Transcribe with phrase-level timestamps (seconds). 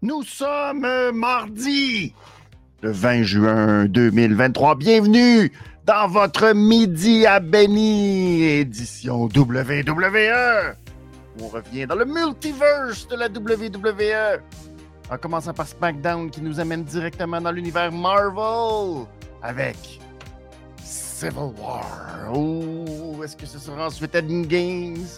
[0.00, 2.14] Nous sommes mardi,
[2.82, 4.76] le 20 juin 2023.
[4.76, 5.50] Bienvenue
[5.86, 10.76] dans votre Midi à Benny, édition WWE.
[11.42, 14.40] On revient dans le multiverse de la WWE.
[15.10, 19.04] En commençant par SmackDown qui nous amène directement dans l'univers Marvel
[19.42, 19.98] avec
[20.84, 22.30] Civil War.
[22.32, 24.12] Oh, est-ce que ce sera ensuite
[24.46, 25.08] Games?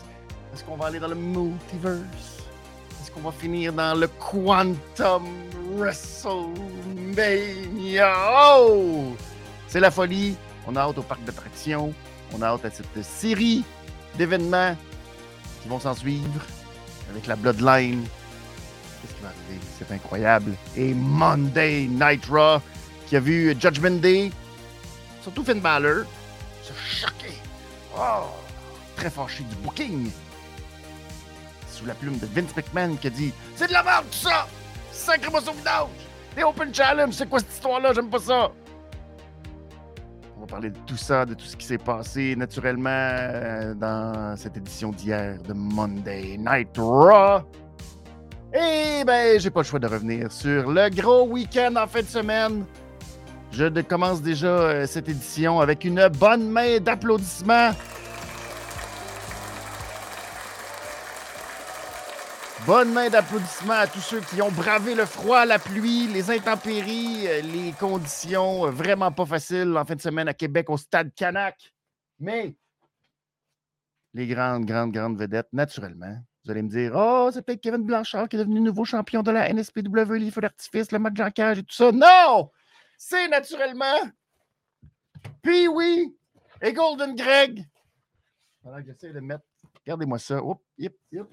[0.54, 2.39] Est-ce qu'on va aller dans le multiverse?
[3.08, 5.24] Qu'on va finir dans le Quantum
[5.74, 8.14] WrestleMania?
[8.56, 9.16] Oh!
[9.66, 10.36] C'est la folie.
[10.66, 11.94] On a hâte au parc d'attractions.
[12.32, 13.64] On a hâte à cette série
[14.16, 14.76] d'événements
[15.60, 16.40] qui vont s'en suivre
[17.10, 18.04] avec la Bloodline.
[19.02, 19.58] Qu'est-ce qui va arriver?
[19.76, 20.54] C'est incroyable.
[20.76, 22.60] Et Monday Night Raw
[23.08, 24.30] qui a vu Judgment Day,
[25.20, 26.04] surtout Finn Balor,
[26.62, 27.34] se choquer.
[27.96, 28.26] Oh!
[28.94, 30.12] Très fâché du booking
[31.80, 34.46] sous la plume de Vince McMahon qui a dit C'est de la merde tout ça!
[34.92, 35.88] Sacré-moi son vidange!
[36.36, 37.92] Les Open Challenge, c'est quoi cette histoire-là?
[37.94, 38.50] J'aime pas ça!
[40.36, 44.36] On va parler de tout ça, de tout ce qui s'est passé naturellement euh, dans
[44.36, 47.40] cette édition d'hier de Monday Night Raw.
[48.54, 52.06] Et ben, j'ai pas le choix de revenir sur le gros week-end en fin de
[52.06, 52.64] semaine.
[53.52, 57.72] Je commence déjà euh, cette édition avec une bonne main d'applaudissements
[62.70, 67.26] Bonne main d'applaudissements à tous ceux qui ont bravé le froid, la pluie, les intempéries,
[67.26, 71.12] euh, les conditions euh, vraiment pas faciles en fin de semaine à Québec au stade
[71.16, 71.74] Canac.
[72.20, 72.54] Mais
[74.14, 76.16] les grandes, grandes, grandes vedettes, naturellement.
[76.44, 79.32] Vous allez me dire, oh, c'est peut-être Kevin Blanchard qui est devenu nouveau champion de
[79.32, 81.90] la NSPW, les feux d'artifice, le match cage et tout ça.
[81.90, 82.52] Non!
[82.96, 83.98] C'est naturellement
[85.42, 86.16] puis oui
[86.62, 87.66] et Golden Greg.
[88.62, 89.42] Voilà, j'essaie de mettre.
[89.84, 90.40] Regardez-moi ça.
[90.40, 91.26] Oups, yep, yep.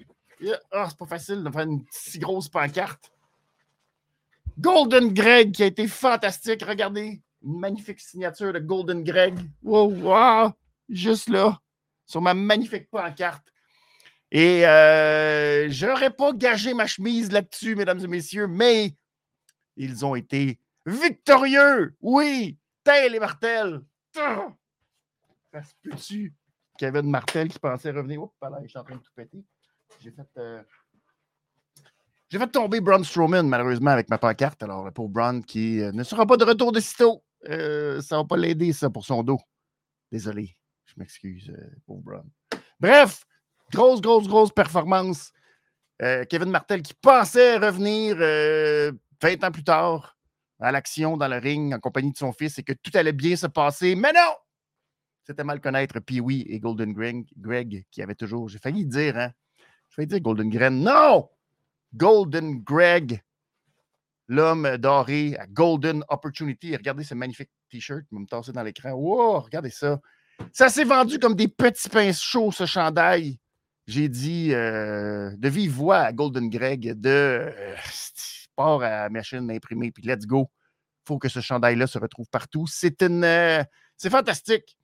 [0.70, 3.10] Ah, c'est pas facile de faire une si grosse pancarte.
[4.58, 6.62] Golden Greg qui a été fantastique.
[6.62, 9.38] Regardez, une magnifique signature de Golden Greg.
[9.62, 10.52] Wow,
[10.88, 11.60] juste là,
[12.06, 13.52] sur ma magnifique pancarte.
[14.30, 18.94] Et euh, je n'aurais pas gagé ma chemise là-dessus, mesdames et messieurs, mais
[19.76, 21.96] ils ont été victorieux.
[22.00, 23.80] Oui, tel et martel.
[24.14, 26.34] Ça se peut-tu?
[26.78, 28.22] Kevin Martel qui pensait revenir?
[28.22, 29.42] Oups, là, je suis en train de tout péter.
[30.00, 30.28] J'ai fait.
[30.36, 30.62] Euh,
[32.28, 34.62] j'ai fait tomber Braun Strowman, malheureusement, avec ma pancarte.
[34.62, 37.24] Alors, pour Braun qui euh, ne sera pas de retour de sitôt.
[37.48, 39.40] Euh, ça ne va pas l'aider, ça, pour son dos.
[40.12, 40.56] Désolé.
[40.86, 41.52] Je m'excuse,
[41.86, 42.24] pour Braun.
[42.80, 43.24] Bref,
[43.72, 45.32] grosse, grosse, grosse performance.
[46.30, 50.16] Kevin Martel qui pensait revenir 20 ans plus tard
[50.60, 53.36] à l'action dans le ring en compagnie de son fils et que tout allait bien
[53.36, 53.94] se passer.
[53.94, 54.32] Mais non!
[55.24, 59.30] C'était mal connaître Pee-Wee et Golden Greg, Greg qui avaient toujours, j'ai failli dire, hein,
[60.06, 60.70] dire Golden Grain.
[60.70, 61.28] Non!
[61.94, 63.22] Golden Greg,
[64.28, 66.76] l'homme doré à Golden Opportunity.
[66.76, 68.02] Regardez ce magnifique T-shirt.
[68.10, 68.92] Je vais me tasser dans l'écran.
[68.92, 69.98] Wow, regardez ça.
[70.52, 73.38] Ça s'est vendu comme des petits pains chauds, ce chandail.
[73.86, 77.74] J'ai dit euh, de vive voix à Golden Greg de euh,
[78.58, 80.50] à la machine imprimée, puis let's go.
[81.04, 82.66] Il faut que ce chandail-là se retrouve partout.
[82.66, 83.24] C'est une.
[83.24, 83.64] Euh,
[83.96, 84.76] c'est fantastique.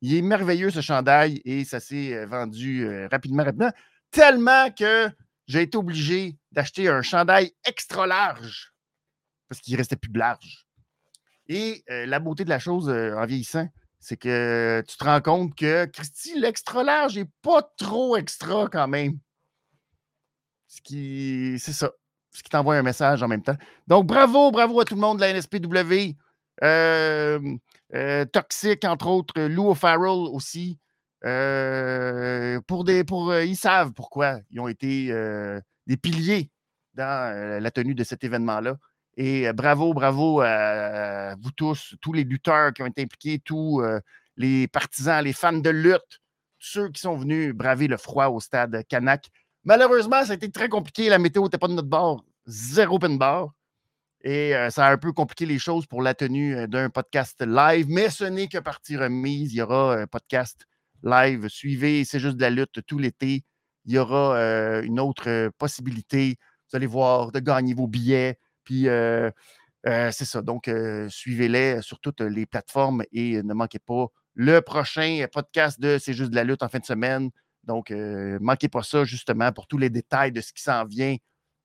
[0.00, 3.72] Il est merveilleux, ce chandail, et ça s'est euh, vendu rapidement, rapidement
[4.12, 5.10] tellement que
[5.48, 8.72] j'ai été obligé d'acheter un chandail extra large
[9.48, 10.66] parce qu'il restait plus large.
[11.48, 13.68] Et euh, la beauté de la chose euh, en vieillissant,
[14.00, 18.88] c'est que tu te rends compte que Christy, l'extra large n'est pas trop extra quand
[18.88, 19.18] même.
[20.68, 21.90] Ce qui, c'est ça.
[22.34, 23.56] Ce qui t'envoie un message en même temps.
[23.86, 26.16] Donc, bravo, bravo à tout le monde de la NSPW.
[26.62, 30.78] Euh, Toxic, entre autres, Lou O'Farrell aussi.
[31.24, 36.50] Euh, pour des, pour, euh, ils savent pourquoi ils ont été euh, des piliers
[36.94, 38.76] dans la tenue de cet événement-là.
[39.16, 43.82] Et bravo, bravo à vous tous, tous les lutteurs qui ont été impliqués, tous
[44.36, 46.20] les partisans, les fans de lutte,
[46.58, 49.30] ceux qui sont venus braver le froid au stade Canac.
[49.64, 51.08] Malheureusement, ça a été très compliqué.
[51.08, 52.26] La météo n'était pas de notre bord.
[52.44, 53.54] Zéro pin bar.
[54.22, 58.10] Et ça a un peu compliqué les choses pour la tenue d'un podcast live, mais
[58.10, 59.54] ce n'est que partie remise.
[59.54, 60.66] Il y aura un podcast
[61.02, 61.48] live.
[61.48, 63.44] Suivez, c'est juste de la lutte tout l'été.
[63.84, 66.36] Il y aura euh, une autre euh, possibilité,
[66.70, 68.38] vous allez voir, de gagner vos billets.
[68.64, 69.30] Puis euh,
[69.84, 70.42] c'est ça.
[70.42, 70.70] Donc,
[71.08, 76.30] suivez-les sur toutes les plateformes et ne manquez pas le prochain podcast de C'est juste
[76.30, 77.30] de la lutte en fin de semaine.
[77.64, 81.16] Donc, ne manquez pas ça justement pour tous les détails de ce qui s'en vient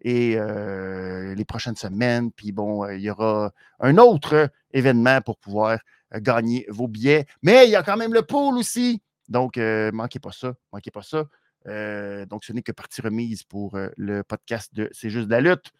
[0.01, 2.31] et les prochaines semaines.
[2.31, 5.77] Puis bon, il y aura un autre événement pour pouvoir
[6.15, 7.27] gagner vos billets.
[7.43, 9.03] Mais il y a quand même le pool aussi.
[9.27, 10.55] Donc, euh, manquez pas ça.
[10.71, 11.25] Manquez pas ça.
[11.67, 15.31] Euh, donc, ce n'est que partie remise pour euh, le podcast de C'est juste de
[15.31, 15.71] la lutte.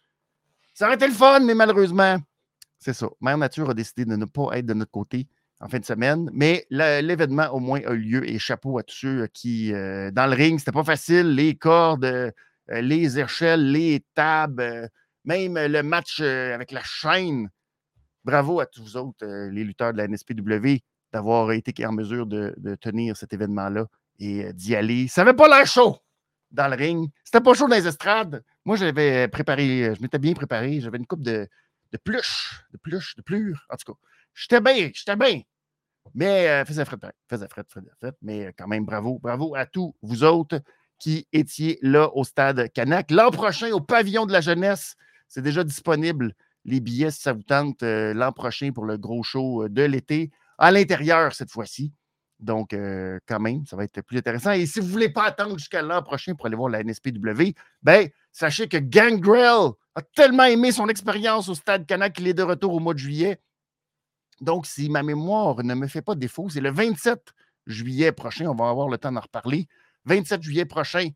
[0.74, 2.18] Ça aurait été le fun, mais malheureusement,
[2.78, 3.08] c'est ça.
[3.20, 5.26] Mère Nature a décidé de ne pas être de notre côté
[5.60, 6.30] en fin de semaine.
[6.32, 10.26] Mais l'événement, au moins, a eu lieu et chapeau à tous ceux qui, euh, dans
[10.26, 11.34] le ring, c'était pas facile.
[11.34, 12.32] Les cordes,
[12.68, 14.88] les échelles, les tables,
[15.24, 17.48] même le match avec la chaîne.
[18.24, 20.80] Bravo à tous vous autres, les lutteurs de la NSPW,
[21.12, 23.86] d'avoir été en mesure de, tenir cet événement-là
[24.18, 25.08] et d'y aller.
[25.08, 25.98] Ça n'avait pas l'air chaud
[26.50, 27.10] dans le ring.
[27.24, 28.42] C'était pas chaud dans les estrades.
[28.64, 30.80] Moi, j'avais préparé, je m'étais bien préparé.
[30.80, 31.48] J'avais une coupe de,
[32.04, 33.66] pluche, de pluche, de plure.
[33.70, 33.98] En tout cas,
[34.34, 35.42] j'étais bien, j'étais bien.
[36.14, 36.96] Mais euh, faisait fret,
[37.28, 38.12] faisait fret, faisait fret.
[38.22, 40.60] Mais quand même, bravo, bravo à tous vous autres
[40.98, 43.10] qui étiez là au stade Canac.
[43.10, 44.96] L'an prochain, au pavillon de la jeunesse,
[45.28, 46.34] c'est déjà disponible.
[46.64, 49.82] Les billets, si ça vous tente, euh, l'an prochain pour le gros show euh, de
[49.82, 51.92] l'été, à l'intérieur cette fois-ci.
[52.40, 52.70] Donc,
[53.26, 54.52] quand même, ça va être plus intéressant.
[54.52, 57.52] Et si vous ne voulez pas attendre jusqu'à l'an prochain pour aller voir la NSPW,
[57.82, 62.44] ben, sachez que Gangrel a tellement aimé son expérience au Stade Canac qu'il est de
[62.44, 63.40] retour au mois de juillet.
[64.40, 67.20] Donc, si ma mémoire ne me fait pas défaut, c'est le 27
[67.66, 68.46] juillet prochain.
[68.46, 69.66] On va avoir le temps d'en reparler.
[70.04, 71.08] 27 juillet prochain,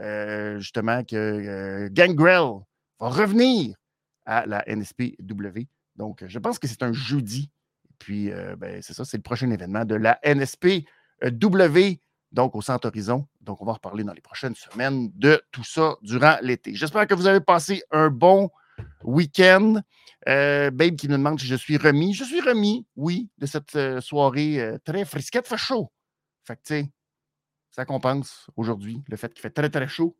[0.00, 2.62] euh, justement, que euh, Gangrel
[2.98, 3.76] va revenir
[4.24, 5.66] à la NSPW.
[5.96, 7.50] Donc, je pense que c'est un jeudi.
[8.00, 12.00] Puis, euh, ben, c'est ça, c'est le prochain événement de la NSPW
[12.32, 13.26] donc au Centre Horizon.
[13.40, 16.74] Donc, on va reparler dans les prochaines semaines de tout ça durant l'été.
[16.74, 18.50] J'espère que vous avez passé un bon
[19.02, 19.80] week-end.
[20.28, 22.14] Euh, Babe qui nous demande si je suis remis.
[22.14, 25.48] Je suis remis, oui, de cette euh, soirée euh, très frisquette.
[25.48, 25.90] Fait chaud.
[26.44, 26.90] Fait que, tu sais,
[27.70, 30.16] ça compense aujourd'hui le fait qu'il fait très, très chaud.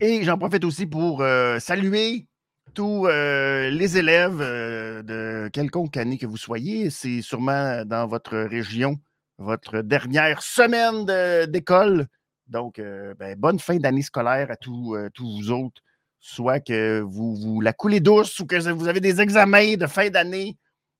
[0.00, 1.22] Et j'en profite aussi pour
[1.60, 2.26] saluer
[2.74, 6.90] tous les élèves de quelconque année que vous soyez.
[6.90, 8.98] C'est sûrement dans votre région
[9.38, 11.04] votre dernière semaine
[11.50, 12.06] d'école.
[12.48, 15.80] Donc, euh, ben, bonne fin d'année scolaire à tous, euh, tous vous autres.
[16.20, 20.08] Soit que vous, vous, la coulez douce ou que vous avez des examens de fin
[20.08, 20.56] d'année.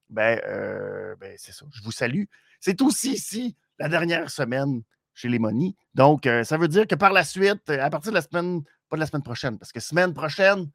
[0.09, 1.65] Ben, euh, ben c'est ça.
[1.73, 2.25] Je vous salue.
[2.59, 4.83] C'est aussi ici la dernière semaine
[5.15, 5.77] chez les Monies.
[5.95, 9.01] Donc, ça veut dire que par la suite, à partir de la semaine, pas de
[9.01, 10.71] la semaine prochaine, parce que semaine prochaine,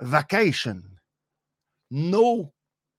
[0.00, 0.82] vacation.
[1.90, 2.52] No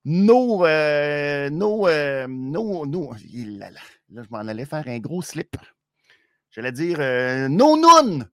[0.09, 3.79] nos, euh, euh, nos, nos là, là,
[4.09, 5.57] là, je m'en allais faire un gros slip.
[6.49, 8.25] J'allais dire euh, no noun,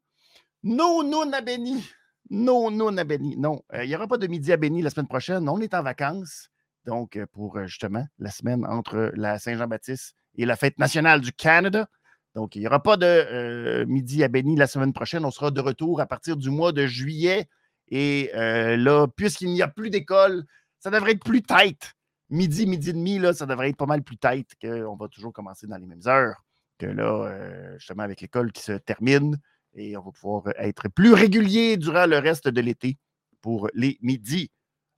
[0.63, 1.85] no noun à Béni,
[2.31, 3.37] no noun à Béni.
[3.37, 5.49] Non, il n'y aura pas de midi à Béni la semaine prochaine.
[5.49, 6.49] On est en vacances.
[6.87, 11.89] Donc, pour justement la semaine entre la Saint-Jean-Baptiste et la fête nationale du Canada.
[12.37, 15.25] Donc, il n'y aura pas de midi à Béni la semaine prochaine.
[15.25, 17.49] On sera de retour à partir du mois de juillet.
[17.89, 20.45] Et là, puisqu'il n'y a plus d'école,
[20.85, 21.95] ça devrait être plus tight.
[22.29, 25.33] Midi, midi et demi, là, ça devrait être pas mal plus tight qu'on va toujours
[25.33, 26.45] commencer dans les mêmes heures.
[26.79, 29.39] Que là, euh, justement, avec l'école qui se termine,
[29.75, 32.99] et on va pouvoir être plus régulier durant le reste de l'été
[33.41, 34.51] pour les midis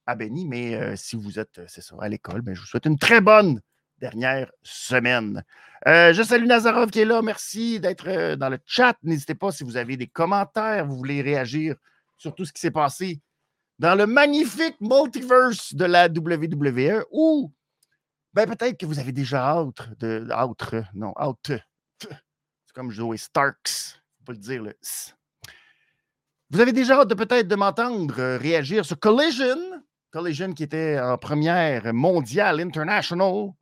[0.06, 0.46] à Béni.
[0.46, 3.20] Mais euh, si vous êtes, c'est ça, à l'école, ben, je vous souhaite une très
[3.20, 3.60] bonne
[3.98, 5.44] dernière semaine.
[5.86, 7.22] Euh, je salue Nazarov qui est là.
[7.22, 8.96] Merci d'être dans le chat.
[9.02, 11.76] N'hésitez pas si vous avez des commentaires, vous voulez réagir
[12.16, 13.20] sur tout ce qui s'est passé
[13.78, 17.52] dans le magnifique multiverse de la WWE ou
[18.32, 20.26] ben, peut-être que vous avez déjà hâte de.
[20.30, 21.52] Hâte, non, hâte.
[22.02, 23.98] C'est comme Joey Starks.
[24.18, 24.62] Faut pas le dire.
[26.50, 29.56] Vous avez déjà hâte de peut-être de m'entendre euh, réagir sur Collision.
[30.10, 33.52] Collision qui était en première mondiale international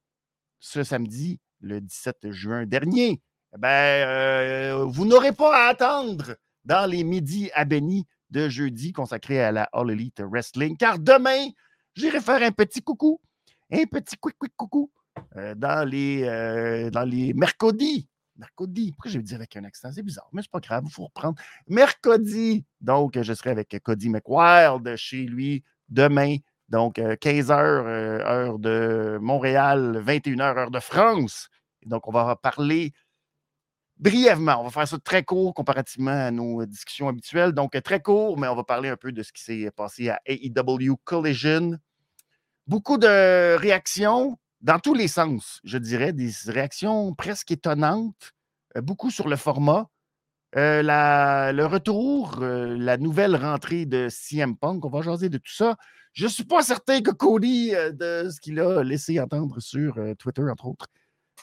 [0.59, 3.23] ce samedi, le 17 juin dernier.
[3.55, 6.35] Eh ben, euh, vous n'aurez pas à attendre
[6.65, 10.77] dans les midis à Béni de jeudi consacré à la All Elite Wrestling.
[10.77, 11.51] Car demain,
[11.95, 13.21] j'irai faire un petit coucou,
[13.71, 14.91] un petit quick quick coucou
[15.37, 18.09] euh, dans, les, euh, dans les mercredis.
[18.37, 18.91] Mercredi.
[18.91, 19.93] Pourquoi je dit avec un accent?
[19.93, 21.41] C'est bizarre, mais c'est pas grave, il faut reprendre.
[21.69, 22.65] Mercredi.
[22.81, 26.39] Donc, je serai avec Cody McWild chez lui demain.
[26.69, 31.49] Donc, 15h, euh, heure de Montréal, 21h, heure de France.
[31.87, 32.93] donc, on va parler
[33.97, 34.61] brièvement.
[34.61, 37.53] On va faire ça très court comparativement à nos discussions habituelles.
[37.53, 40.21] Donc, très court, mais on va parler un peu de ce qui s'est passé à
[40.27, 41.79] AEW Collision.
[42.67, 48.33] Beaucoup de réactions dans tous les sens, je dirais, des réactions presque étonnantes,
[48.77, 49.91] euh, beaucoup sur le format.
[50.57, 50.83] Euh,
[51.53, 55.77] le retour, euh, la nouvelle rentrée de CM Punk, on va jaser de tout ça.
[56.15, 60.45] Je ne suis pas certain que Cody, de ce qu'il a laissé entendre sur Twitter,
[60.49, 60.87] entre autres,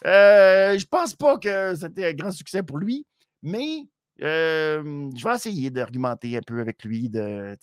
[0.05, 3.05] euh, je pense pas que c'était un grand succès pour lui,
[3.41, 3.87] mais
[4.21, 7.57] euh, je vais essayer d'argumenter un peu avec lui, de,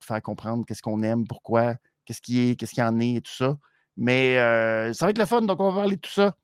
[0.00, 3.32] faire comprendre qu'est-ce qu'on aime, pourquoi, qu'est-ce qui est, qu'est-ce qu'il en est et tout
[3.32, 3.56] ça.
[3.96, 6.36] Mais euh, ça va être le fun, donc on va parler de tout ça.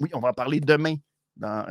[0.00, 0.94] Oui, on va en parler demain
[1.36, 1.66] dans,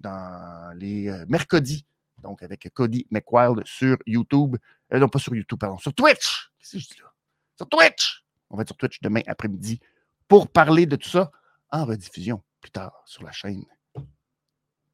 [0.00, 1.86] dans les mercredis
[2.22, 4.56] donc avec Cody McWild sur YouTube.
[4.92, 6.50] Euh, non, pas sur YouTube, pardon, sur Twitch.
[6.58, 7.12] Qu'est-ce que je dis là?
[7.56, 8.24] Sur Twitch!
[8.50, 9.80] On va être sur Twitch demain après-midi
[10.28, 11.30] pour parler de tout ça
[11.72, 13.64] en rediffusion plus tard sur la chaîne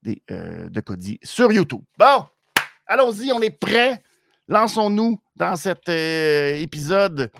[0.02, 1.82] des, euh, de Cody sur YouTube.
[1.98, 2.26] Bon,
[2.86, 4.02] allons-y, on est prêts.
[4.48, 7.30] Lançons-nous dans cet euh, épisode.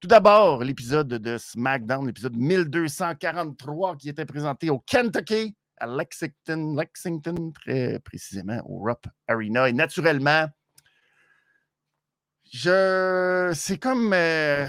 [0.00, 7.52] Tout d'abord, l'épisode de SmackDown, l'épisode 1243 qui était présenté au Kentucky, à Lexington, Lexington
[7.52, 9.68] très précisément, au Rupp Arena.
[9.68, 10.46] Et naturellement,
[12.52, 13.52] je.
[13.54, 14.12] C'est comme.
[14.12, 14.66] Euh,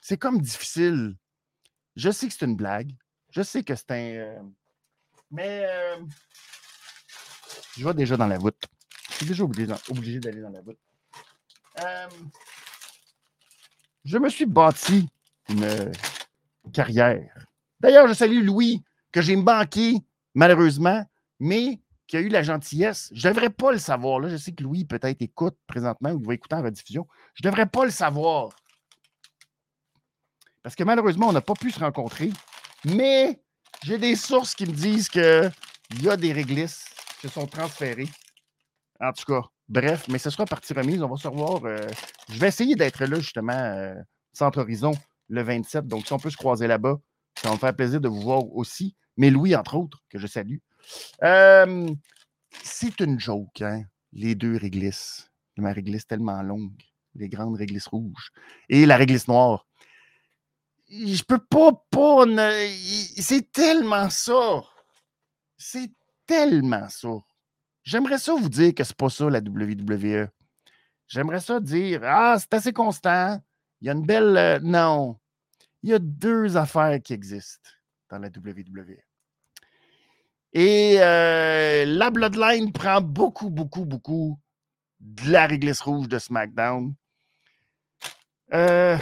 [0.00, 1.16] c'est comme difficile.
[1.96, 2.92] Je sais que c'est une blague.
[3.30, 3.96] Je sais que c'est un.
[3.96, 4.42] Euh,
[5.30, 5.66] mais.
[7.76, 8.62] je vais déjà dans la voûte.
[9.10, 10.78] Je suis déjà obligé, d'aller dans la voûte.
[14.04, 15.08] je me suis bâti
[15.48, 15.92] une
[16.72, 17.46] carrière.
[17.80, 19.96] D'ailleurs, je salue Louis, que j'ai manqué,
[20.34, 21.04] malheureusement,
[21.40, 23.10] mais qui a eu la gentillesse.
[23.14, 24.20] Je ne devrais pas le savoir.
[24.20, 27.06] Là, je sais que Louis peut-être écoute présentement ou va écouter en rediffusion.
[27.34, 28.50] Je ne devrais pas le savoir.
[30.62, 32.30] Parce que malheureusement, on n'a pas pu se rencontrer.
[32.84, 33.40] Mais
[33.82, 35.52] j'ai des sources qui me disent qu'il
[36.00, 36.84] y a des réglisses
[37.20, 38.08] qui se sont transférées.
[39.00, 41.02] En tout cas, bref, mais ce sera partie remise.
[41.02, 41.64] On va se revoir.
[41.64, 41.88] Euh,
[42.28, 43.94] je vais essayer d'être là, justement, euh,
[44.32, 44.92] Centre Horizon,
[45.28, 45.86] le 27.
[45.86, 46.98] Donc, si on peut se croiser là-bas,
[47.40, 48.94] ça va me faire plaisir de vous voir aussi.
[49.16, 50.58] Mais Louis, entre autres, que je salue.
[51.22, 51.88] Euh,
[52.62, 55.28] c'est une joke, hein, les deux réglisses.
[55.56, 56.80] Ma réglisse tellement longue,
[57.14, 58.30] les grandes réglisses rouges
[58.68, 59.66] et la réglisse noire.
[60.92, 62.26] Je peux pas, pas.
[63.16, 64.62] C'est tellement ça.
[65.56, 65.90] C'est
[66.26, 67.08] tellement ça.
[67.82, 70.28] J'aimerais ça vous dire que c'est pas ça la WWE.
[71.08, 73.40] J'aimerais ça dire Ah, c'est assez constant.
[73.80, 74.36] Il y a une belle.
[74.36, 75.18] Euh, non.
[75.82, 77.70] Il y a deux affaires qui existent
[78.10, 78.98] dans la WWE.
[80.52, 84.38] Et euh, la Bloodline prend beaucoup, beaucoup, beaucoup
[85.00, 86.94] de la réglisse rouge de SmackDown.
[88.52, 88.98] Euh,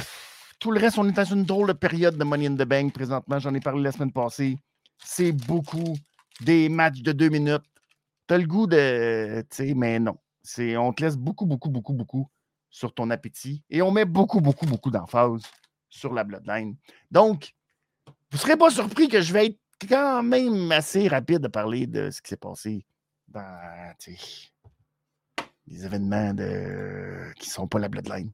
[0.60, 2.92] tout le reste, on est dans une drôle de période de Money in the Bank
[2.92, 3.38] présentement.
[3.38, 4.58] J'en ai parlé la semaine passée.
[5.02, 5.96] C'est beaucoup
[6.42, 7.64] des matchs de deux minutes
[8.30, 9.42] tu le goût de.
[9.50, 10.16] Tu sais, mais non.
[10.78, 12.30] On te laisse beaucoup, beaucoup, beaucoup, beaucoup
[12.70, 15.42] sur ton appétit et on met beaucoup, beaucoup, beaucoup d'emphase
[15.88, 16.76] sur la bloodline.
[17.10, 17.52] Donc,
[18.06, 21.86] vous ne serez pas surpris que je vais être quand même assez rapide à parler
[21.86, 22.86] de ce qui s'est passé
[23.26, 23.94] dans
[25.66, 26.34] les événements
[27.36, 28.30] qui ne sont pas la bloodline.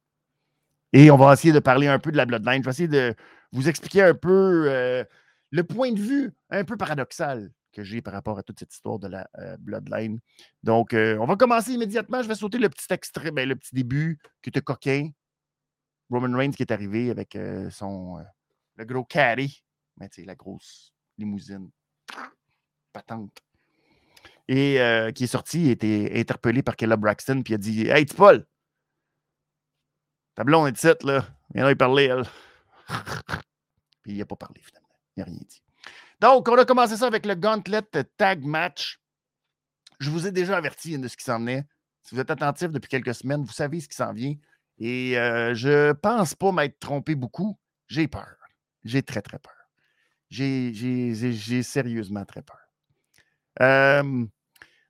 [0.93, 2.63] Et on va essayer de parler un peu de la bloodline.
[2.63, 3.15] Je vais essayer de
[3.53, 5.05] vous expliquer un peu euh,
[5.51, 8.99] le point de vue un peu paradoxal que j'ai par rapport à toute cette histoire
[8.99, 10.21] de la euh, Bloodline.
[10.63, 12.23] Donc, euh, on va commencer immédiatement.
[12.23, 15.11] Je vais sauter le petit extrait, ben, le petit début qui était coquin.
[16.11, 17.37] Roman Reigns qui est arrivé avec
[17.73, 18.25] son
[18.77, 19.19] le gros tu
[20.13, 21.69] sais, la grosse limousine
[22.93, 23.37] patente.
[24.47, 24.79] Et
[25.17, 28.47] qui est sorti, il a été interpellé par Kella Braxton, puis a dit Hey, Paul,
[30.37, 31.27] ta blonde est ici, là.
[31.53, 32.25] Viens là y parler, elle.
[34.03, 34.89] puis il n'a pas parlé, finalement.
[35.17, 35.63] Il n'a rien dit.
[36.21, 37.83] Donc, on a commencé ça avec le Gauntlet
[38.17, 39.01] Tag Match.
[39.99, 41.67] Je vous ai déjà averti de ce qui s'en venait.
[42.03, 44.35] Si vous êtes attentif depuis quelques semaines, vous savez ce qui s'en vient.
[44.79, 47.59] Et euh, je ne pense pas m'être trompé beaucoup.
[47.89, 48.37] J'ai peur.
[48.85, 49.55] J'ai très, très peur.
[50.29, 52.61] J'ai sérieusement très peur.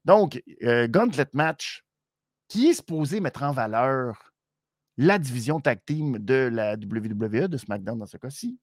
[0.05, 1.85] donc, euh, Gauntlet Match,
[2.49, 4.33] qui est supposé mettre en valeur
[4.97, 8.59] la division tag team de la WWE, de SmackDown dans ce cas-ci,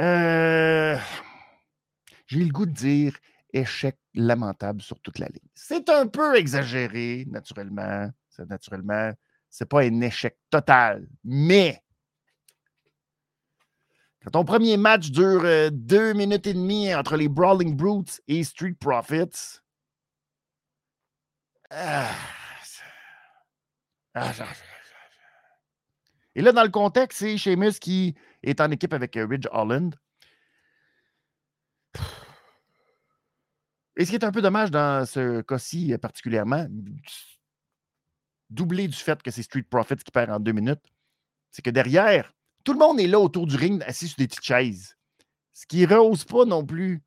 [0.00, 0.96] euh,
[2.26, 3.16] j'ai le goût de dire
[3.52, 5.50] échec lamentable sur toute la ligne.
[5.54, 8.10] C'est un peu exagéré, naturellement.
[8.48, 9.12] Naturellement,
[9.50, 11.82] c'est pas un échec total, mais
[14.22, 18.44] quand ton premier match dure euh, deux minutes et demie entre les Brawling Brutes et
[18.44, 19.60] Street Profits,
[21.70, 22.10] ah,
[24.14, 24.32] ah,
[26.34, 29.94] et là, dans le contexte, c'est Sheamus qui est en équipe avec euh, Ridge Holland.
[33.96, 36.66] Et ce qui est un peu dommage dans ce cas-ci euh, particulièrement,
[38.48, 40.82] doublé du fait que c'est Street Profits qui perd en deux minutes,
[41.50, 42.32] c'est que derrière,
[42.64, 44.96] tout le monde est là autour du ring, assis sur des petites chaises.
[45.52, 47.02] Ce qui ne rehausse pas non plus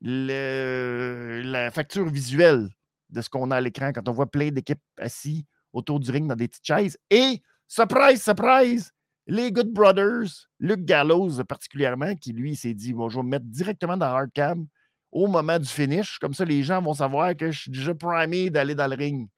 [0.00, 2.68] la facture visuelle
[3.10, 6.26] de ce qu'on a à l'écran quand on voit plein d'équipes assis autour du ring
[6.26, 6.98] dans des petites chaises.
[7.10, 8.92] Et, surprise, surprise,
[9.26, 13.96] les Good Brothers, Luke Gallows particulièrement, qui lui s'est dit je vais me mettre directement
[13.96, 14.66] dans Hardcam
[15.10, 16.18] au moment du finish.
[16.18, 19.28] Comme ça, les gens vont savoir que je suis déjà primé d'aller dans le ring,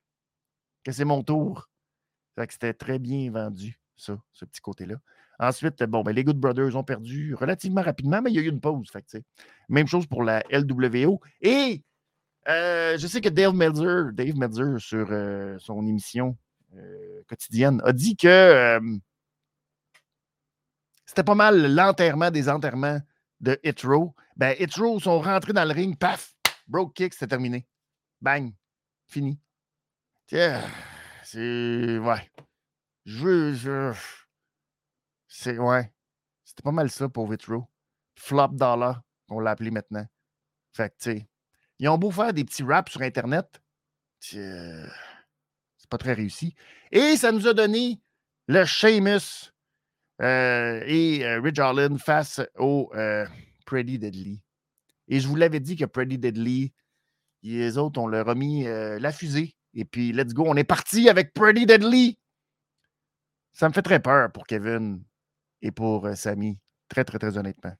[0.83, 1.69] que c'est mon tour.
[2.51, 4.97] c'était très bien vendu, ça, ce petit côté-là.
[5.39, 8.49] Ensuite, bon, ben, les Good Brothers ont perdu relativement rapidement, mais il y a eu
[8.49, 8.89] une pause.
[8.91, 9.05] Fait
[9.69, 11.21] même chose pour la LWO.
[11.41, 11.83] Et
[12.49, 16.37] Euh, je sais que Dave Meltzer, Dave Meltzer sur euh, son émission
[17.27, 18.81] quotidienne, a dit que
[21.07, 23.01] c'était pas mal l'enterrement des enterrements
[23.41, 24.15] de Hitro.
[24.37, 26.35] Ben, Hitro sont rentrés dans le ring, paf,
[26.67, 27.67] broke kick, c'était terminé.
[28.21, 28.53] Bang,
[29.07, 29.39] fini.
[30.27, 30.63] Tiens,
[31.23, 31.99] c'est.
[31.99, 32.31] Ouais.
[33.05, 33.53] Je.
[33.53, 33.93] Je...
[35.29, 35.59] C'est.
[35.59, 35.93] Ouais.
[36.45, 37.69] C'était pas mal ça pour Hitro.
[38.17, 40.07] Flop dollar, on l'a appelé maintenant.
[40.73, 41.29] Fait que, tu sais.
[41.79, 43.61] Ils ont beau faire des petits raps sur Internet,
[45.85, 46.55] c'est pas très réussi.
[46.93, 48.01] Et ça nous a donné
[48.49, 49.53] le Sheamus
[50.23, 53.27] euh, et euh, Ridge Harlan face au euh,
[53.67, 54.41] Pretty Deadly.
[55.09, 56.73] Et je vous l'avais dit que Pretty Deadly,
[57.43, 59.55] les autres, on leur a mis la fusée.
[59.75, 62.19] Et puis, let's go, on est parti avec Pretty Deadly.
[63.53, 65.05] Ça me fait très peur pour Kevin
[65.61, 66.59] et pour Sammy.
[66.89, 67.75] Très, très, très honnêtement.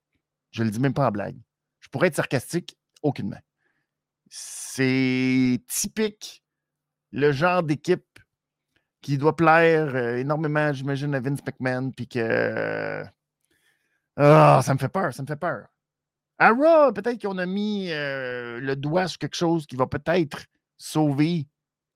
[0.51, 1.39] Je le dis même pas en blague.
[1.81, 3.41] Je pourrais être sarcastique, aucunement.
[4.29, 6.44] C'est typique
[7.15, 8.19] le genre d'équipe
[9.01, 13.05] qui doit plaire euh, énormément, j'imagine, à Vince McMahon, puis que.
[14.17, 15.67] Ah, ça me fait peur, ça me fait peur.
[16.39, 20.45] À Raw, peut-être qu'on a mis euh, le doigt sur quelque chose qui va peut-être
[20.77, 21.47] sauver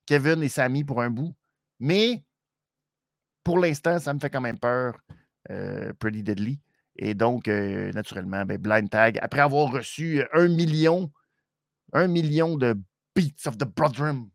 [0.07, 1.35] Kevin et Sammy pour un bout.
[1.81, 2.25] Mais
[3.43, 4.99] pour l'instant, ça me fait quand même peur,
[5.51, 6.61] euh, Pretty Deadly.
[6.97, 11.13] Et donc, naturellement, ben, Blind Tag, après avoir reçu un million
[11.93, 12.77] un million de
[13.15, 14.31] beats of the Bloodrum.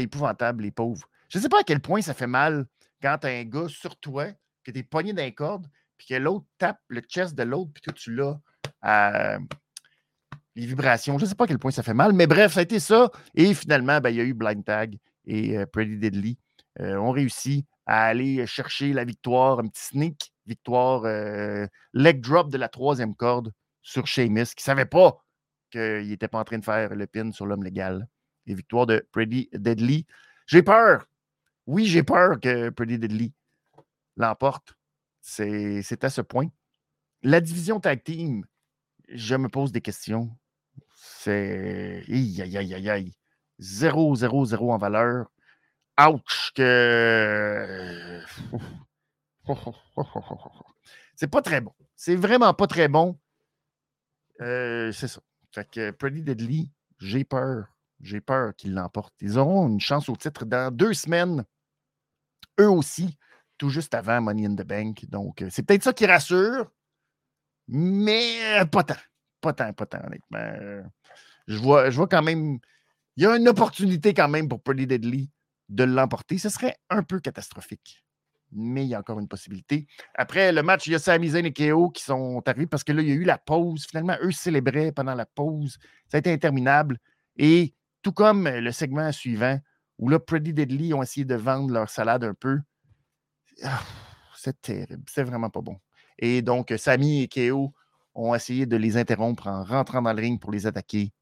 [0.00, 1.08] Épouvantable, les pauvres.
[1.28, 2.66] Je ne sais pas à quel point ça fait mal
[3.02, 4.26] quand tu as un gars sur toi,
[4.64, 7.82] que tu es pogné d'un corde, puis que l'autre tape le chest de l'autre, puis
[7.82, 8.38] que tu l'as
[8.82, 9.38] à
[10.56, 11.18] les vibrations.
[11.18, 12.80] Je ne sais pas à quel point ça fait mal, mais bref, ça a été
[12.80, 13.10] ça.
[13.34, 16.38] Et finalement, ben, il y a eu Blind Tag et euh, Pretty Deadly
[16.80, 22.50] euh, ont réussi à aller chercher la victoire, un petit sneak victoire, euh, leg drop
[22.50, 25.18] de la troisième corde sur Sheamus, qui ne savait pas
[25.70, 28.08] qu'il n'était pas en train de faire le pin sur l'homme légal.
[28.46, 30.06] Les victoires de Pretty Deadly.
[30.46, 31.06] J'ai peur.
[31.66, 33.32] Oui, j'ai peur que Pretty Deadly
[34.16, 34.76] l'emporte.
[35.20, 36.48] C'est à ce point.
[37.22, 38.44] La division tag team,
[39.08, 40.30] je me pose des questions.
[40.94, 42.04] C'est.
[42.08, 43.12] Aïe, aïe, aïe, aïe.
[43.58, 45.30] 0, 0, 0 en valeur.
[45.98, 46.52] Ouch!
[46.54, 48.20] Que.
[51.16, 51.72] C'est pas très bon.
[51.96, 53.18] C'est vraiment pas très bon.
[54.42, 55.20] Euh, c'est ça.
[55.52, 57.66] Fait que Pretty Deadly, j'ai peur.
[58.00, 59.14] J'ai peur qu'ils l'emportent.
[59.20, 61.44] Ils auront une chance au titre dans deux semaines.
[62.60, 63.18] Eux aussi,
[63.58, 65.04] tout juste avant Money in the Bank.
[65.08, 66.70] Donc, euh, c'est peut-être ça qui rassure,
[67.68, 68.94] mais pas tant.
[69.40, 70.84] Pas tant, pas tant, honnêtement.
[71.46, 72.58] Je vois, je vois quand même.
[73.16, 75.30] Il y a une opportunité quand même pour Pretty Deadly
[75.68, 76.38] de l'emporter.
[76.38, 78.06] Ce serait un peu catastrophique
[78.52, 79.86] mais il y a encore une possibilité.
[80.14, 83.02] Après le match, il y a Sami et KO qui sont arrivés parce que là,
[83.02, 83.86] il y a eu la pause.
[83.86, 85.78] Finalement, eux célébraient pendant la pause.
[86.08, 86.98] Ça a été interminable.
[87.36, 87.74] Et
[88.06, 89.58] tout comme le segment suivant,
[89.98, 92.60] où là, Pretty Deadly ont essayé de vendre leur salade un peu.
[93.64, 93.82] Ah,
[94.36, 95.02] c'est terrible.
[95.08, 95.80] C'est vraiment pas bon.
[96.16, 97.74] Et donc, Sami et KO
[98.14, 101.12] ont essayé de les interrompre en rentrant dans le ring pour les attaquer.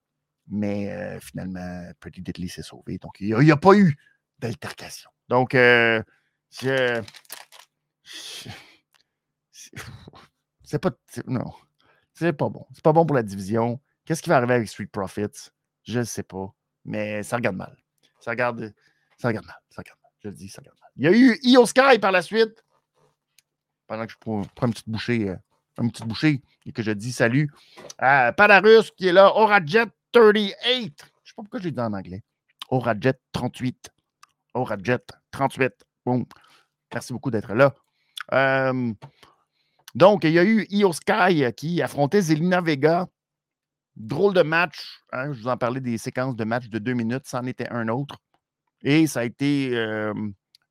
[0.47, 2.99] Mais euh, finalement, Pretty Deadly s'est sauvé.
[2.99, 3.97] Donc, il n'y a, pas eu
[4.39, 5.09] d'altercation.
[5.31, 6.03] Donc, euh.
[6.51, 7.03] C'est
[10.79, 10.91] pas.
[11.27, 11.51] Non.
[12.13, 12.67] C'est pas bon.
[12.75, 13.81] C'est pas bon pour la division.
[14.05, 15.49] Qu'est-ce qui va arriver avec Street Profits?
[15.85, 16.55] Je ne sais pas.
[16.85, 17.77] Mais ça regarde mal.
[18.21, 18.75] Ça regarde.
[19.19, 19.57] Ça regarde mal.
[19.71, 20.13] Ça regarde mal.
[20.23, 20.91] Je le dis, ça regarde mal.
[20.97, 22.65] Il y a eu Io Sky par la suite.
[23.87, 25.31] Pendant que je prends, une petite bouchée.
[25.31, 25.37] Euh,
[25.81, 27.51] une petite bouchée et que je dis salut
[27.99, 29.35] à Padarus qui est là.
[29.35, 30.63] Orajet 38.
[30.73, 32.23] Je ne sais pas pourquoi je l'ai dit en anglais.
[32.69, 33.91] Orajet 38.
[34.55, 34.99] Orajet
[35.33, 35.73] 38.
[36.07, 36.25] Bon.
[36.93, 37.75] Merci beaucoup d'être là.
[39.95, 43.09] donc, il y a eu Io Sky qui affrontait Zelina Vega.
[43.97, 45.01] Drôle de match.
[45.13, 47.27] Hein, je vous en parlais des séquences de match de deux minutes.
[47.27, 48.19] C'en était un autre.
[48.83, 49.75] Et ça a été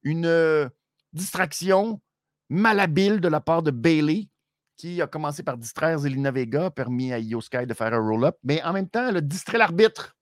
[0.04, 0.70] une
[1.14, 2.02] distraction
[2.50, 4.30] malhabile de la part de Bailey,
[4.78, 8.38] qui a commencé par distraire Zelina Vega, permis à Io Sky de faire un roll-up,
[8.44, 10.16] mais en même temps, elle a distrait l'arbitre.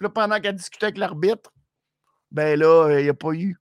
[0.00, 1.52] Là, pendant qu'elle discutait avec l'arbitre,
[2.30, 3.56] ben là, il n'y a pas eu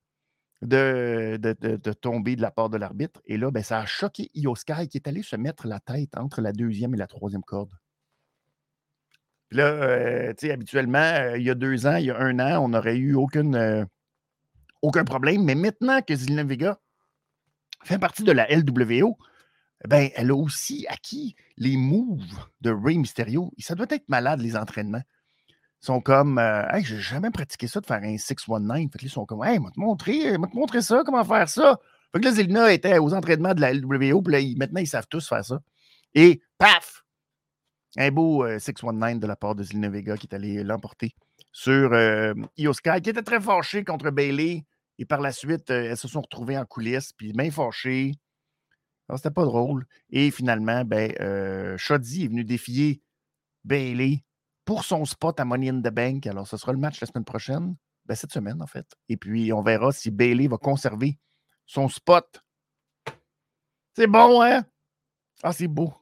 [0.61, 3.21] de, de, tomber de la part de l'arbitre.
[3.25, 6.17] Et là, ben, ça a choqué Io Sky qui est allé se mettre la tête
[6.17, 7.71] entre la deuxième et la troisième corde.
[9.51, 12.39] Là, euh, tu sais, habituellement, euh, il y a deux ans, il y a un
[12.39, 13.85] an, on n'aurait eu euh,
[14.81, 15.43] aucun problème.
[15.43, 16.79] Mais maintenant que Zelina Vega
[17.83, 19.17] fait partie de la LWO,
[19.87, 22.21] ben, elle a aussi acquis les moves
[22.61, 23.51] de Rey Mysterio.
[23.57, 25.03] Et ça doit être malade, les entraînements
[25.81, 28.91] sont comme Hey, j'ai jamais pratiqué ça de faire un 619.
[28.91, 31.79] Fait que ils sont comme Hey, m'a te montrer, te montrer ça, comment faire ça?
[32.11, 35.07] Fait que là, Zelina était aux entraînements de la LWO, puis là, maintenant, ils savent
[35.07, 35.61] tous faire ça.
[36.13, 37.05] Et paf!
[37.97, 41.15] Un beau 619 de la part de Zelina Vega qui est allé l'emporter
[41.51, 44.65] sur euh, Io Sky, qui était très fâché contre Bailey.
[44.99, 48.13] Et par la suite, elles se sont retrouvées en coulisses, puis bien fâchées.
[49.15, 49.85] C'était pas drôle.
[50.11, 51.11] Et finalement, ben,
[51.77, 53.01] Shoddy est venu défier
[53.63, 54.23] Bailey
[54.65, 56.27] pour son spot à Money in the Bank.
[56.27, 57.75] Alors, ce sera le match la semaine prochaine.
[58.05, 58.85] Ben, cette semaine, en fait.
[59.07, 61.17] Et puis, on verra si Bailey va conserver
[61.65, 62.43] son spot.
[63.95, 64.63] C'est bon, hein?
[65.41, 65.93] Ah, c'est beau.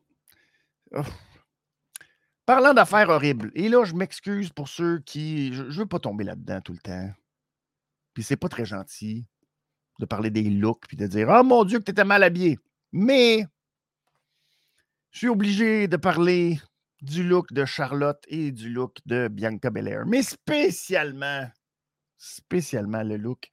[2.48, 5.54] Parlant d'affaires horribles, et là, je m'excuse pour ceux qui.
[5.54, 7.12] Je ne veux pas tomber là-dedans tout le temps.
[8.14, 9.26] Puis c'est pas très gentil
[10.00, 12.58] de parler des looks puis de dire Oh mon Dieu, que tu étais mal habillé.
[12.94, 13.46] Mais
[15.12, 16.58] je suis obligé de parler
[17.02, 20.06] du look de Charlotte et du look de Bianca Belair.
[20.06, 21.50] Mais spécialement,
[22.18, 23.52] spécialement le look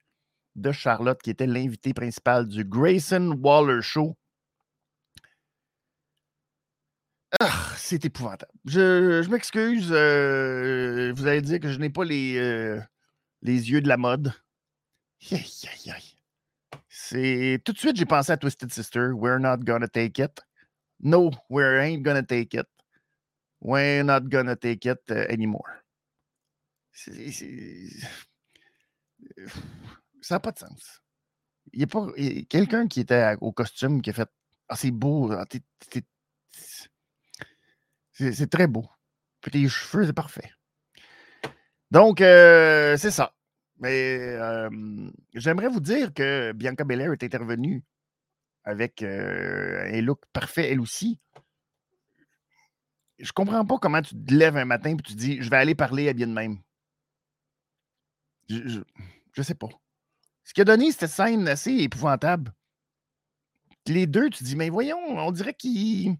[0.55, 4.15] de Charlotte, qui était l'invité principal du Grayson Waller Show.
[7.41, 8.51] Ah, c'est épouvantable.
[8.65, 9.89] Je, m'excuse.
[9.91, 12.81] Euh, vous allez dire que je n'ai pas les, euh,
[13.43, 14.33] les yeux de la mode.
[16.89, 19.11] C'est tout de suite, j'ai pensé à Twisted Sister.
[19.13, 20.41] We're not gonna take it.
[20.99, 22.67] No, we ain't gonna take it.
[23.61, 25.69] We're not gonna take it uh, anymore.
[26.93, 27.11] Ça
[30.31, 31.01] n'a pas de sens.
[31.73, 32.07] Il n'y a pas
[32.49, 34.29] quelqu'un qui était au costume qui a fait
[34.69, 35.31] Ah, c'est beau.
[35.31, 35.45] Ah,
[38.15, 38.85] c'est très beau.
[39.41, 40.51] Puis tes cheveux, c'est parfait.
[41.91, 43.33] Donc, euh, c'est ça.
[43.77, 44.37] Mais
[45.33, 47.83] j'aimerais vous dire que Bianca Belair est intervenue
[48.63, 51.19] avec un look parfait, elle aussi.
[53.19, 55.75] Je comprends pas comment tu te lèves un matin et tu dis je vais aller
[55.75, 56.59] parler à bien de même.
[58.49, 58.81] Je,
[59.33, 59.69] je, sais pas.
[60.43, 62.53] Ce qui a donné cette scène assez épouvantable.
[63.87, 66.17] Les deux, tu dis, mais voyons, on dirait qu'ils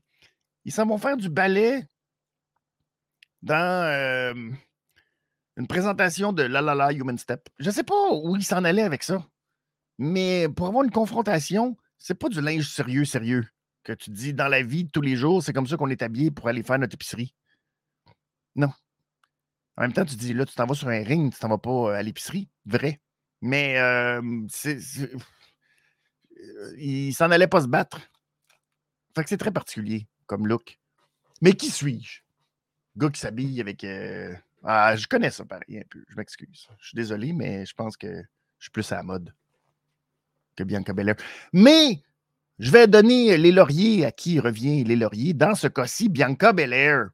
[0.71, 1.87] s'en vont faire du ballet
[3.41, 4.33] dans
[5.57, 7.47] une présentation de La La La Human Step.
[7.59, 9.25] Je ne sais pas où il s'en allait avec ça,
[9.97, 13.47] mais pour avoir une confrontation, c'est pas du linge sérieux, sérieux.
[13.83, 16.01] Que tu dis dans la vie de tous les jours, c'est comme ça qu'on est
[16.01, 17.35] habillé pour aller faire notre épicerie.
[18.55, 18.71] Non.
[19.77, 21.59] En même temps, tu dis là, tu t'en vas sur un ring, tu t'en vas
[21.59, 22.49] pas à l'épicerie.
[22.65, 22.99] Vrai.
[23.41, 23.75] Mais
[24.49, 24.79] c'est,
[26.77, 27.99] il s'en allait pas se battre.
[29.15, 30.79] Fait que c'est très particulier comme look.
[31.41, 32.21] Mais qui suis-je?
[32.97, 33.83] Gars qui s'habille avec.
[33.83, 34.33] Euh,
[34.63, 36.03] ah, je connais ça pareil un peu.
[36.07, 36.67] Je m'excuse.
[36.79, 38.07] Je suis désolé, mais je pense que
[38.59, 39.33] je suis plus à la mode
[40.55, 41.15] que Bianca Belair.
[41.53, 42.01] Mais
[42.59, 45.33] je vais donner les lauriers à qui revient les lauriers.
[45.33, 47.09] Dans ce cas-ci, Bianca Belair.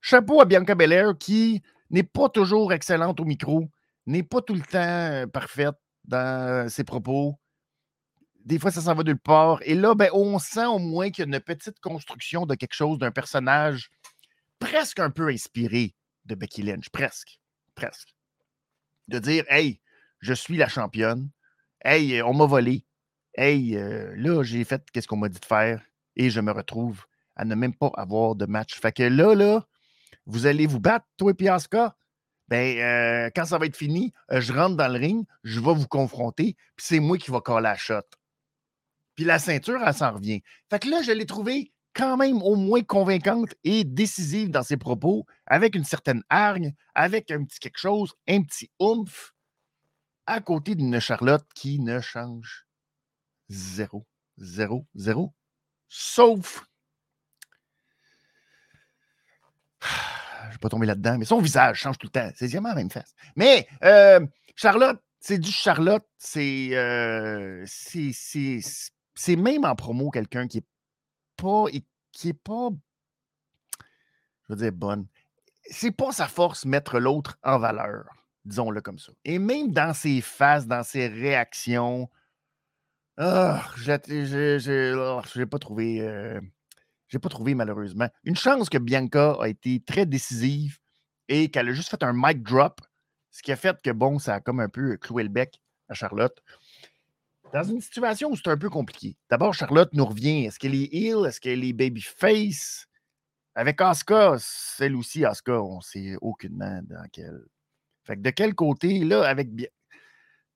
[0.00, 3.68] Chapeau à Bianca Belair qui n'est pas toujours excellente au micro,
[4.06, 7.38] n'est pas tout le temps euh, parfaite dans ses propos.
[8.50, 9.60] Des fois, ça s'en va nulle part.
[9.62, 12.74] Et là, ben, on sent au moins qu'il y a une petite construction de quelque
[12.74, 13.92] chose, d'un personnage
[14.58, 17.38] presque un peu inspiré de Becky Lynch, presque,
[17.76, 18.12] presque.
[19.06, 19.80] De dire, hey,
[20.18, 21.30] je suis la championne,
[21.84, 22.84] hey, on m'a volé,
[23.36, 25.80] hey, euh, là, j'ai fait qu'est-ce qu'on m'a dit de faire
[26.16, 27.04] et je me retrouve
[27.36, 28.80] à ne même pas avoir de match.
[28.80, 29.64] Fait que là, là,
[30.26, 31.94] vous allez vous battre, toi et Piasca.
[32.48, 35.72] Ben, euh, quand ça va être fini, euh, je rentre dans le ring, je vais
[35.72, 38.00] vous confronter, puis c'est moi qui va coller la shot.
[39.20, 40.40] Puis la ceinture, elle s'en revient.
[40.70, 44.78] Fait que là, je l'ai trouvé quand même au moins convaincante et décisive dans ses
[44.78, 49.34] propos, avec une certaine hargne, avec un petit quelque chose, un petit oomph,
[50.24, 52.66] à côté d'une Charlotte qui ne change
[53.50, 54.06] zéro,
[54.38, 55.34] zéro, zéro,
[55.86, 56.64] sauf.
[59.82, 62.30] Je ne vais pas tomber là-dedans, mais son visage change tout le temps.
[62.36, 63.12] C'est vraiment la même face.
[63.36, 68.14] Mais euh, Charlotte, c'est du Charlotte, c'est, euh, c'est
[69.36, 70.66] même en promo quelqu'un qui est
[71.36, 71.66] pas,
[72.12, 72.70] qui est pas,
[74.48, 75.06] je veux dire, bonne.
[75.70, 78.06] C'est pas sa force mettre l'autre en valeur,
[78.44, 79.12] disons-le comme ça.
[79.24, 82.08] Et même dans ses faces, dans ses réactions,
[83.16, 86.00] ah, je n'ai pas trouvé.
[86.00, 86.40] Euh,
[87.08, 88.08] j'ai pas trouvé malheureusement.
[88.24, 90.78] Une chance que Bianca a été très décisive
[91.28, 92.80] et qu'elle a juste fait un mic drop,
[93.30, 95.94] ce qui a fait que bon, ça a comme un peu cloué le bec à
[95.94, 96.42] Charlotte
[97.52, 99.16] dans une situation où c'est un peu compliqué.
[99.28, 100.46] D'abord, Charlotte nous revient.
[100.46, 101.26] Est-ce qu'elle est heel?
[101.26, 102.86] Est-ce qu'elle est babyface?
[103.54, 107.44] Avec Asuka, celle aussi, Asuka, on ne sait aucunement dans quel.
[108.04, 109.48] Fait que de quel côté, là, avec.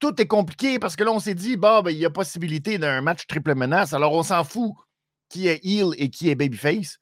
[0.01, 3.01] Tout est compliqué parce que là, on s'est dit, bah, il y a possibilité d'un
[3.01, 3.93] match triple menace.
[3.93, 4.75] Alors, on s'en fout
[5.29, 6.99] qui est heel et qui est babyface.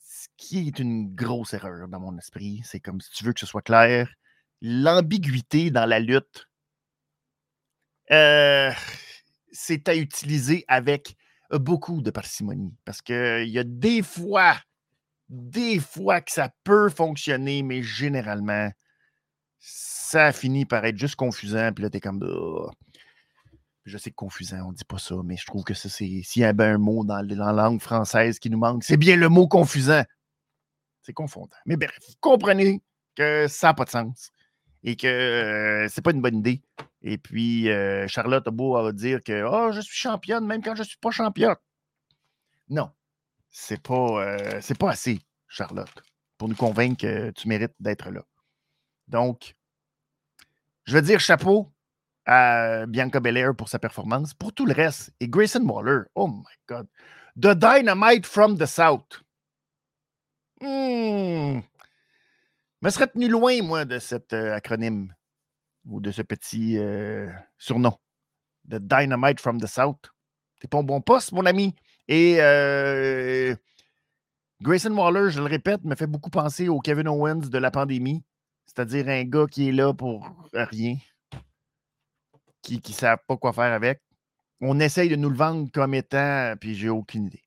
[0.00, 2.62] Ce qui est une grosse erreur dans mon esprit.
[2.64, 4.08] C'est comme si tu veux que ce soit clair.
[4.62, 6.46] L'ambiguïté dans la lutte
[8.10, 8.70] euh,
[9.52, 11.16] c'est à utiliser avec
[11.50, 12.74] beaucoup de parcimonie.
[12.84, 14.56] Parce qu'il y a des fois
[15.28, 18.70] des fois que ça peut fonctionner, mais généralement,
[19.58, 21.72] ça finit par être juste confusant.
[21.72, 22.24] Puis là, t'es comme.
[23.84, 26.22] Je sais que confusant, on dit pas ça, mais je trouve que ça, c'est.
[26.22, 29.28] S'il y avait un mot dans, la langue française qui nous manque, c'est bien le
[29.28, 30.04] mot confusant.
[31.02, 31.56] C'est confondant.
[31.66, 32.82] Mais bref, vous comprenez
[33.14, 34.30] que ça n'a pas de sens
[34.86, 36.62] et que euh, c'est pas une bonne idée.
[37.02, 40.82] Et puis, euh, Charlotte a beau dire que oh, je suis championne même quand je
[40.82, 41.56] ne suis pas championne.
[42.70, 42.90] Non,
[43.50, 46.02] c'est pas, euh, pas assez, Charlotte,
[46.38, 48.22] pour nous convaincre que tu mérites d'être là.
[49.08, 49.56] Donc,
[50.84, 51.72] je veux dire chapeau
[52.24, 54.34] à Bianca Belair pour sa performance.
[54.34, 56.86] Pour tout le reste, et Grayson Waller, oh my God.
[57.36, 59.22] The Dynamite from the South.
[60.60, 61.60] Hmm.
[62.86, 65.12] Je me serais tenu loin, moi, de cet euh, acronyme
[65.86, 67.98] ou de ce petit euh, surnom.
[68.70, 69.98] The Dynamite from the South.
[70.60, 71.74] T'es pas au bon poste, mon ami.
[72.06, 73.56] Et euh,
[74.62, 78.22] Grayson Waller, je le répète, me fait beaucoup penser au Kevin Owens de la pandémie.
[78.66, 80.96] C'est-à-dire un gars qui est là pour rien,
[82.62, 84.00] qui ne savent pas quoi faire avec.
[84.60, 87.42] On essaye de nous le vendre comme étant, puis j'ai aucune idée.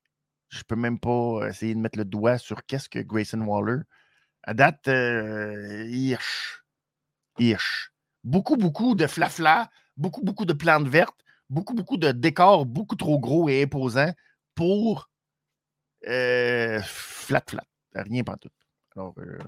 [0.50, 3.84] Je peux même pas essayer de mettre le doigt sur qu'est-ce que Grayson Waller.
[4.42, 6.62] À date, euh, hirsch.
[7.38, 7.92] Hirsch.
[8.24, 13.18] Beaucoup, beaucoup de flafla, beaucoup, beaucoup de plantes vertes, beaucoup, beaucoup de décors beaucoup trop
[13.18, 14.12] gros et imposants
[14.54, 15.10] pour
[16.06, 17.64] euh, flat, flat.
[17.94, 18.50] Rien pas tout.
[18.96, 19.38] Alors, euh,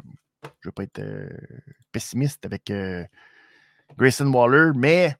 [0.42, 1.28] je ne veux pas être euh,
[1.92, 2.72] pessimiste avec
[3.96, 5.16] Grayson Waller, mais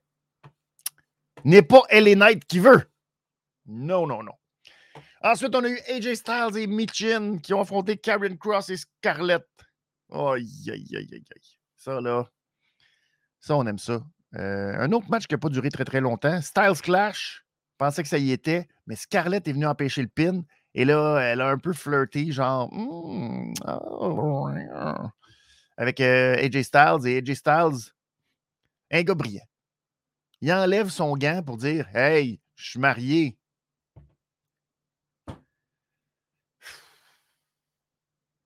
[1.45, 2.83] n'est pas LA Knight qui veut.
[3.67, 4.33] Non, non, non.
[5.23, 9.47] Ensuite, on a eu AJ Styles et Michin qui ont affronté Karen Cross et Scarlett.
[10.13, 11.57] Aïe, aïe, aïe, aïe, aïe.
[11.77, 12.29] Ça, là,
[13.41, 14.01] ça, on aime ça.
[14.37, 16.41] Euh, un autre match qui n'a pas duré très, très longtemps.
[16.41, 17.45] Styles Clash.
[17.73, 20.43] Je pensais que ça y était, mais Scarlett est venue empêcher le pin.
[20.75, 23.53] Et là, elle a un peu flirté, genre, hmm,
[25.77, 27.07] avec euh, AJ Styles.
[27.07, 27.93] Et AJ Styles,
[28.93, 29.45] un gars brillant.
[30.41, 33.39] Il enlève son gant pour dire Hey, je suis marié.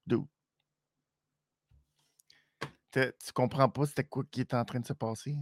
[0.07, 0.29] D'où?
[2.96, 5.37] Tu comprends pas c'était quoi qui est en train de se passer?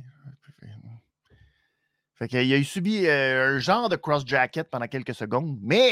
[2.16, 5.90] Fait qu'il a eu subi euh, un genre de cross-jacket pendant quelques secondes, mais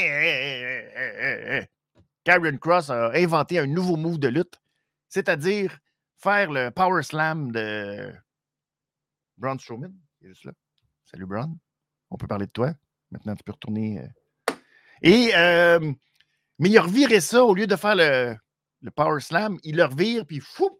[2.23, 4.61] Karen Cross a inventé un nouveau move de lutte,
[5.09, 5.77] c'est-à-dire
[6.17, 8.13] faire le power slam de
[9.37, 9.93] Braun Strowman.
[10.21, 10.53] Il est juste là.
[11.05, 11.57] Salut Braun.
[12.09, 12.73] On peut parler de toi.
[13.11, 13.99] Maintenant, tu peux retourner.
[13.99, 14.53] Euh.
[15.01, 15.93] Et, euh,
[16.59, 18.35] mais il a reviré ça au lieu de faire le,
[18.81, 20.79] le power slam, il le revire, puis fou,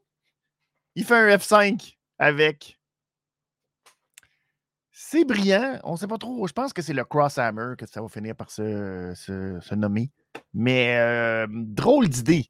[0.96, 2.78] il fait un F5 avec
[5.14, 5.80] c'est brillant.
[5.84, 6.48] On ne sait pas trop.
[6.48, 10.10] Je pense que c'est le Crosshammer que ça va finir par se, nommer.
[10.54, 12.50] Mais euh, drôle d'idée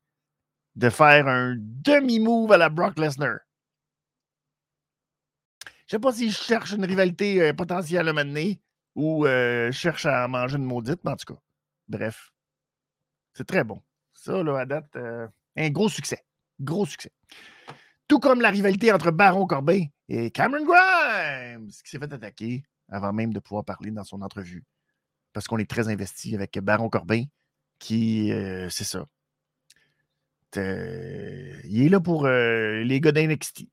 [0.76, 3.40] de faire un demi-move à la Brock Lesnar.
[5.66, 8.62] Je ne sais pas si je cherche une rivalité euh, potentielle à mener
[8.96, 11.40] ou euh, je cherche à manger une maudite, mais en tout cas,
[11.90, 12.32] bref.
[13.34, 13.82] C'est très bon.
[14.14, 14.96] Ça, là, à date,
[15.58, 16.24] un gros succès.
[16.62, 17.12] Gros succès.
[18.08, 23.14] Tout comme la rivalité entre Baron Corbin et Cameron Grimes, qui s'est fait attaquer avant
[23.14, 24.64] même de pouvoir parler dans son entrevue.
[25.32, 27.24] Parce qu'on est très investi avec Baron Corbin,
[27.80, 29.06] qui, euh, c'est ça.
[30.56, 33.68] il est là pour euh, les gars d'NXT.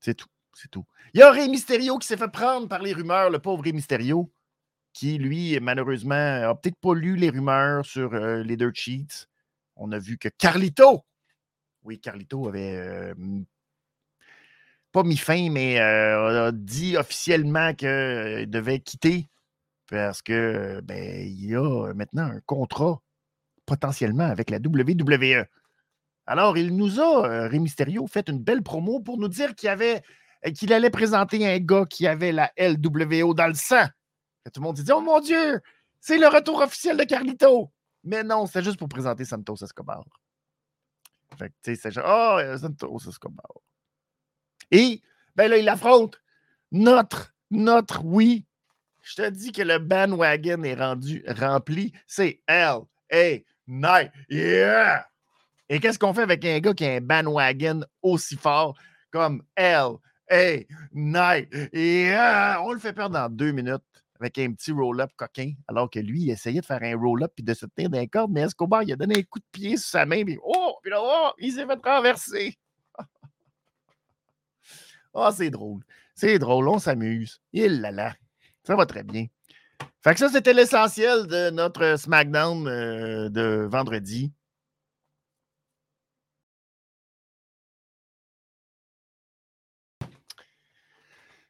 [0.00, 0.28] C'est tout.
[0.54, 0.84] C'est tout.
[1.14, 3.72] Il y a Rey Mysterio qui s'est fait prendre par les rumeurs, le pauvre Rey
[3.72, 4.32] Mysterio,
[4.92, 6.14] qui, lui, malheureusement,
[6.50, 9.26] a peut-être pas lu les rumeurs sur euh, les Dirt Sheets.
[9.76, 11.04] On a vu que Carlito
[11.84, 13.14] oui, Carlito avait euh,
[14.92, 19.28] pas mis fin, mais euh, a dit officiellement qu'il euh, devait quitter
[19.90, 23.00] parce que ben, il y a maintenant un contrat
[23.66, 25.44] potentiellement avec la WWE.
[26.26, 30.02] Alors, il nous a, Ré Mysterio, fait une belle promo pour nous dire qu'il avait
[30.54, 33.86] qu'il allait présenter un gars qui avait la LWO dans le sang.
[34.46, 35.60] tout le monde dit Oh mon Dieu,
[36.00, 37.70] c'est le retour officiel de Carlito.
[38.04, 40.04] Mais non, c'est juste pour présenter Santos Escobar.
[41.38, 43.46] Fait que, tu sais, c'est genre, oh, Santos Escobar.
[44.70, 45.02] Et,
[45.36, 46.20] ben là, il affronte
[46.70, 48.46] notre, notre, oui.
[49.02, 51.92] Je te dis que le bandwagon est rendu rempli.
[52.06, 52.80] C'est L.
[53.12, 53.38] A.
[53.66, 54.12] Night.
[54.28, 55.06] Yeah!
[55.68, 58.76] Et qu'est-ce qu'on fait avec un gars qui a un bandwagon aussi fort?
[59.10, 59.96] Comme L.
[60.30, 60.64] A.
[60.92, 61.52] Night?
[61.72, 62.62] Yeah!
[62.62, 63.82] On le fait perdre dans deux minutes
[64.22, 67.42] avec un petit roll-up coquin, alors que lui, il essayait de faire un roll-up et
[67.42, 69.88] de se tenir d'un corde, mais Escobar, il a donné un coup de pied sur
[69.88, 72.56] sa main, puis oh, puis là, oh, il s'est fait renverser.
[75.12, 75.82] oh, c'est drôle.
[76.14, 77.40] C'est drôle, on s'amuse.
[77.52, 78.14] Il là là.
[78.64, 79.26] Ça va très bien.
[80.04, 84.32] Fait que ça, c'était l'essentiel de notre SmackDown euh, de vendredi.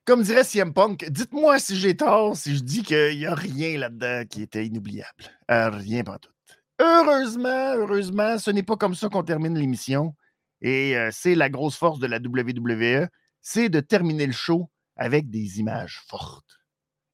[0.04, 3.78] Comme dirait CM Punk, dites-moi si j'ai tort si je dis qu'il n'y a rien
[3.78, 5.24] là-dedans qui était inoubliable.
[5.50, 6.32] Euh, rien pas tout.
[6.80, 10.16] Heureusement, heureusement, ce n'est pas comme ça qu'on termine l'émission.
[10.60, 13.08] Et euh, c'est la grosse force de la WWE,
[13.40, 16.58] c'est de terminer le show avec des images fortes.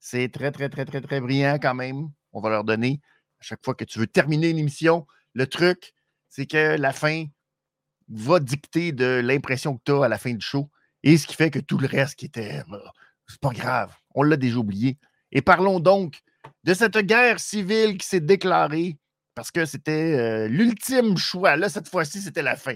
[0.00, 2.08] C'est très, très, très, très, très brillant quand même.
[2.32, 3.00] On va leur donner
[3.40, 5.06] à chaque fois que tu veux terminer l'émission.
[5.34, 5.92] Le truc,
[6.28, 7.24] c'est que la fin
[8.08, 10.70] va dicter de l'impression que tu as à la fin du show.
[11.02, 12.62] Et ce qui fait que tout le reste qui était.
[12.68, 12.92] Bah,
[13.26, 13.94] c'est pas grave.
[14.14, 14.98] On l'a déjà oublié.
[15.32, 16.20] Et parlons donc
[16.64, 18.98] de cette guerre civile qui s'est déclarée
[19.34, 21.56] parce que c'était euh, l'ultime choix.
[21.56, 22.74] Là, cette fois-ci, c'était la fin.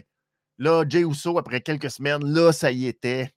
[0.59, 3.33] Là, Jay Uso, après quelques semaines, là, ça y était.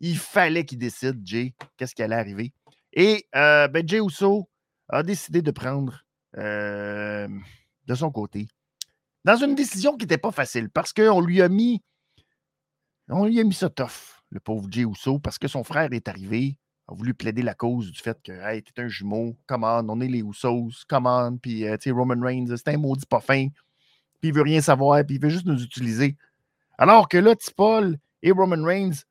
[0.00, 2.52] Il fallait qu'il décide, Jay, qu'est-ce qui allait arriver.
[2.92, 4.48] Et euh, ben, Jay Uso
[4.88, 6.02] a décidé de prendre
[6.38, 7.28] euh,
[7.86, 8.48] de son côté
[9.26, 11.82] dans une décision qui n'était pas facile parce qu'on lui a mis
[13.08, 16.08] on lui a mis ça tough, le pauvre Jay Uso, parce que son frère est
[16.08, 16.56] arrivé,
[16.88, 20.08] a voulu plaider la cause du fait que hey, t'es un jumeau, comment on est
[20.08, 23.48] les Usos, comment puis euh, tu sais, Roman Reigns, c'est un maudit pas fin,
[24.20, 26.16] puis il veut rien savoir, puis il veut juste nous utiliser.
[26.78, 29.04] Alors que là, Paul et Roman Reigns,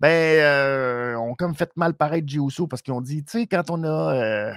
[0.00, 3.46] ben, euh, ont comme fait mal paraître Jey Uso parce qu'ils ont dit, tu sais,
[3.46, 4.54] quand on a euh,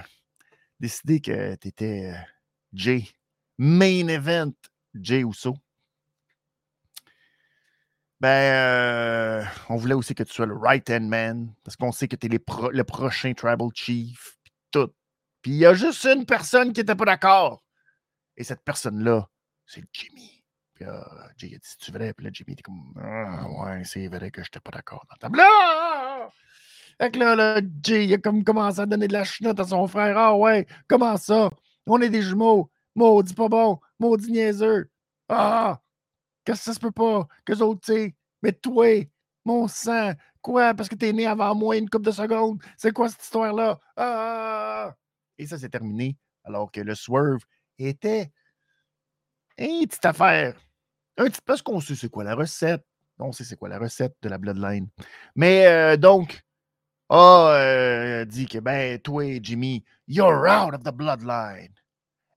[0.80, 2.12] décidé que tu étais
[2.72, 3.04] Jay,
[3.56, 4.52] main event
[4.94, 5.56] Jay Uso,
[8.20, 12.16] ben, euh, on voulait aussi que tu sois le right-hand man, parce qu'on sait que
[12.16, 14.90] tu es le prochain Tribal Chief, puis tout.
[15.42, 17.62] Puis il y a juste une personne qui n'était pas d'accord.
[18.36, 19.28] Et cette personne-là,
[19.66, 20.44] c'est Jimmy.
[20.74, 21.04] Puis là,
[21.36, 24.42] Jay a dit, tu vrai, puis là, Jimmy était comme, ah, ouais, c'est vrai que
[24.42, 25.30] je n'étais pas d'accord dans.
[27.00, 29.86] Fait que là, là, Jay, a comme commencé à donner de la chenotte à son
[29.86, 30.18] frère.
[30.18, 31.50] Ah ouais, comment ça?
[31.86, 32.70] On est des jumeaux.
[32.94, 33.80] Maudit pas bon.
[33.98, 34.90] Maudit niaiseux.
[35.28, 35.80] Ah!
[36.52, 37.26] Que ça se peut pas?
[37.44, 38.86] Que autres, tu sais, mais toi,
[39.44, 40.74] mon sang, quoi?
[40.74, 42.62] Parce que t'es né avant moi une couple de secondes.
[42.76, 43.78] C'est quoi cette histoire-là?
[43.96, 44.94] Ah!
[45.36, 46.16] Et ça, c'est terminé.
[46.44, 47.42] Alors que le swerve
[47.78, 48.32] était
[49.58, 50.58] une petite affaire.
[51.16, 52.84] Un petit peu ce qu'on sait, c'est quoi la recette.
[53.18, 54.88] On sait c'est quoi la recette de la Bloodline.
[55.34, 56.42] Mais euh, donc,
[57.08, 61.72] a euh, dit que, ben, toi, Jimmy, you're out of the Bloodline.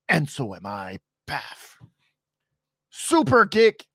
[0.10, 0.98] And so am I.
[1.28, 1.80] Paf.
[2.90, 3.91] Super kick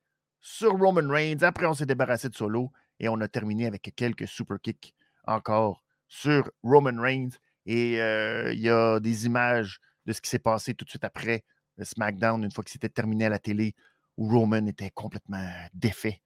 [0.46, 1.42] sur Roman Reigns.
[1.42, 4.94] Après, on s'est débarrassé de Solo et on a terminé avec quelques super kicks
[5.26, 7.30] encore sur Roman Reigns.
[7.66, 11.02] Et euh, il y a des images de ce qui s'est passé tout de suite
[11.02, 11.42] après
[11.76, 13.74] le SmackDown, une fois que c'était terminé à la télé,
[14.16, 16.22] où Roman était complètement défait,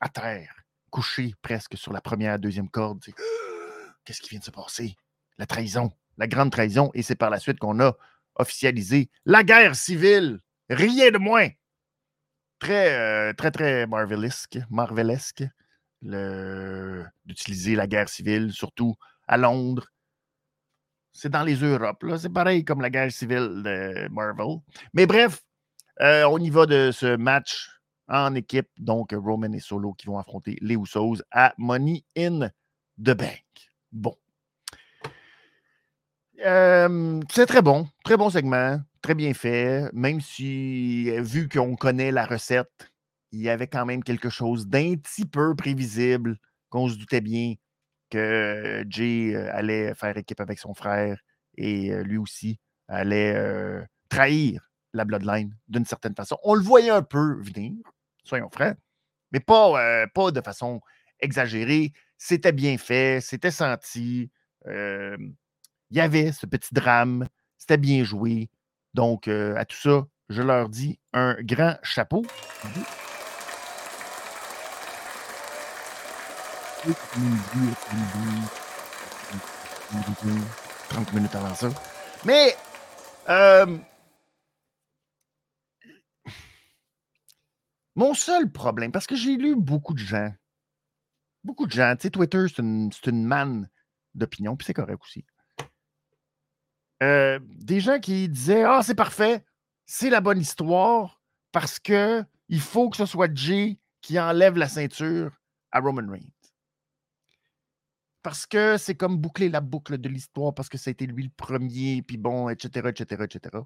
[0.00, 3.04] à terre, couché presque sur la première, deuxième corde.
[4.04, 4.96] Qu'est-ce qui vient de se passer?
[5.36, 6.90] La trahison, la grande trahison.
[6.94, 7.94] Et c'est par la suite qu'on a
[8.36, 10.40] officialisé la guerre civile.
[10.70, 11.50] Rien de moins
[12.60, 15.42] très, euh, très, très marvelesque, marvelesque
[16.02, 18.94] d'utiliser la guerre civile, surtout
[19.26, 19.86] à Londres.
[21.12, 22.04] C'est dans les Europes.
[22.18, 24.58] C'est pareil comme la guerre civile de Marvel.
[24.94, 25.42] Mais bref,
[26.00, 27.68] euh, on y va de ce match
[28.08, 28.68] en équipe.
[28.78, 32.48] Donc, Roman et Solo qui vont affronter les Usos à Money in
[32.98, 33.44] the Bank.
[33.92, 34.16] Bon.
[36.44, 37.88] Euh, c'est très bon.
[38.04, 42.90] Très bon segment très bien fait, même si, vu qu'on connaît la recette,
[43.32, 46.36] il y avait quand même quelque chose d'un petit peu prévisible,
[46.68, 47.54] qu'on se doutait bien
[48.10, 51.20] que Jay allait faire équipe avec son frère
[51.56, 52.58] et lui aussi
[52.88, 56.36] allait trahir la Bloodline d'une certaine façon.
[56.42, 57.74] On le voyait un peu venir,
[58.24, 58.76] soyons francs,
[59.32, 60.80] mais pas, pas de façon
[61.20, 61.92] exagérée.
[62.18, 64.30] C'était bien fait, c'était senti.
[64.66, 65.32] il
[65.90, 68.50] y avait ce petit drame, c'était bien joué.
[68.94, 72.22] Donc, euh, à tout ça, je leur dis un grand chapeau.
[80.88, 81.68] 30 minutes avant ça.
[82.24, 82.56] Mais,
[83.28, 83.78] euh,
[87.94, 90.32] mon seul problème, parce que j'ai lu beaucoup de gens,
[91.44, 93.68] beaucoup de gens, tu sais, Twitter, c'est une, une manne
[94.14, 95.24] d'opinion, puis c'est correct aussi.
[97.02, 99.44] Euh, des gens qui disaient Ah, c'est parfait,
[99.86, 101.22] c'est la bonne histoire
[101.52, 105.32] parce que il faut que ce soit Jay qui enlève la ceinture
[105.72, 106.26] à Roman Reigns.
[108.22, 111.24] Parce que c'est comme boucler la boucle de l'histoire parce que ça a été lui
[111.24, 113.58] le premier, puis bon, etc., etc., etc.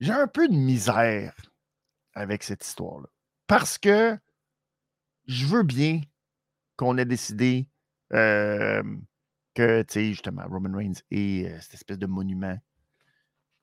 [0.00, 1.34] J'ai un peu de misère
[2.14, 3.08] avec cette histoire-là.
[3.46, 4.16] Parce que
[5.26, 6.00] je veux bien
[6.76, 7.68] qu'on ait décidé
[8.10, 12.56] que, tu sais, justement, Roman Reigns est cette espèce de monument.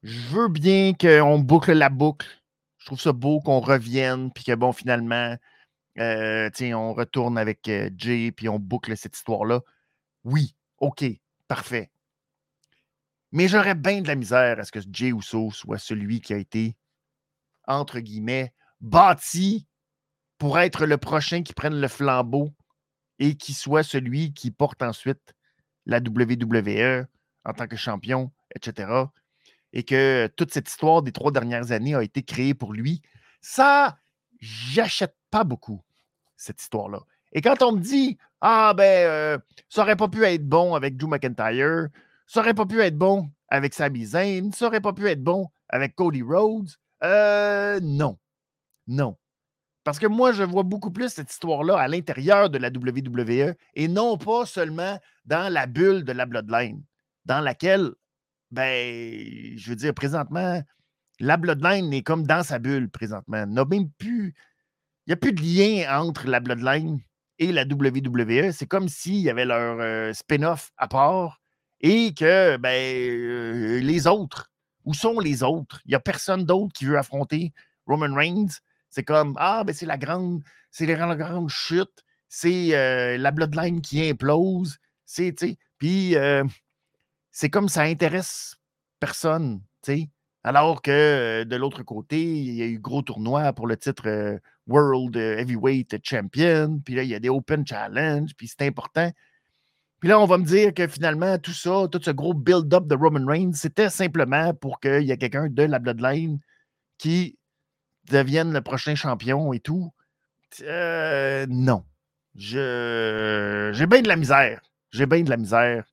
[0.03, 2.27] Je veux bien qu'on boucle la boucle.
[2.77, 5.35] Je trouve ça beau qu'on revienne, puis que, bon, finalement,
[5.97, 9.61] euh, on retourne avec euh, Jay, puis on boucle cette histoire-là.
[10.23, 11.03] Oui, OK,
[11.47, 11.89] parfait.
[13.31, 16.37] Mais j'aurais bien de la misère à ce que Jay Uso soit celui qui a
[16.37, 16.75] été,
[17.65, 19.67] entre guillemets, bâti
[20.37, 22.53] pour être le prochain qui prenne le flambeau
[23.19, 25.33] et qui soit celui qui porte ensuite
[25.85, 27.05] la WWE
[27.45, 28.91] en tant que champion, etc.
[29.73, 33.01] Et que toute cette histoire des trois dernières années a été créée pour lui.
[33.41, 33.97] Ça,
[34.39, 35.81] j'achète pas beaucoup
[36.37, 37.01] cette histoire-là.
[37.33, 39.37] Et quand on me dit Ah, ben, euh,
[39.69, 41.87] ça aurait pas pu être bon avec Drew McIntyre,
[42.27, 45.49] ça aurait pas pu être bon avec Sami Zayn, ça aurait pas pu être bon
[45.69, 46.69] avec Cody Rhodes,
[47.03, 48.17] euh, non.
[48.87, 49.17] Non.
[49.85, 53.87] Parce que moi, je vois beaucoup plus cette histoire-là à l'intérieur de la WWE et
[53.87, 56.83] non pas seulement dans la bulle de la Bloodline,
[57.25, 57.91] dans laquelle,
[58.49, 60.59] ben, je veux dire, présentement,
[61.19, 63.45] la Bloodline est comme dans sa bulle présentement.
[63.45, 64.33] n'a même plus.
[65.05, 66.99] Il n'y a plus de lien entre la Bloodline
[67.37, 68.51] et la WWE.
[68.53, 71.41] C'est comme s'il y avait leur euh, spin-off à part
[71.79, 74.51] et que ben, euh, les autres,
[74.83, 75.81] où sont les autres?
[75.85, 77.53] Il n'y a personne d'autre qui veut affronter
[77.85, 78.61] Roman Reigns.
[78.95, 80.41] C'est comme Ah, ben c'est la grande,
[80.71, 84.77] c'est la grande chute, c'est euh, la bloodline qui implose.
[85.05, 85.35] C'est,
[85.77, 86.45] puis euh,
[87.29, 88.55] c'est comme ça intéresse
[89.01, 90.07] personne, tu
[90.45, 94.39] Alors que euh, de l'autre côté, il y a eu gros tournoi pour le titre
[94.65, 96.79] World Heavyweight Champion.
[96.85, 99.11] Puis là, il y a des Open Challenge, puis c'est important.
[99.99, 102.95] Puis là, on va me dire que finalement, tout ça, tout ce gros build-up de
[102.95, 106.39] Roman Reigns, c'était simplement pour qu'il y ait quelqu'un de la Bloodline
[106.97, 107.37] qui
[108.09, 109.93] devienne le prochain champion et tout.
[110.61, 111.85] Euh, non.
[112.35, 114.61] J'ai bien de la misère.
[114.91, 115.85] J'ai bien de la misère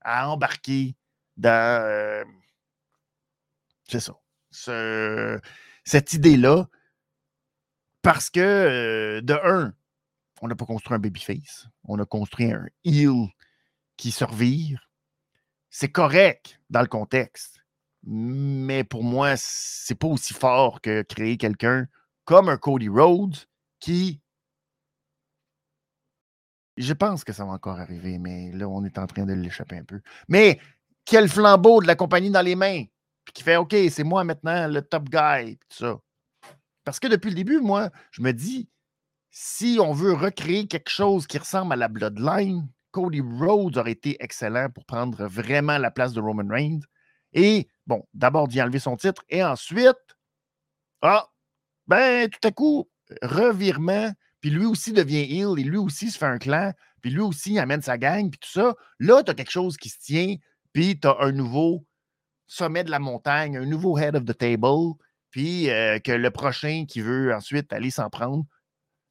[0.00, 0.96] à embarquer
[1.36, 1.82] dans.
[1.82, 2.24] Euh,
[3.88, 4.14] c'est ça.
[5.84, 6.66] cette idée-là.
[8.02, 9.74] Parce que, euh, de un,
[10.40, 11.66] on n'a pas construit un babyface.
[11.84, 13.28] On a construit un heel
[13.96, 14.76] qui survit.
[15.68, 17.57] C'est correct dans le contexte.
[18.10, 21.86] Mais pour moi, c'est pas aussi fort que créer quelqu'un
[22.24, 23.36] comme un Cody Rhodes
[23.80, 24.22] qui.
[26.78, 29.76] Je pense que ça va encore arriver, mais là, on est en train de l'échapper
[29.76, 30.00] un peu.
[30.26, 30.58] Mais
[31.04, 32.84] quel flambeau de la compagnie dans les mains,
[33.26, 35.98] puis qui fait OK, c'est moi maintenant le top guy, tout ça.
[36.84, 38.70] Parce que depuis le début, moi, je me dis,
[39.30, 44.16] si on veut recréer quelque chose qui ressemble à la Bloodline, Cody Rhodes aurait été
[44.20, 46.80] excellent pour prendre vraiment la place de Roman Reigns.
[47.34, 49.96] Et bon, d'abord d'y enlever son titre et ensuite,
[51.02, 51.28] ah,
[51.88, 52.88] ben, tout à coup,
[53.22, 57.22] revirement, puis lui aussi devient heel et lui aussi se fait un clan, puis lui
[57.22, 58.74] aussi amène sa gang, puis tout ça.
[59.00, 60.36] Là, tu as quelque chose qui se tient,
[60.72, 61.86] puis tu as un nouveau
[62.46, 64.94] sommet de la montagne, un nouveau head of the table,
[65.30, 68.44] puis euh, que le prochain qui veut ensuite aller s'en prendre,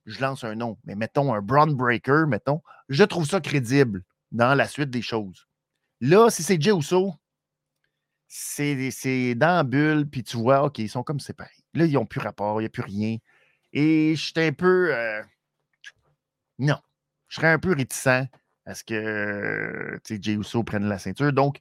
[0.05, 4.55] je lance un nom, mais mettons un Braun Breaker, mettons, je trouve ça crédible dans
[4.55, 5.47] la suite des choses.
[5.99, 7.13] Là, si c'est Jey Uso,
[8.27, 11.51] c'est dans la bulle, puis tu vois, OK, ils sont comme séparés.
[11.73, 13.17] Là, ils n'ont plus rapport, il n'y a plus rien.
[13.73, 14.93] Et j'étais un peu.
[14.93, 15.21] Euh,
[16.59, 16.77] non.
[17.27, 18.27] Je serais un peu réticent
[18.65, 21.33] à ce que Jay Uso prenne la ceinture.
[21.33, 21.59] Donc,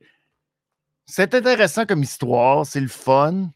[1.07, 3.51] c'est intéressant comme histoire, c'est le fun.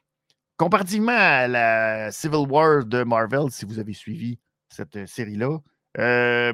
[0.56, 4.38] Comparativement à la Civil War de Marvel, si vous avez suivi
[4.68, 5.58] cette euh, série-là,
[5.98, 6.52] euh,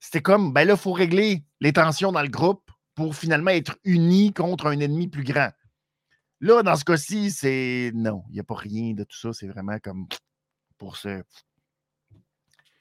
[0.00, 3.78] c'était comme, ben là, il faut régler les tensions dans le groupe pour finalement être
[3.84, 5.50] unis contre un ennemi plus grand.
[6.40, 9.32] Là, dans ce cas-ci, c'est non, il n'y a pas rien de tout ça.
[9.32, 10.06] C'est vraiment comme
[10.78, 11.22] pour ce.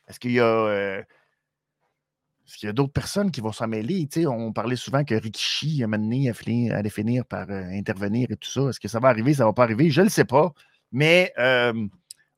[0.08, 0.46] Est-ce qu'il y a.
[0.46, 1.04] Euh,
[2.46, 4.08] est-ce qu'il y a d'autres personnes qui vont s'en mêler?
[4.28, 6.32] on parlait souvent que Rikishi, à un moment
[6.72, 8.70] allait finir par euh, intervenir et tout ça.
[8.70, 9.34] Est-ce que ça va arriver?
[9.34, 9.90] Ça ne va pas arriver?
[9.90, 10.54] Je ne le sais pas.
[10.92, 11.88] Mais euh,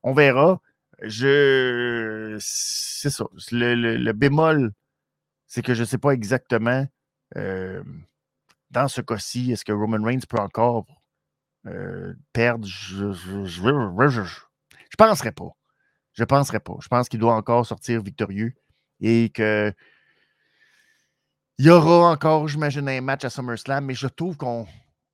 [0.02, 0.60] on verra.
[1.02, 2.36] Je.
[2.40, 3.26] C'est ça.
[3.52, 4.72] Le, bémol,
[5.46, 6.86] c'est que je ne sais pas exactement.
[7.36, 10.86] dans ce cas-ci, est-ce que Roman Reigns peut encore
[11.66, 13.62] euh, perdre, je, je, je,
[14.96, 15.56] penserais pas.
[16.12, 16.76] Je penserais pas.
[16.80, 18.54] Je pense qu'il doit encore sortir victorieux
[19.00, 19.72] et que
[21.58, 24.66] il y aura encore, j'imagine, un match à SummerSlam, mais je trouve qu'on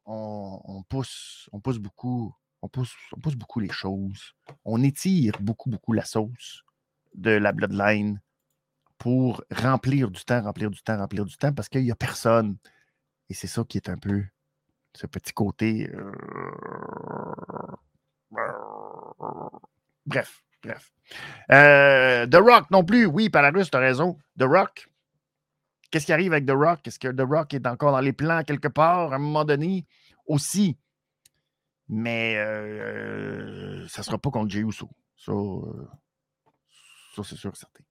[0.05, 2.32] on, pousse, on pousse beaucoup,
[2.62, 4.32] on pousse, on pousse beaucoup les choses.
[4.64, 6.62] On étire beaucoup, beaucoup la sauce
[7.14, 8.20] de la Bloodline
[8.97, 12.57] pour remplir du temps, remplir du temps, remplir du temps, parce qu'il n'y a personne.
[13.28, 14.24] Et c'est ça qui est un peu
[14.97, 15.90] ce petit côté.
[15.94, 16.12] Euh,
[20.07, 20.92] bref, bref.
[21.53, 24.18] Euh, The Rock non plus, oui, Palarus, tu as raison.
[24.38, 24.88] The Rock.
[25.90, 26.86] Qu'est-ce qui arrive avec The Rock?
[26.86, 29.86] Est-ce que The Rock est encore dans les plans quelque part à un moment donné?
[30.26, 30.76] Aussi.
[31.88, 34.90] Mais euh, ça ne sera pas contre Jey Uso.
[35.16, 35.32] Ça,
[37.14, 37.84] Ça, c'est sûr, certain.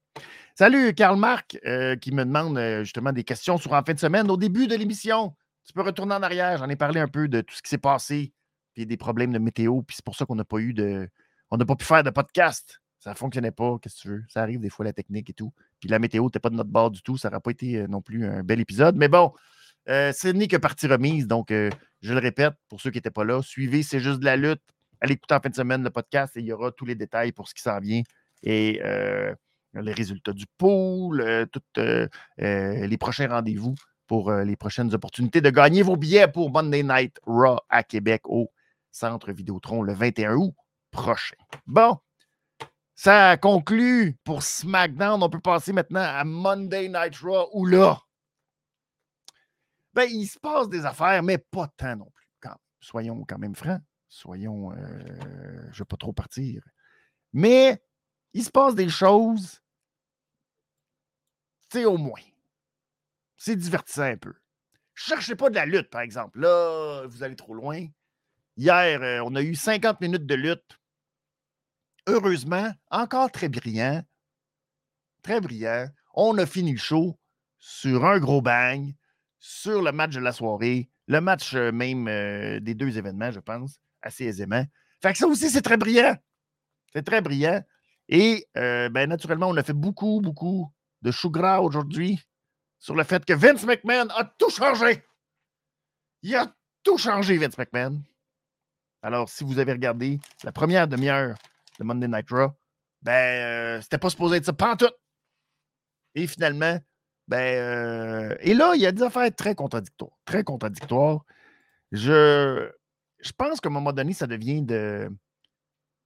[0.54, 1.58] Salut, Karl Marc,
[2.00, 4.30] qui me demande justement des questions sur en fin de semaine.
[4.30, 5.34] Au début de l'émission,
[5.66, 6.58] tu peux retourner en arrière.
[6.58, 8.32] J'en ai parlé un peu de tout ce qui s'est passé,
[8.74, 11.08] puis des problèmes de météo, puis c'est pour ça qu'on n'a pas eu de.
[11.50, 12.80] On n'a pas pu faire de podcast.
[12.98, 14.24] Ça ne fonctionnait pas, qu'est-ce que tu veux?
[14.28, 15.52] Ça arrive des fois, la technique et tout.
[15.80, 17.16] Puis la météo n'était pas de notre bord du tout.
[17.16, 18.96] Ça n'aurait pas été euh, non plus un bel épisode.
[18.96, 19.32] Mais bon,
[19.86, 21.28] ce n'est que partie remise.
[21.28, 21.70] Donc, je
[22.12, 24.62] le répète, pour ceux qui n'étaient pas là, suivez C'est juste de la lutte.
[25.00, 27.30] Allez écouter en fin de semaine le podcast et il y aura tous les détails
[27.30, 28.02] pour ce qui s'en vient.
[28.42, 28.80] Et
[29.74, 31.62] les résultats du pool, tous
[32.38, 33.76] les prochains rendez-vous
[34.06, 38.50] pour les prochaines opportunités de gagner vos billets pour Monday Night Raw à Québec au
[38.90, 40.54] Centre Vidéotron le 21 août
[40.90, 41.36] prochain.
[41.66, 41.98] Bon,
[42.94, 45.22] ça conclut pour SmackDown.
[45.22, 48.00] On peut passer maintenant à Monday Night Raw où là,
[49.92, 52.28] ben, il se passe des affaires, mais pas tant non plus.
[52.80, 53.80] soyons quand même francs.
[54.08, 56.62] Soyons, je ne vais pas trop partir.
[57.32, 57.82] Mais
[58.32, 59.60] il se passe des choses
[61.72, 62.20] c'est au moins.
[63.36, 64.34] C'est divertissant un peu.
[64.94, 66.40] Cherchez pas de la lutte, par exemple.
[66.40, 67.86] Là, vous allez trop loin.
[68.56, 70.78] Hier, euh, on a eu 50 minutes de lutte.
[72.06, 74.02] Heureusement, encore très brillant.
[75.22, 75.88] Très brillant.
[76.14, 77.18] On a fini le show
[77.58, 78.94] sur un gros bang,
[79.38, 83.40] sur le match de la soirée, le match euh, même euh, des deux événements, je
[83.40, 84.64] pense, assez aisément.
[85.02, 86.16] Fait que ça aussi, c'est très brillant.
[86.94, 87.62] C'est très brillant.
[88.08, 90.72] Et ben, naturellement, on a fait beaucoup, beaucoup
[91.02, 92.24] de chou gras aujourd'hui
[92.78, 95.02] sur le fait que Vince McMahon a tout changé.
[96.22, 96.52] Il a
[96.82, 98.02] tout changé, Vince McMahon.
[99.02, 101.36] Alors, si vous avez regardé la première demi-heure
[101.78, 102.52] de Monday Night Raw,
[103.02, 104.90] ben, euh, c'était pas supposé être ça, pas tout.
[106.14, 106.78] Et finalement,
[107.28, 110.16] ben, euh, et là, il y a des affaires très contradictoires.
[110.24, 111.24] Très contradictoires.
[111.92, 112.70] Je,
[113.20, 115.08] je pense qu'à un moment donné, ça devient de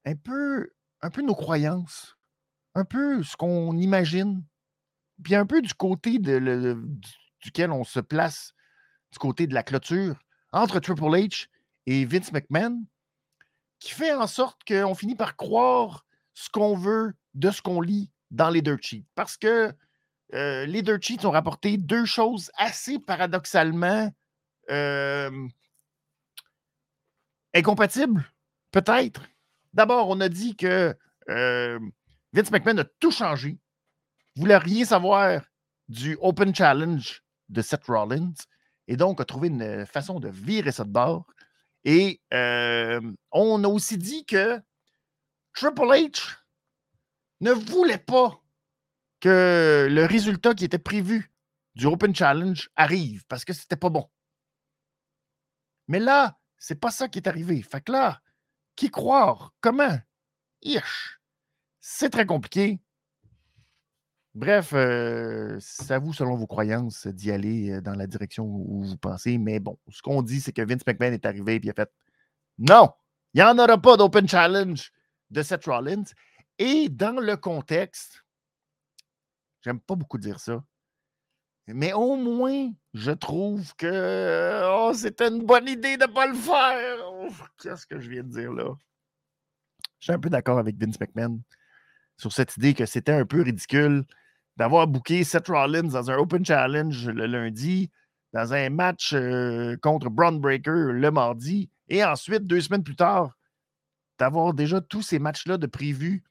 [0.05, 0.71] un peu,
[1.03, 2.17] un peu nos croyances,
[2.75, 4.43] un peu ce qu'on imagine
[5.23, 8.53] puis un peu du côté duquel on se place,
[9.13, 10.19] du côté de la clôture,
[10.53, 11.47] entre Triple H
[11.87, 12.85] et Vince McMahon,
[13.79, 16.05] qui fait en sorte qu'on finit par croire
[16.35, 19.07] ce qu'on veut de ce qu'on lit dans les dirt sheets.
[19.15, 19.73] Parce que
[20.35, 24.13] euh, les dirt sheets ont rapporté deux choses assez paradoxalement
[24.71, 25.49] euh,
[27.55, 28.25] incompatibles,
[28.71, 29.23] peut-être.
[29.73, 30.97] D'abord, on a dit que
[31.29, 31.79] euh,
[32.33, 33.59] Vince McMahon a tout changé
[34.37, 35.43] voulait rien savoir
[35.89, 38.35] du Open Challenge de Seth Rollins
[38.87, 41.27] et donc a trouvé une façon de virer de bord.
[41.85, 43.01] Et euh,
[43.33, 44.61] on a aussi dit que
[45.55, 46.37] Triple H
[47.41, 48.41] ne voulait pas
[49.21, 51.33] que le résultat qui était prévu
[51.75, 54.09] du Open Challenge arrive parce que c'était pas bon.
[55.89, 57.63] Mais là, c'est pas ça qui est arrivé.
[57.63, 58.21] Fait que là,
[58.77, 59.53] qui croire?
[59.61, 59.99] Comment?
[60.63, 61.19] Ish.
[61.81, 62.81] C'est très compliqué.
[64.35, 68.85] Bref, euh, c'est à vous, selon vos croyances, d'y aller euh, dans la direction où
[68.85, 69.39] vous pensez.
[69.39, 71.91] Mais bon, ce qu'on dit, c'est que Vince McMahon est arrivé et il a fait
[72.59, 72.91] Non,
[73.35, 74.93] il n'y en aura pas d'Open Challenge
[75.31, 76.05] de Seth Rollins.
[76.59, 78.25] Et dans le contexte,
[79.63, 80.63] j'aime pas beaucoup dire ça,
[81.67, 86.35] mais au moins, je trouve que oh, c'était une bonne idée de ne pas le
[86.35, 86.99] faire.
[87.59, 88.75] Qu'est-ce que je viens de dire là?
[89.99, 91.41] Je suis un peu d'accord avec Vince McMahon
[92.17, 94.05] sur cette idée que c'était un peu ridicule
[94.61, 97.89] d'avoir booké Seth Rollins dans un Open Challenge le lundi,
[98.35, 103.39] dans un match euh, contre Braun Breaker le mardi, et ensuite, deux semaines plus tard,
[104.19, 106.23] d'avoir déjà tous ces matchs-là de prévus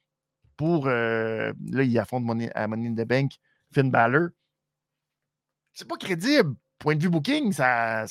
[0.58, 0.86] pour.
[0.86, 3.32] Euh, là, il affronte Money, à Money in the Bank
[3.74, 4.30] Finn Balor.
[5.74, 6.54] C'est pas crédible.
[6.78, 8.06] Point de vue booking, ça.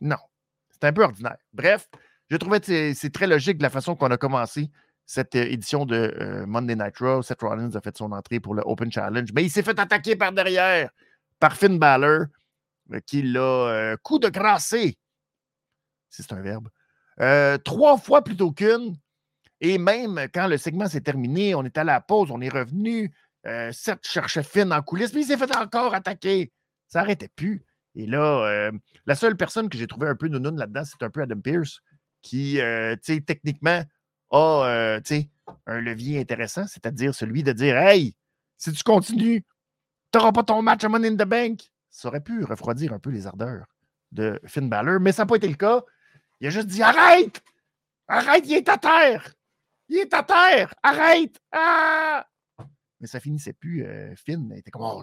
[0.00, 0.16] Non.
[0.68, 1.38] C'est un peu ordinaire.
[1.52, 1.88] Bref,
[2.28, 4.68] je trouvais que c'est très logique de la façon qu'on a commencé
[5.08, 7.22] cette euh, édition de euh, Monday Night Raw.
[7.22, 10.14] Seth Rollins a fait son entrée pour le Open Challenge, mais il s'est fait attaquer
[10.14, 10.90] par derrière
[11.40, 12.26] par Finn Balor,
[12.92, 14.98] euh, qui l'a coup de grassé,
[16.10, 16.68] si c'est un verbe,
[17.64, 18.96] trois fois plutôt qu'une.
[19.60, 22.48] Et même quand le segment s'est terminé, on est allé à la pause, on est
[22.48, 23.12] revenu.
[23.72, 26.52] Seth cherchait Finn en coulisses, mais il s'est fait encore attaquer.
[26.86, 27.64] Ça n'arrêtait plus.
[27.94, 28.70] Et là,
[29.06, 31.80] la seule personne que j'ai trouvé un peu nounoun là-dedans, c'est un peu Adam Pierce,
[32.22, 33.82] qui, tu sais, techniquement,
[34.30, 35.00] a euh,
[35.66, 38.14] un levier intéressant, c'est-à-dire celui de dire Hey,
[38.56, 39.44] si tu continues,
[40.12, 41.62] tu n'auras pas ton match à Money in the Bank.
[41.90, 43.66] Ça aurait pu refroidir un peu les ardeurs
[44.12, 45.82] de Finn Balor, mais ça n'a pas été le cas.
[46.40, 47.42] Il a juste dit Arrête
[48.06, 49.34] Arrête, il est à terre
[49.88, 52.26] Il est à terre Arrête Ah
[53.00, 53.84] Mais ça finissait plus.
[53.84, 55.02] Euh, Finn était comme Oh,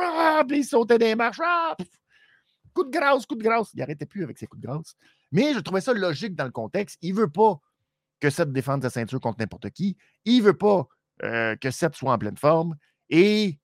[0.00, 1.40] ah, il sautait des marches.
[1.42, 1.76] Ah,
[2.72, 3.70] coup de grâce, coup de grâce.
[3.74, 4.94] Il n'arrêtait plus avec ses coups de grâce.
[5.32, 6.98] Mais je trouvais ça logique dans le contexte.
[7.02, 7.60] Il ne veut pas
[8.20, 9.96] que Seth défende sa ceinture contre n'importe qui.
[10.24, 10.86] Il ne veut pas
[11.20, 12.76] que Seth soit en pleine forme.
[13.10, 13.58] Et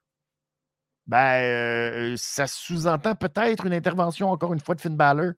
[1.06, 5.32] ben, ça sous-entend peut-être une intervention, encore une fois, de Finn Balor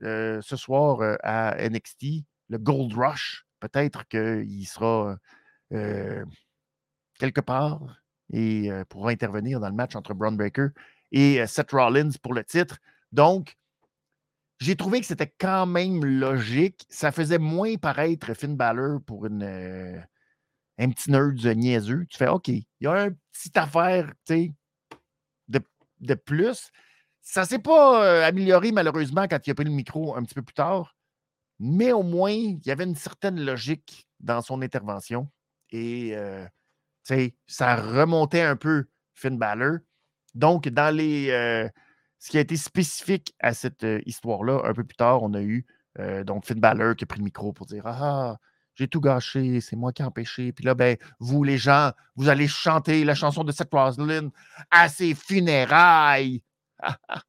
[0.00, 3.46] ce soir à NXT, le Gold Rush.
[3.60, 5.16] Peut-être qu'il sera
[7.18, 8.02] quelque part
[8.32, 10.68] et pourra intervenir dans le match entre Braun Breaker
[11.12, 12.78] et Seth Rollins pour le titre.
[13.12, 13.56] Donc,
[14.58, 16.86] j'ai trouvé que c'était quand même logique.
[16.88, 19.42] Ça faisait moins paraître Finn Balor pour une,
[20.78, 22.06] un petit nerd niaiseux.
[22.08, 25.60] Tu fais OK, il y a une petite affaire de,
[26.00, 26.70] de plus.
[27.22, 30.42] Ça ne s'est pas amélioré malheureusement quand il a pris le micro un petit peu
[30.42, 30.96] plus tard,
[31.58, 35.28] mais au moins, il y avait une certaine logique dans son intervention.
[35.70, 36.16] Et
[37.46, 39.78] ça remontait un peu Finn Balor.
[40.34, 41.68] Donc, dans les.
[42.26, 45.64] Ce qui a été spécifique à cette histoire-là, un peu plus tard, on a eu
[46.24, 48.36] donc Finn Balor qui a pris le micro pour dire Ah,
[48.74, 50.52] j'ai tout gâché, c'est moi qui ai empêché.
[50.52, 54.30] Puis là, ben, vous, les gens, vous allez chanter la chanson de Seth Roslin
[54.72, 56.42] à ses funérailles.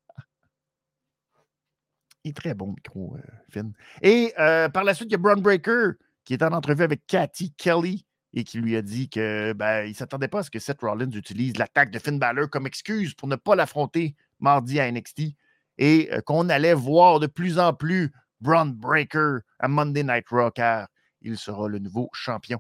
[2.24, 3.18] Il est très bon, micro,
[3.52, 3.74] Finn.
[4.02, 4.34] Et
[4.74, 5.92] par la suite, il y a Braun Breaker
[6.26, 9.94] qui est en entrevue avec Cathy Kelly et qui lui a dit que ben, ne
[9.94, 13.28] s'attendait pas à ce que Seth Rollins utilise l'attaque de Finn Balor comme excuse pour
[13.28, 15.34] ne pas l'affronter mardi à NXT
[15.78, 18.12] et euh, qu'on allait voir de plus en plus
[18.42, 20.88] Braun Breaker à Monday Night Raw car
[21.22, 22.60] il sera le nouveau champion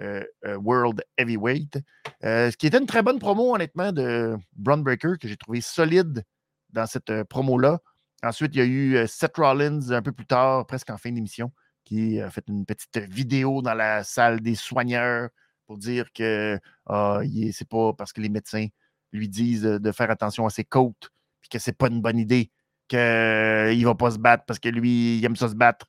[0.00, 1.78] euh, euh, World Heavyweight.
[2.22, 6.24] ce qui était une très bonne promo, honnêtement, de Braun Breaker que j'ai trouvé solide
[6.70, 7.80] dans cette promo-là.
[8.22, 11.52] Ensuite, il y a eu Seth Rollins un peu plus tard, presque en fin d'émission,
[11.84, 15.30] qui a fait une petite vidéo dans la salle des soigneurs
[15.66, 17.20] pour dire que ah,
[17.52, 18.66] c'est pas parce que les médecins
[19.12, 21.10] lui disent de faire attention à ses côtes,
[21.40, 22.50] puis que c'est pas une bonne idée,
[22.88, 25.86] qu'il ne va pas se battre parce que lui, il aime ça se battre.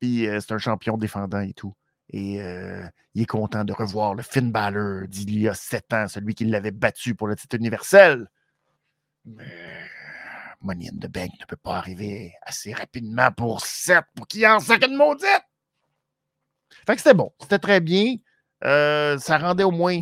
[0.00, 1.74] Puis euh, c'est un champion défendant et tout.
[2.10, 6.06] Et euh, il est content de revoir le Finn Balor d'il y a sept ans,
[6.08, 8.28] celui qui l'avait battu pour le titre universel.
[9.24, 9.44] Mais
[10.60, 14.60] Money in the Bank ne peut pas arriver assez rapidement pour 7 pour qu'il en
[14.60, 15.42] sac une maudite.
[16.86, 17.32] Fait que c'était bon.
[17.40, 18.16] C'était très bien.
[18.64, 20.00] Euh, ça rendait au moins,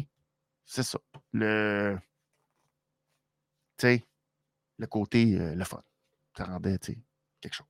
[0.65, 0.99] c'est ça,
[1.33, 1.99] le,
[3.77, 4.05] tu sais,
[4.87, 5.83] côté, euh, le fun.
[6.37, 7.67] Ça rendait, quelque chose.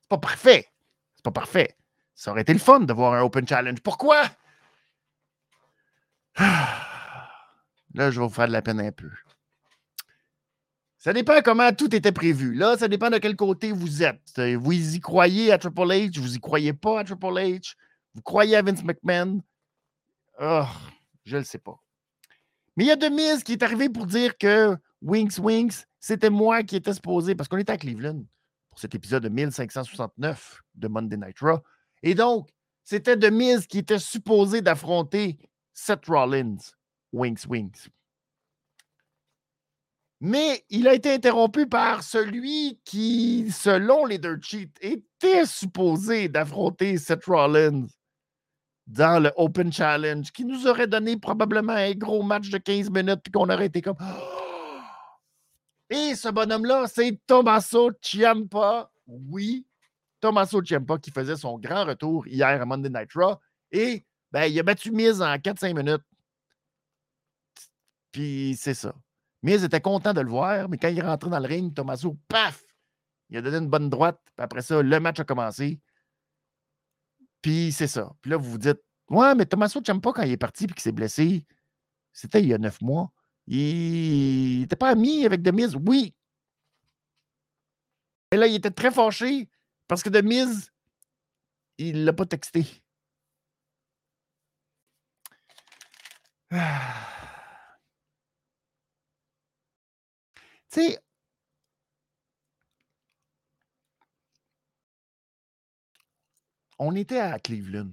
[0.00, 0.68] C'est pas parfait.
[1.16, 1.76] C'est pas parfait.
[2.14, 3.80] Ça aurait été le fun de voir un Open Challenge.
[3.80, 4.24] Pourquoi?
[6.38, 9.10] Là, je vais vous faire de la peine un peu.
[10.98, 12.54] Ça dépend comment tout était prévu.
[12.54, 14.38] Là, ça dépend de quel côté vous êtes.
[14.38, 17.74] Euh, vous y croyez à Triple H, vous y croyez pas à Triple H,
[18.14, 19.40] vous croyez à Vince McMahon.
[20.38, 20.66] Oh,
[21.24, 21.80] je ne le sais pas.
[22.76, 26.62] Mais il y a Demise qui est arrivé pour dire que Winks Winks, c'était moi
[26.62, 28.24] qui étais supposé, parce qu'on était à Cleveland
[28.70, 31.60] pour cet épisode de 1569 de Monday Night Raw.
[32.02, 32.48] Et donc,
[32.84, 35.38] c'était Demise qui était supposé d'affronter
[35.72, 36.56] Seth Rollins.
[37.12, 37.88] Winks Winks.
[40.20, 46.98] Mais il a été interrompu par celui qui, selon les Dirt Sheets, était supposé d'affronter
[46.98, 47.86] Seth Rollins
[48.86, 53.20] dans le Open Challenge, qui nous aurait donné probablement un gros match de 15 minutes,
[53.22, 53.96] puis qu'on aurait été comme.
[55.90, 58.90] Et ce bonhomme-là, c'est Tommaso Ciampa.
[59.08, 59.66] Oui,
[60.20, 63.36] Tommaso Ciampa qui faisait son grand retour hier à Monday Night Raw.
[63.72, 66.04] Et ben, il a battu Miz en 4-5 minutes.
[68.12, 68.94] Puis c'est ça.
[69.42, 72.16] Miz était content de le voir, mais quand il est rentré dans le ring, Tommaso,
[72.28, 72.62] paf!
[73.28, 74.20] Il a donné une bonne droite.
[74.36, 75.80] Puis après ça, le match a commencé.
[77.42, 78.12] Puis c'est ça.
[78.20, 80.82] Puis là, vous vous dites, ouais, mais Tommaso, pas quand il est parti puis qu'il
[80.82, 81.44] s'est blessé.
[82.12, 83.10] C'était il y a neuf mois.
[83.52, 85.74] Il n'était pas ami avec Demise?
[85.74, 86.14] Oui.
[88.30, 89.48] Et là, il était très fâché
[89.88, 90.70] parce que Demise,
[91.78, 92.64] il ne l'a pas texté.
[100.72, 101.00] Tu sais,
[106.78, 107.90] on était à Cleveland.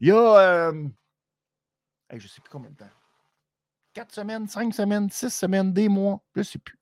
[0.00, 0.88] Il y a, euh,
[2.18, 2.90] je ne sais plus combien de temps.
[3.92, 6.78] Quatre semaines, cinq semaines, six semaines, des mois, je ne sais plus.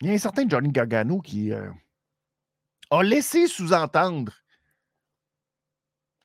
[0.00, 1.70] Il y a un certain Johnny Gargano qui euh,
[2.90, 4.32] a laissé sous-entendre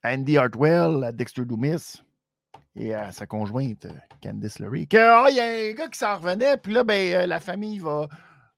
[0.04, 2.02] Andy Hartwell, à Dexter Dumis,
[2.76, 3.88] et à sa conjointe,
[4.22, 7.26] Candice Lurie, qu'il oh, y a un gars qui s'en revenait, puis là, ben, euh,
[7.26, 8.08] la famille va,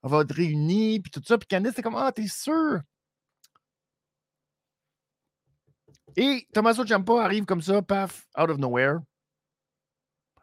[0.04, 1.38] va être réunie, puis tout ça.
[1.38, 2.82] Puis Candice, c'est comme Ah, t'es sûr?
[6.16, 9.00] Et Tommaso Ciampa arrive comme ça, paf, out of nowhere.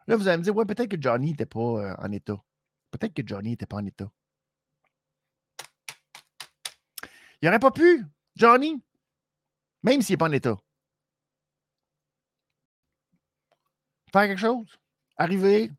[0.07, 2.37] Là, vous allez me dire, ouais, peut-être que Johnny n'était pas euh, en état.
[2.91, 4.09] Peut-être que Johnny n'était pas en état.
[7.41, 8.05] Il n'aurait pas pu,
[8.35, 8.81] Johnny.
[9.83, 10.57] même s'il n'est pas en état.
[14.13, 14.77] Faire quelque chose,
[15.17, 15.71] arriver,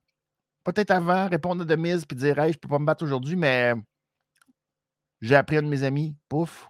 [0.65, 3.37] peut-être avant, répondre à mise puis dire Hey, je ne peux pas me battre aujourd'hui,
[3.37, 3.73] mais
[5.21, 6.69] j'ai appris à un de mes amis, pouf.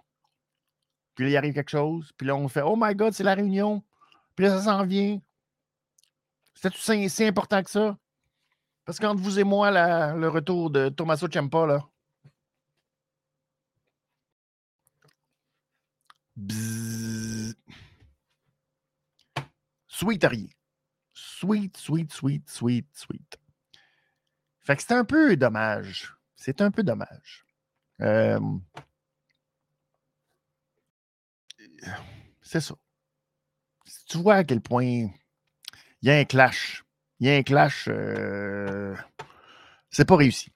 [1.17, 3.33] Puis là, il arrive quelque chose, puis là, on fait Oh my God, c'est la
[3.33, 3.83] réunion.
[4.35, 5.19] Puis là, ça s'en vient.
[6.53, 6.71] C'est
[7.09, 7.97] si important que ça?
[8.85, 9.71] Parce qu'entre vous et moi,
[10.13, 11.83] le retour de Tommaso Ciampa, là.
[19.87, 20.47] Sweet rien.
[21.13, 23.39] Sweet, sweet, sweet, sweet, sweet.
[24.59, 26.15] Fait que c'est un peu dommage.
[26.35, 27.43] C'est un peu dommage.
[28.01, 28.39] Euh,
[32.41, 32.75] c'est ça.
[34.07, 35.11] Tu vois à quel point il
[36.01, 36.83] y a un clash.
[37.19, 37.87] Il y a un clash.
[37.87, 38.95] Euh,
[39.89, 40.51] c'est pas réussi.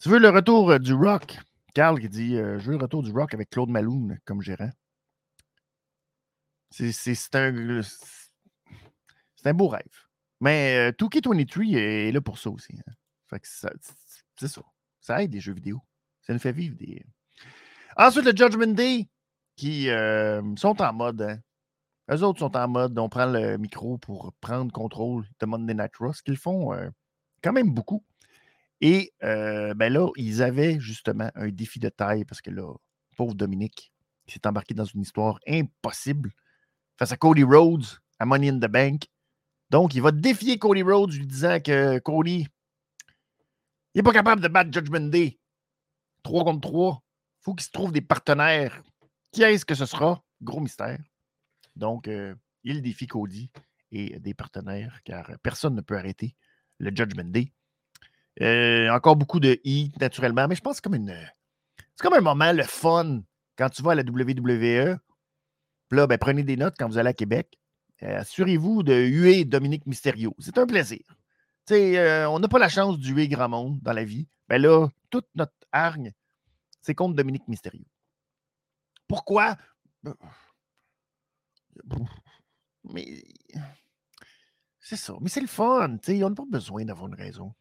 [0.00, 1.38] Tu veux le retour du rock?
[1.74, 4.70] Carl qui dit euh, Je veux le retour du rock avec Claude Maloune comme gérant.
[6.70, 7.80] C'est un,
[9.44, 9.82] un beau rêve.
[10.40, 12.74] Mais euh, 2K23 est là pour ça aussi.
[12.86, 13.38] Hein.
[14.36, 14.62] c'est ça.
[15.00, 15.80] Ça aide les jeux vidéo.
[16.22, 17.04] Ça nous fait vivre des.
[17.96, 19.08] Ensuite, le Judgment Day,
[19.56, 21.22] qui euh, sont en mode.
[21.22, 21.38] Hein.
[22.10, 25.96] Eux autres sont en mode, on prend le micro pour prendre contrôle de Monday Night
[25.98, 26.88] Raw, ce qu'ils font euh,
[27.42, 28.04] quand même beaucoup.
[28.80, 32.74] Et euh, ben là, ils avaient justement un défi de taille parce que là,
[33.16, 33.92] pauvre Dominique,
[34.26, 36.32] qui s'est embarqué dans une histoire impossible
[36.98, 37.86] face à Cody Rhodes
[38.18, 39.04] à Money in the Bank.
[39.70, 42.46] Donc, il va défier Cody Rhodes lui disant que Cody,
[43.94, 45.38] il n'est pas capable de battre Judgment Day.
[46.24, 47.02] 3 contre 3.
[47.02, 48.82] Il faut qu'il se trouve des partenaires.
[49.32, 50.22] Qui est-ce que ce sera?
[50.42, 50.98] Gros mystère.
[51.74, 53.50] Donc, euh, il défie Cody
[53.90, 56.36] et des partenaires, car personne ne peut arrêter
[56.78, 57.50] le Judgment Day.
[58.42, 61.16] Euh, encore beaucoup de I, naturellement, mais je pense que c'est comme une.
[61.96, 63.22] C'est comme un moment, le fun,
[63.56, 64.98] quand tu vas à la WWE.
[65.90, 67.58] là, ben, prenez des notes quand vous allez à Québec.
[68.02, 70.34] Euh, assurez-vous de huer Dominique Mysterio.
[70.40, 71.00] C'est un plaisir.
[71.70, 74.28] on n'a pas la chance d'huer grand monde dans la vie.
[74.48, 76.12] Ben là, toute notre hargne,
[76.82, 77.84] c'est contre Dominique Mysterio.
[79.12, 79.58] Pourquoi?
[82.84, 83.22] Mais
[84.80, 85.12] c'est ça.
[85.20, 85.98] Mais c'est le fun.
[86.08, 87.52] Ils n'ont pas besoin d'avoir une raison.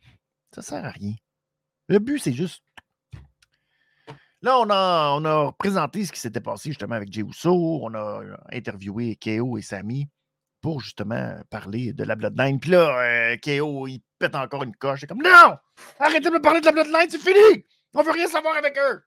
[0.56, 1.14] Ça ne sert à rien.
[1.90, 2.64] Le but, c'est juste.
[4.42, 7.82] Là, on a, on a présenté ce qui s'était passé justement avec Uso.
[7.84, 8.22] On a
[8.54, 10.08] interviewé Keo et Sami
[10.62, 12.62] pour justement parler de la Bloodline.
[12.62, 15.02] Puis là, euh, Keo, il pète encore une coche.
[15.02, 15.58] C'est comme Non!
[16.00, 17.66] Arrêtez de me parler de la Bloodline, c'est fini!
[17.94, 19.04] On veut rien savoir avec eux!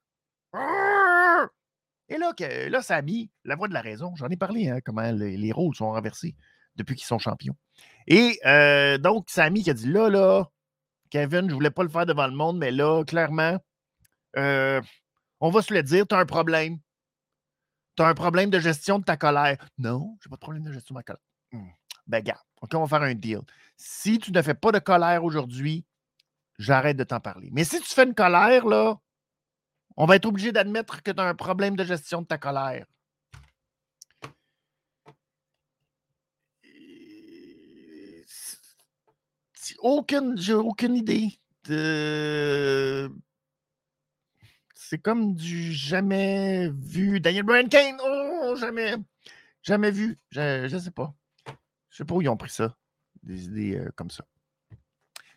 [2.14, 5.10] Et là, que, là, Sami, la voix de la raison, j'en ai parlé, hein, comment
[5.10, 6.36] les, rôles sont renversés
[6.76, 7.56] depuis qu'ils sont champions.
[8.06, 10.44] Et euh, donc, Sami qui a dit là, là,
[11.10, 13.58] Kevin, je voulais pas le faire devant le monde, mais là, clairement,
[14.36, 14.80] euh,
[15.40, 16.78] on va se le dire, tu as un problème.
[17.96, 19.56] Tu as un problème de gestion de ta colère.
[19.78, 21.20] Non, j'ai pas de problème de gestion de ma colère.
[21.52, 21.68] Hum,
[22.06, 23.40] ben, gars, OK, on va faire un deal.
[23.76, 25.84] Si tu ne fais pas de colère aujourd'hui,
[26.60, 27.48] j'arrête de t'en parler.
[27.50, 29.00] Mais si tu fais une colère, là,
[29.97, 32.86] on va être obligé d'admettre que tu as un problème de gestion de ta colère.
[39.80, 41.38] Aucune, j'ai aucune idée.
[41.64, 43.11] De...
[44.74, 47.20] C'est comme du jamais vu.
[47.20, 48.95] Daniel Bryan Kane, oh, jamais,
[49.62, 50.18] jamais vu.
[50.30, 51.14] Je ne sais pas.
[51.90, 52.76] Je sais pas où ils ont pris ça.
[53.22, 54.24] Des idées euh, comme ça.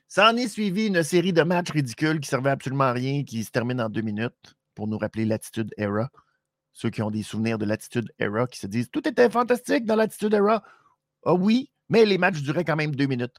[0.08, 3.44] Ça en est suivi une série de matchs ridicules qui servaient absolument à rien, qui
[3.44, 6.10] se terminent en deux minutes pour nous rappeler l'attitude era.
[6.72, 9.96] Ceux qui ont des souvenirs de l'attitude era, qui se disent tout était fantastique dans
[9.96, 10.64] l'attitude era.
[11.26, 13.36] Ah oui, mais les matchs duraient quand même deux minutes.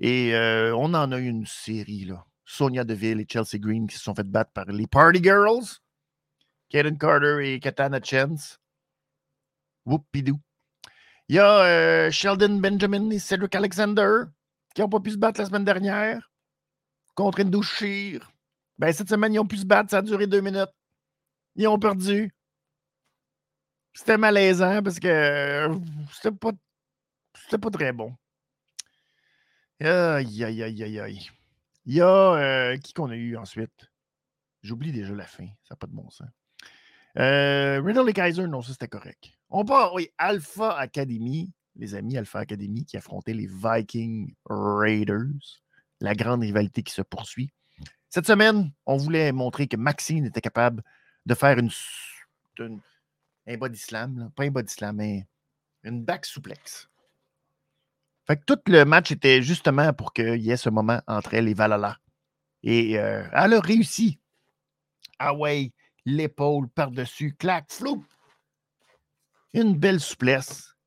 [0.00, 2.24] Et euh, on en a eu une série, là.
[2.44, 5.80] Sonia Deville et Chelsea Green qui se sont fait battre par les Party Girls.
[6.70, 8.58] Kaden Carter et Katana Chance.
[9.84, 10.40] Whoopidou.
[11.28, 14.24] Il y a euh, Sheldon Benjamin et Cedric Alexander
[14.78, 16.30] qui n'ont pas pu se battre la semaine dernière
[17.16, 18.30] contre Indouchir.
[18.78, 20.70] Ben, cette semaine, ils ont pu se battre, ça a duré deux minutes.
[21.56, 22.32] Ils ont perdu.
[23.92, 25.74] C'était malaisant parce que euh,
[26.12, 26.52] c'était pas,
[27.34, 28.14] c'était pas très bon.
[29.80, 31.28] Aïe, aïe, aïe, aïe, aïe.
[31.84, 33.90] Il y a euh, qui qu'on a eu ensuite?
[34.62, 35.48] J'oublie déjà la fin.
[35.64, 36.28] Ça n'a pas de bon sens.
[37.18, 39.28] Euh, Riddle et Kaiser, non, ça c'était correct.
[39.50, 45.62] On part, oui, Alpha Academy les amis Alpha Academy qui affrontaient les Viking Raiders.
[46.00, 47.52] La grande rivalité qui se poursuit.
[48.08, 50.82] Cette semaine, on voulait montrer que Maxine était capable
[51.26, 51.70] de faire une,
[53.46, 55.26] un body slam, pas un body slam, mais
[55.82, 56.88] une back souplex.
[58.26, 61.48] Fait que tout le match était justement pour qu'il y ait ce moment entre elle
[61.48, 61.98] et Valhalla.
[62.62, 64.20] Et euh, elle a réussi.
[65.18, 65.72] Ah ouais,
[66.04, 68.04] l'épaule par-dessus, clac, flou.
[69.52, 70.77] une belle souplesse.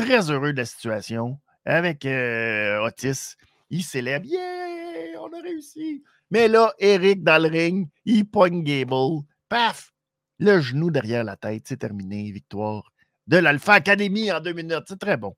[0.00, 1.38] Très heureux de la situation.
[1.66, 3.34] Avec euh, Otis,
[3.68, 4.24] il célèbre.
[4.26, 6.02] Yeah, on a réussi.
[6.30, 9.22] Mais là, Eric dans le ring, il pogne Gable.
[9.50, 9.92] Paf!
[10.38, 11.64] Le genou derrière la tête.
[11.66, 12.32] C'est terminé.
[12.32, 12.90] Victoire
[13.26, 14.84] de l'Alpha Academy en deux minutes.
[14.88, 15.36] C'est très bon.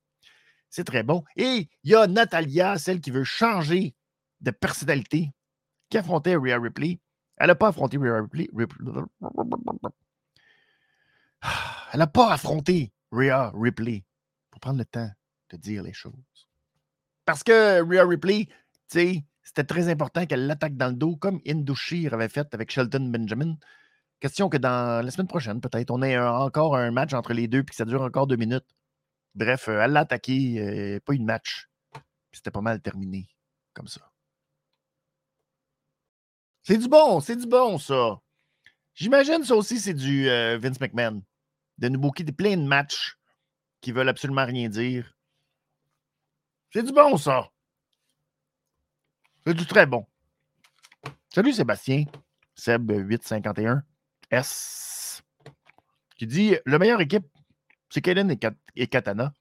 [0.70, 1.24] C'est très bon.
[1.36, 3.94] Et il y a Natalia, celle qui veut changer
[4.40, 5.32] de personnalité,
[5.90, 7.00] qui affrontait Rhea Ripley.
[7.36, 8.48] Elle n'a pas affronté Rhea Ripley.
[11.92, 14.04] Elle n'a pas affronté Rhea Ripley.
[14.62, 15.10] Prendre le temps
[15.50, 16.14] de dire les choses.
[17.26, 18.54] Parce que Rhea Ripley, tu
[18.88, 23.10] sais, c'était très important qu'elle l'attaque dans le dos, comme Indoshir avait fait avec Shelton
[23.10, 23.56] Benjamin.
[24.20, 27.64] Question que dans la semaine prochaine, peut-être, on ait encore un match entre les deux
[27.64, 28.64] puis que ça dure encore deux minutes.
[29.34, 31.68] Bref, euh, elle l'a attaqué, euh, pas une match.
[32.32, 33.28] C'était pas mal terminé
[33.74, 34.12] comme ça.
[36.62, 38.20] C'est du bon, c'est du bon, ça.
[38.94, 41.22] J'imagine ça aussi, c'est du euh, Vince McMahon.
[41.78, 43.18] De nous booker plein de matchs
[43.82, 45.14] qui veulent absolument rien dire.
[46.70, 47.50] C'est du bon, ça.
[49.44, 50.06] C'est du très bon.
[51.28, 52.04] Salut Sébastien.
[52.56, 53.82] Seb851.
[54.30, 55.22] S.
[56.16, 57.26] Qui dit le meilleur équipe,
[57.90, 58.34] c'est Kaden
[58.76, 59.34] et, Katana.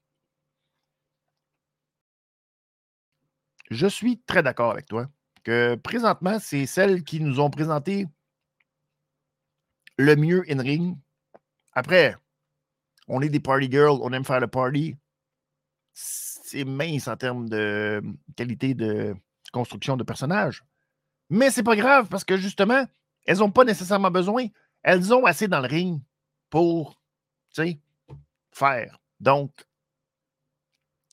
[3.70, 5.08] Je suis très d'accord avec toi
[5.44, 8.06] que présentement, c'est celles qui nous ont présenté
[9.96, 10.98] le mieux in-ring.
[11.72, 12.16] Après,
[13.12, 14.96] on est des party girls, on aime faire le party.
[15.92, 18.02] C'est mince en termes de
[18.36, 19.14] qualité de
[19.52, 20.64] construction de personnages.
[21.28, 22.86] Mais c'est pas grave parce que justement,
[23.26, 24.46] elles n'ont pas nécessairement besoin.
[24.82, 26.00] Elles ont assez dans le ring
[26.48, 26.98] pour,
[28.50, 28.98] faire.
[29.20, 29.52] Donc,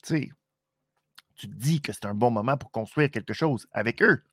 [0.05, 0.31] tu
[1.35, 4.23] te dis que c'est un bon moment pour construire quelque chose avec eux.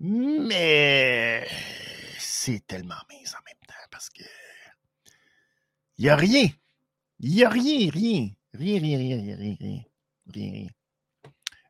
[0.00, 1.46] Mais
[2.18, 4.24] c'est tellement mince en même temps parce que
[6.00, 6.48] il n'y a rien.
[7.18, 8.30] Il n'y a rien, rien.
[8.54, 9.82] Rien, rien, rien, rien, rien, rien.
[10.32, 10.66] rien.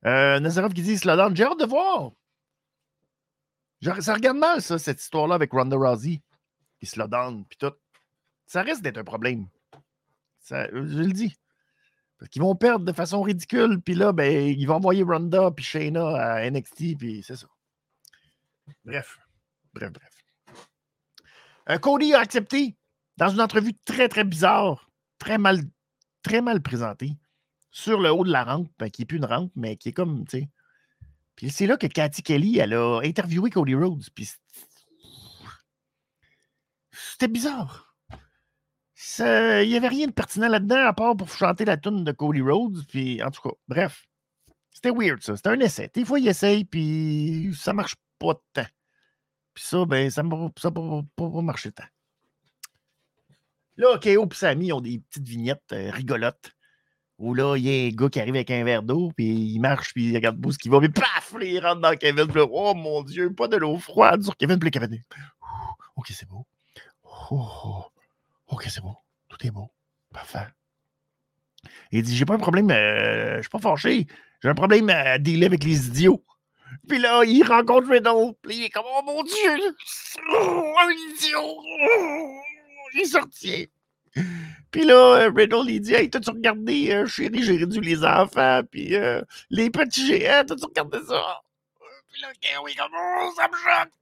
[0.06, 2.12] Euh, Nazarov qui dit Slowdown, j'ai hâte de voir.
[3.98, 6.22] Ça regarde mal, ça, cette histoire-là avec Ronda Rousey.
[6.78, 7.00] Qui se
[7.48, 7.72] puis tout.
[8.46, 9.48] Ça risque d'être un problème.
[10.48, 11.36] Je le dis.
[12.16, 15.64] Parce qu'ils vont perdre de façon ridicule, puis là, ben, ils vont envoyer Ronda puis
[15.64, 17.48] Shayna à NXT, puis c'est ça.
[18.84, 19.18] Bref.
[19.74, 20.10] Bref, bref.
[21.68, 22.76] Euh, Cody a accepté
[23.16, 25.60] dans une entrevue très, très bizarre, très mal,
[26.22, 27.16] très mal présentée,
[27.70, 29.92] sur le haut de la rampe, ben, qui n'est plus une rampe, mais qui est
[29.92, 30.48] comme, tu sais.
[31.36, 34.28] Puis c'est là que Cathy Kelly, elle a interviewé Cody Rhodes, puis
[36.92, 37.94] c'était bizarre.
[39.18, 42.42] Il n'y avait rien de pertinent là-dedans, à part pour chanter la tune de Cody
[42.42, 44.06] Rhodes, puis en tout cas, bref.
[44.72, 45.36] C'était weird, ça.
[45.36, 45.90] C'était un essai.
[45.92, 48.66] Des fois, il essaye, puis ça marche pas tant.
[49.52, 51.84] Puis ça, ben, ça ne ça pas, pas, tant.
[53.80, 56.52] Là, KO et Sammy ont des petites vignettes euh, rigolotes
[57.16, 59.58] où là, il y a un gars qui arrive avec un verre d'eau, puis il
[59.58, 62.74] marche, puis il regarde ce qu'il va, puis paf, il rentre dans Kevin, puis oh
[62.74, 65.02] mon Dieu, pas de l'eau froide sur Kevin, puis Kevin,
[65.96, 66.46] ok, c'est beau.
[67.30, 67.84] Oh, oh,
[68.48, 68.96] ok, c'est beau.
[69.28, 69.70] Tout est beau.
[70.12, 70.48] Parfait.
[71.90, 74.06] Il dit J'ai pas un problème, euh, je suis pas fâché.
[74.42, 76.22] J'ai un problème à dealer avec les idiots.
[76.86, 78.34] Puis là, il rencontre Riddle.
[78.42, 79.74] Puis il est comme Oh mon Dieu
[80.32, 81.62] oh, Un idiot
[82.98, 83.70] est sorti.
[84.70, 88.62] Puis là, euh, Riddle, il dit Hey, t'as-tu regardé, euh, chérie, j'ai réduit les enfants,
[88.70, 88.96] puis
[89.50, 91.40] les petits géants, t'as-tu regardé ça?
[92.12, 92.28] Puis là,
[92.62, 93.92] oui, comme oh, ça me choque.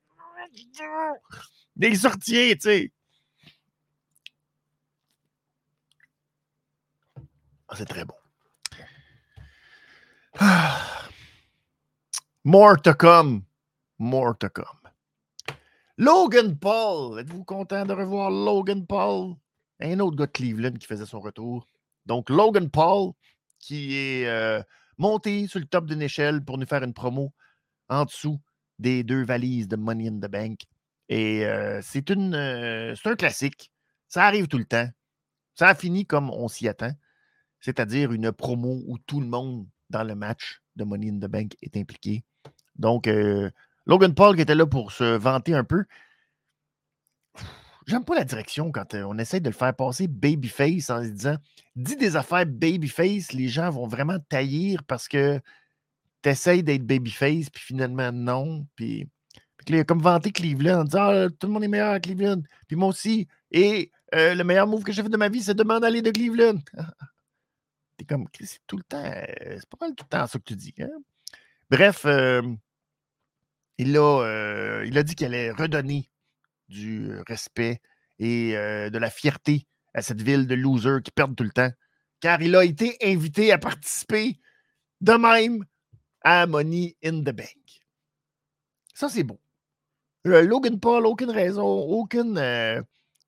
[1.76, 2.93] Des sorties, tu sais.
[7.68, 8.14] Ah, c'est très bon.
[12.45, 13.45] More to come.
[13.99, 14.78] More to come.
[15.99, 17.19] Logan Paul.
[17.19, 19.35] Êtes-vous content de revoir Logan Paul?
[19.81, 21.67] Un autre gars de Cleveland qui faisait son retour.
[22.07, 23.13] Donc, Logan Paul,
[23.59, 24.63] qui est euh,
[24.97, 27.33] monté sur le top d'une échelle pour nous faire une promo
[27.89, 28.41] en dessous
[28.79, 30.61] des deux valises de Money in the Bank.
[31.09, 33.71] Et euh, c'est une, euh, c'est un classique.
[34.09, 34.89] Ça arrive tout le temps.
[35.55, 36.93] Ça a fini comme on s'y attend
[37.61, 41.57] c'est-à-dire une promo où tout le monde dans le match de Money in the Bank
[41.63, 42.25] est impliqué.
[42.77, 43.09] Donc,
[43.89, 45.84] Logan Paul qui était là pour se vanter un peu.
[47.86, 51.09] J'aime pas la direction quand euh, on essaie de le faire passer babyface en se
[51.09, 51.36] disant
[51.74, 55.41] dis des affaires babyface, les gens vont vraiment taillir parce que
[56.22, 58.66] tu essaies d'être babyface, puis finalement non.
[58.76, 59.09] Puis,
[59.57, 62.01] puis il a comme vanté Cleveland en disant ah, tout le monde est meilleur à
[62.01, 62.43] Cleveland.
[62.66, 63.26] Puis moi aussi.
[63.51, 66.03] Et euh, le meilleur move que j'ai fait de ma vie, c'est de m'en aller
[66.03, 66.59] de Cleveland.
[67.97, 70.57] T'es comme, c'est tout le temps, c'est pas mal tout le temps ça que tu
[70.57, 70.74] dis.
[70.78, 70.91] Hein?
[71.70, 72.05] Bref,
[73.79, 76.11] il, a, il a dit qu'il allait redonner
[76.68, 77.81] du respect
[78.18, 81.70] et de la fierté à cette ville de losers qui perdent tout le temps,
[82.20, 84.39] car il a été invité à participer
[85.01, 85.64] de même
[86.22, 87.57] à Money in the Bank.
[88.95, 89.41] Ça, c'est beau.
[90.24, 92.07] Logan Paul, aucune raison,
[92.37, 92.83] euh,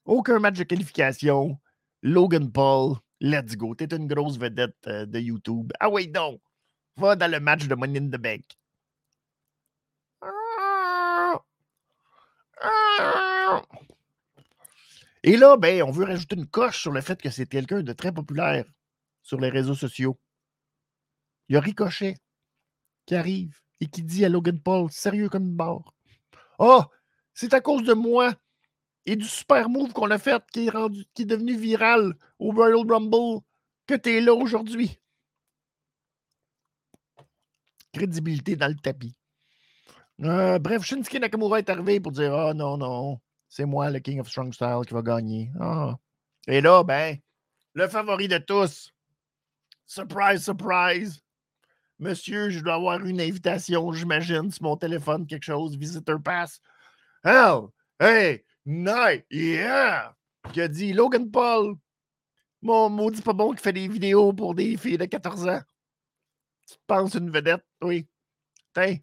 [0.05, 1.59] aucun match de qualification.
[2.03, 3.75] Logan Paul, let's go.
[3.75, 5.73] T'es une grosse vedette euh, de YouTube.
[5.81, 6.41] Ah oui, donc,
[6.97, 8.43] va dans le match de Money in the Bank.
[15.23, 17.93] Et là, ben, on veut rajouter une coche sur le fait que c'est quelqu'un de
[17.93, 18.65] très populaire
[19.23, 20.19] sur les réseaux sociaux.
[21.49, 22.17] Il y a Ricochet
[23.07, 25.95] qui arrive et qui dit à Logan Paul, sérieux comme une barre.
[26.59, 26.83] Oh,
[27.35, 28.35] c'est à cause de moi
[29.07, 30.73] et du super move qu'on a fait qui est,
[31.15, 33.43] qui est devenu viral au Royal Rumble
[33.87, 34.99] que tu es là aujourd'hui.
[37.93, 39.17] Crédibilité dans le tapis.
[40.23, 44.01] Euh, bref, Shinsuke Nakamura est arrivé pour dire Ah oh, non, non, c'est moi, le
[44.01, 45.51] King of Strong Style, qui va gagner.
[45.59, 45.97] Ah.
[46.47, 47.17] Et là, ben,
[47.75, 48.93] le favori de tous.
[49.87, 51.21] Surprise, surprise.
[51.99, 56.61] Monsieur, je dois avoir une invitation, j'imagine, sur mon téléphone, quelque chose, visitor pass.
[57.25, 57.69] Hell,
[57.99, 60.15] hey, night, yeah!
[60.53, 61.77] Qui a dit Logan Paul,
[62.63, 65.63] mon maudit pas bon qui fait des vidéos pour des filles de 14 ans.
[66.67, 67.65] Tu penses une vedette?
[67.83, 68.07] Oui.
[68.73, 68.97] Tiens,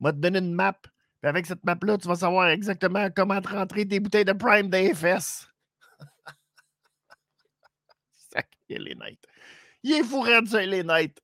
[0.00, 0.78] m'a te donné une map
[1.22, 5.48] avec cette map-là, tu vas savoir exactement comment te rentrer tes bouteilles de Prime DFS.
[8.32, 9.24] Sacré les Knights.
[9.82, 11.20] Il est fou de ça, les Knights.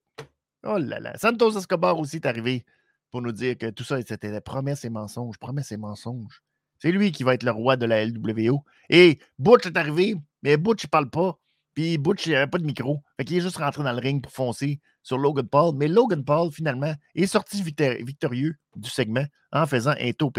[0.64, 1.16] Oh là là.
[1.18, 2.64] Santos Escobar aussi est arrivé
[3.10, 5.38] pour nous dire que tout ça, c'était des promesses et mensonges.
[5.38, 6.42] Promesses et mensonges.
[6.78, 8.64] C'est lui qui va être le roi de la LWO.
[8.88, 11.38] Et Butch est arrivé, mais Butch, il parle pas.
[11.74, 13.02] Puis Butch, il n'avait pas de micro.
[13.16, 15.74] Fait qu'il est juste rentré dans le ring pour foncer sur Logan Paul.
[15.74, 20.38] Mais Logan Paul, finalement, est sorti victorieux du segment en faisant un top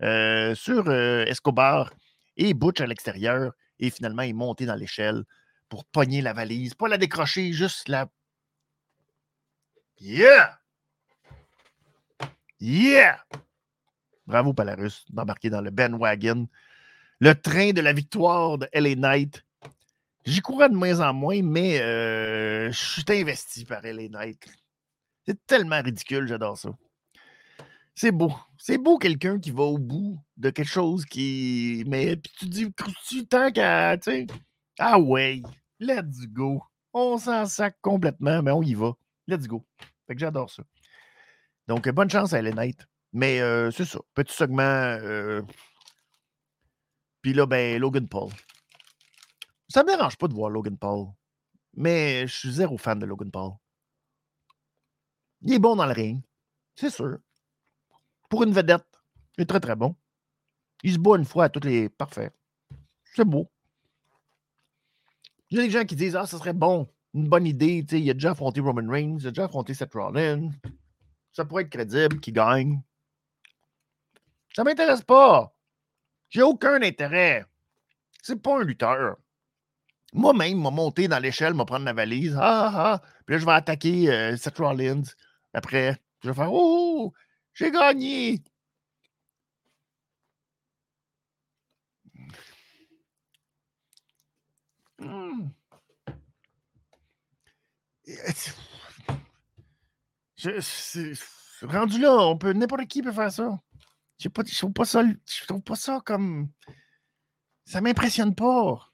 [0.00, 1.90] euh, sur euh, Escobar
[2.36, 3.52] et Butch à l'extérieur.
[3.78, 5.24] Et finalement, il est monté dans l'échelle
[5.68, 6.74] pour pogner la valise.
[6.74, 8.08] Pas la décrocher, juste la.
[10.00, 10.58] Yeah!
[12.60, 13.22] Yeah!
[14.26, 16.48] Bravo, Palarus, d'embarquer dans le Ben Wagon.
[17.20, 19.44] Le train de la victoire de LA Knight
[20.24, 24.46] J'y crois de moins en moins, mais euh, je suis investi par LA Knight.
[25.26, 26.70] C'est tellement ridicule, j'adore ça.
[27.94, 28.32] C'est beau.
[28.56, 31.84] C'est beau quelqu'un qui va au bout de quelque chose qui.
[31.86, 32.72] Mais puis tu dis,
[33.08, 33.96] tu tant qu'à.
[34.78, 35.42] Ah ouais,
[35.80, 36.62] let's go.
[36.92, 38.92] On s'en sac complètement, mais on y va.
[39.26, 39.66] Let's go.
[40.06, 40.62] Fait que j'adore ça.
[41.66, 42.86] Donc, bonne chance à LA Knight.
[43.12, 43.98] Mais euh, c'est ça.
[44.14, 44.62] Petit segment.
[44.62, 45.42] Euh,
[47.22, 48.30] puis là, ben, Logan Paul.
[49.68, 51.08] Ça me dérange pas de voir Logan Paul,
[51.74, 53.52] mais je suis zéro fan de Logan Paul.
[55.42, 56.22] Il est bon dans le ring,
[56.74, 57.18] c'est sûr.
[58.28, 58.86] Pour une vedette,
[59.36, 59.94] il est très très bon.
[60.82, 61.88] Il se bat une fois à toutes les.
[61.88, 62.30] Parfait.
[63.14, 63.50] C'est beau.
[65.50, 67.84] Il y a des gens qui disent Ah, ce serait bon, une bonne idée.
[67.90, 70.50] il a déjà affronté Roman Reigns, il a déjà affronté Seth Rollins.
[71.32, 72.82] Ça pourrait être crédible qu'il gagne.
[74.54, 75.54] Ça m'intéresse pas.
[76.30, 77.46] J'ai aucun intérêt.
[78.22, 79.16] C'est pas un lutteur.
[80.14, 82.36] Moi-même, m'a monté dans l'échelle, m'a prendre la valise.
[82.40, 83.02] Ah, ah, ah.
[83.26, 85.02] Puis là, je vais attaquer euh, Seth Rollins.
[85.54, 87.12] Après, je vais faire Oh,
[87.54, 88.42] j'ai gagné.
[94.98, 95.48] Hmm.
[100.36, 101.14] Je,
[101.66, 103.60] rendu là, on peut n'importe qui peut faire ça.
[104.18, 106.48] Je ne trouve pas ça, je trouve pas ça comme
[107.64, 108.88] ça m'impressionne pas.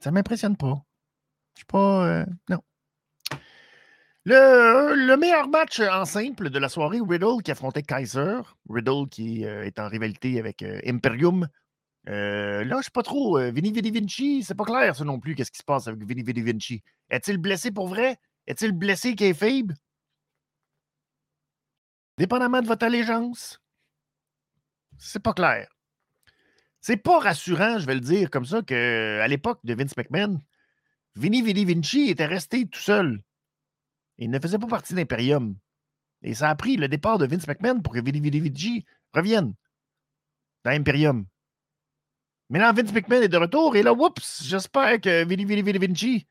[0.00, 0.84] Ça ne m'impressionne pas.
[1.54, 2.06] Je suis pas.
[2.06, 2.62] Euh, non.
[4.24, 8.40] Le, meilleur match en simple de la soirée, Riddle qui affrontait Kaiser.
[8.68, 11.48] Riddle qui euh, est en rivalité avec euh, Imperium.
[12.06, 13.38] là, je ne sais pas trop.
[13.38, 15.34] Vinny Vidi Vinci, c'est pas clair ça non plus.
[15.34, 16.82] Qu'est-ce qui se passe avec Vinny Vidi Vinci?
[17.10, 18.18] Est-il blessé pour vrai?
[18.46, 19.72] Est-il blessé Kayfabe?
[22.18, 23.60] Dépendamment de votre allégeance,
[24.98, 25.68] c'est pas clair.
[26.80, 30.40] C'est pas rassurant, je vais le dire comme ça, qu'à l'époque de Vince McMahon,
[31.16, 33.22] Vinny Vidi Vinci était resté tout seul.
[34.18, 35.56] Il ne faisait pas partie d'Imperium.
[36.22, 39.54] Et ça a pris le départ de Vince McMahon pour que Vinny Vidi Vinci revienne
[40.64, 41.26] dans Imperium.
[42.50, 46.26] Mais là, Vince McMahon est de retour et là, oups, j'espère que Vinny Vidi Vinci.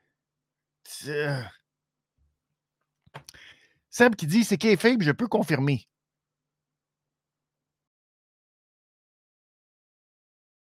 [3.89, 5.87] Seb qui dit c'est kayfabe, je peux confirmer.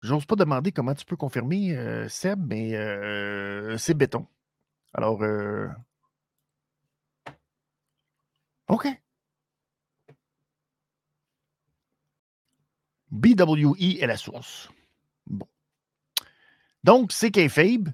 [0.02, 4.28] J'ose pas demander comment tu peux confirmer, euh, Seb, mais euh, c'est béton.
[4.94, 5.68] Alors, euh
[8.68, 8.88] OK.
[13.12, 14.70] BWE est la source.
[15.26, 15.48] Bon.
[16.84, 17.90] Donc, c'est kayfabe.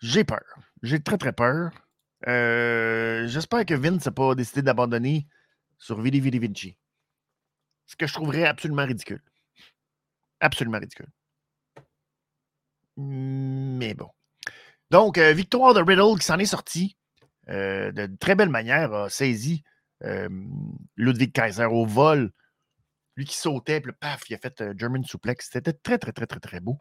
[0.00, 0.44] J'ai peur.
[0.82, 1.70] J'ai très, très peur.
[2.26, 5.26] J'espère que Vince n'a pas décidé d'abandonner
[5.78, 6.76] sur Vidi Vidi Vinci.
[7.86, 9.22] Ce que je trouverais absolument ridicule.
[10.40, 11.08] Absolument ridicule.
[12.98, 14.10] Mais bon.
[14.90, 16.96] Donc, euh, victoire de Riddle qui s'en est sorti
[17.48, 19.62] euh, de très belle manière, a saisi
[20.96, 22.30] Ludwig Kaiser au vol.
[23.16, 25.48] Lui qui sautait, puis paf, il a fait German suplex.
[25.52, 26.78] C'était très, très, très, très, très beau.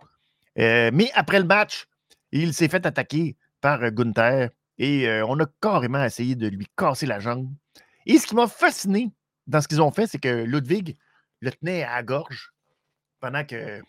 [0.55, 1.87] mais après le match,
[2.31, 7.19] il s'est fait attaquer par Gunther et on a carrément essayé de lui casser la
[7.19, 7.51] jambe.
[8.05, 9.11] Et ce qui m'a fasciné
[9.47, 10.95] dans ce qu'ils ont fait, c'est que Ludwig
[11.39, 12.51] le tenait à la gorge
[13.19, 13.81] pendant que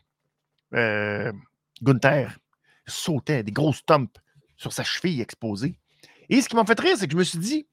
[1.82, 2.38] Gunther
[2.86, 4.20] sautait des grosses stomps
[4.56, 5.78] sur sa cheville exposée.
[6.28, 7.66] Et ce qui m'a fait rire, c'est que je me suis dit,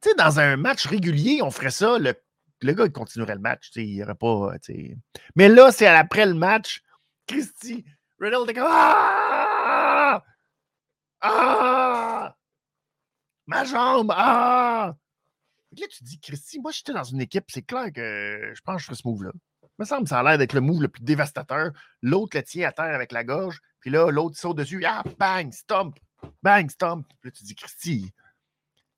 [0.00, 2.14] tu sais, dans un match régulier, on ferait ça, le,
[2.60, 4.52] le gars, il continuerait le match, il n'y aurait pas,
[5.36, 6.82] Mais là, c'est après le match,
[7.26, 7.84] Christy,
[8.18, 10.22] Riddle était comme, ah!
[11.20, 12.36] Ah!
[13.46, 14.12] Ma jambe!
[14.16, 14.94] Ah!
[15.78, 18.80] là, tu dis, Christy, moi, j'étais dans une équipe, c'est clair que je pense que
[18.80, 19.32] je ferais ce move-là.
[19.80, 21.70] Me semble ça a l'air d'être le move le plus dévastateur.
[22.02, 24.84] L'autre le tient à terre avec la gorge, puis là, l'autre saute dessus.
[24.86, 25.98] Ah, bang, stomp!
[26.42, 27.06] Bang, stomp!
[27.18, 28.12] Puis là, tu dis, Christy,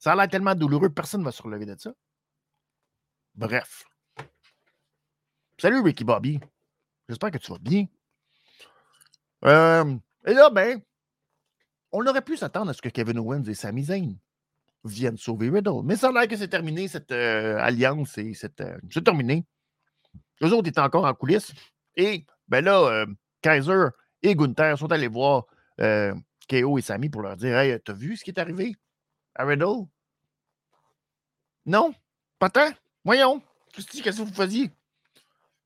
[0.01, 1.93] ça a l'air tellement douloureux, personne ne va se relever de ça.
[3.37, 3.85] Bref.
[5.57, 6.41] Salut, Ricky Bobby.
[7.09, 7.87] J'espère que tu vas bien.
[9.45, 10.81] Euh, et là, ben,
[11.93, 14.17] on aurait pu s'attendre à ce que Kevin Owens et Sami Zayn
[14.83, 15.85] viennent sauver Riddle.
[15.85, 19.47] Mais ça a l'air que c'est terminé, cette euh, alliance, et euh, c'est terminé.
[20.43, 21.53] Eux autres étaient encore en coulisses.
[21.97, 23.07] Et ben là, euh,
[23.41, 23.87] Kaiser
[24.23, 25.45] et Gunther sont allés voir
[25.79, 28.77] KO et Sami pour leur dire Hey, t'as vu ce qui est arrivé
[29.35, 29.87] à Riddle?
[31.67, 31.95] Non?
[32.39, 32.71] Pas tant?
[33.05, 33.43] Voyons.
[33.73, 34.71] Qu'est-ce que vous faisiez?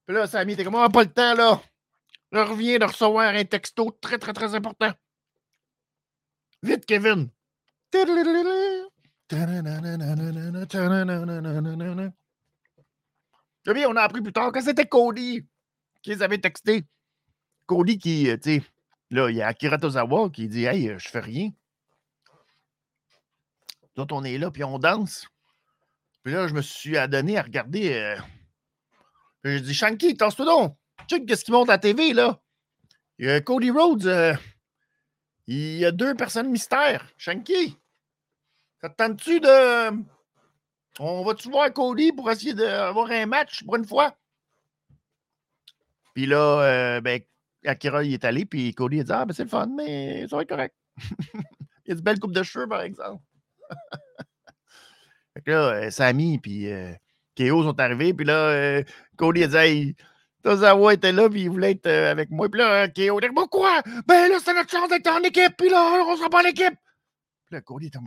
[0.07, 1.61] Puis là, Sami était comme On n'a pas le temps, là.
[2.33, 4.93] Je reviens de recevoir un texto très, très, très important.
[6.63, 7.31] Vite, Kevin.
[13.67, 15.47] Oui, on a appris plus tard que c'était Cody
[16.03, 16.85] qui les avait textés.
[17.67, 18.63] Cody qui, euh, tu sais,
[19.11, 21.51] là, il y a Akira Tozawa qui dit Hey, euh, je fais rien.
[23.97, 25.27] D'autres, on est là, puis on danse.
[26.23, 27.95] Puis là, je me suis adonné à regarder.
[27.95, 28.17] Euh...
[29.45, 30.77] J'ai dit Shanky, tasse-toi donc.
[31.09, 32.41] Check qu'est-ce qui monte à la TV, là.
[33.19, 34.07] Il y a Cody Rhodes.
[34.07, 34.35] Euh,
[35.47, 37.09] il y a deux personnes mystères.
[37.17, 37.79] Shanky,
[38.81, 40.16] ça te tente-tu de.
[40.99, 44.17] On va-tu voir Cody pour essayer d'avoir un match pour une fois?
[46.15, 47.21] Puis là, euh, ben,
[47.65, 50.37] Akira il est allé, puis Cody a dit Ah, ben c'est le fun, mais ça
[50.37, 50.75] va être correct.
[51.35, 53.23] il y a une belle coupe de cheveux, par exemple.
[55.35, 56.93] fait que là, euh, Sammy puis euh,
[57.39, 58.83] sont arrivés, puis là,
[59.17, 59.97] Cody a dit Hey,
[60.47, 62.49] Tozawa était là, puis il voulait être euh, avec moi.
[62.49, 63.83] Puis là, Keo dit Pourquoi?
[64.07, 66.75] Ben là, c'est notre chance d'être en équipe, puis là, on sera pas en équipe.
[67.47, 67.99] Puis là, Cody était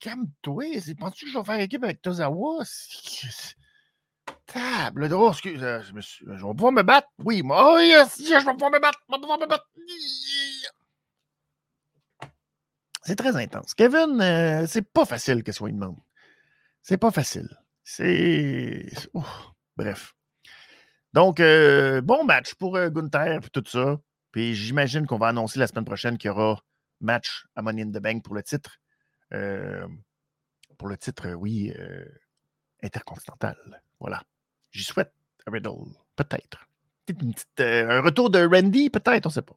[0.00, 0.64] Calme-toi,
[0.98, 2.64] penses-tu que je vais faire équipe avec Tozawa?
[4.46, 7.08] Table, oh, excuse, euh, je, je vais pouvoir me battre.
[7.18, 9.00] Oui, moi, oh, yes, je vais pouvoir me battre.
[9.08, 9.68] Je vais pouvoir me battre.
[13.02, 13.74] C'est très intense.
[13.74, 15.98] Kevin, euh, c'est pas facile que ce soit une demande.
[16.82, 17.48] C'est pas facile.
[17.84, 18.86] C'est.
[19.76, 20.14] Bref.
[21.12, 23.98] Donc, euh, bon match pour Gunther et tout ça.
[24.32, 26.60] Puis j'imagine qu'on va annoncer la semaine prochaine qu'il y aura
[27.00, 28.78] match à Money in the Bank pour le titre.
[29.32, 29.86] Euh,
[30.78, 31.72] pour le titre, oui,
[32.82, 33.56] intercontinental.
[33.98, 34.22] Voilà.
[34.72, 35.12] J'y souhaite
[35.46, 36.68] Riddle, peut-être.
[37.58, 39.56] un retour de Randy, peut-être, on ne sait pas.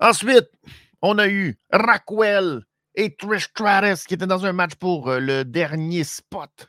[0.00, 0.50] Ensuite,
[1.02, 2.64] on a eu Raquel
[2.94, 6.68] et Trish Stratus qui étaient dans un match pour le dernier spot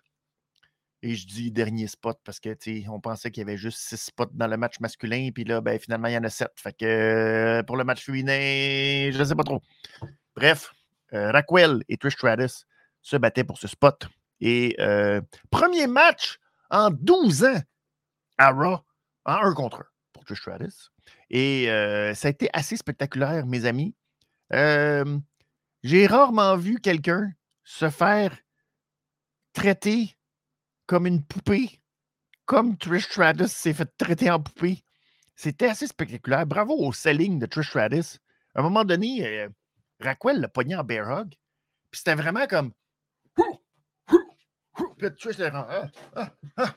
[1.01, 2.55] et je dis dernier spot parce que
[2.89, 5.79] on pensait qu'il y avait juste six spots dans le match masculin, puis là, ben,
[5.79, 6.51] finalement, il y en a sept.
[6.55, 9.61] Fait que euh, pour le match féminin, je ne sais pas trop.
[10.35, 10.78] Bref, euh,
[11.11, 12.65] Raquel et Trish Stratus
[13.01, 14.07] se battaient pour ce spot.
[14.41, 17.61] Et euh, premier match en 12 ans
[18.37, 18.79] à Raw,
[19.25, 20.91] en un contre un pour Trish Stratus.
[21.29, 21.65] Et
[22.15, 23.95] ça a été assez spectaculaire, mes amis.
[24.51, 27.31] J'ai rarement vu quelqu'un
[27.63, 28.37] se faire
[29.53, 30.17] traiter
[30.85, 31.79] comme une poupée,
[32.45, 34.83] comme Trish Stratus s'est fait traiter en poupée.
[35.35, 36.45] C'était assez spectaculaire.
[36.45, 38.19] Bravo au selling de Trish Stratus.
[38.55, 39.49] À un moment donné, euh,
[39.99, 41.29] Raquel l'a pogné en bear hug.
[41.91, 42.71] Puis c'était vraiment comme.
[44.97, 46.73] Puis Trish ah, ah, ah,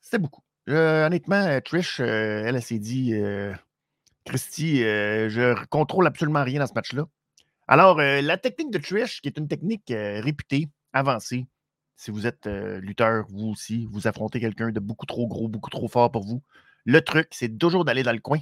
[0.00, 0.42] C'était beaucoup.
[0.68, 3.12] Euh, honnêtement, Trish, euh, elle, s'est dit
[4.24, 7.06] Christy, je contrôle absolument rien dans ce match-là.
[7.66, 11.46] Alors, la technique de Trish, qui est une technique réputée, avancez.
[11.96, 15.88] Si vous êtes lutteur, vous aussi, vous affrontez quelqu'un de beaucoup trop gros, beaucoup trop
[15.88, 16.42] fort pour vous,
[16.84, 18.38] Le truc, c'est toujours d'aller dans le coin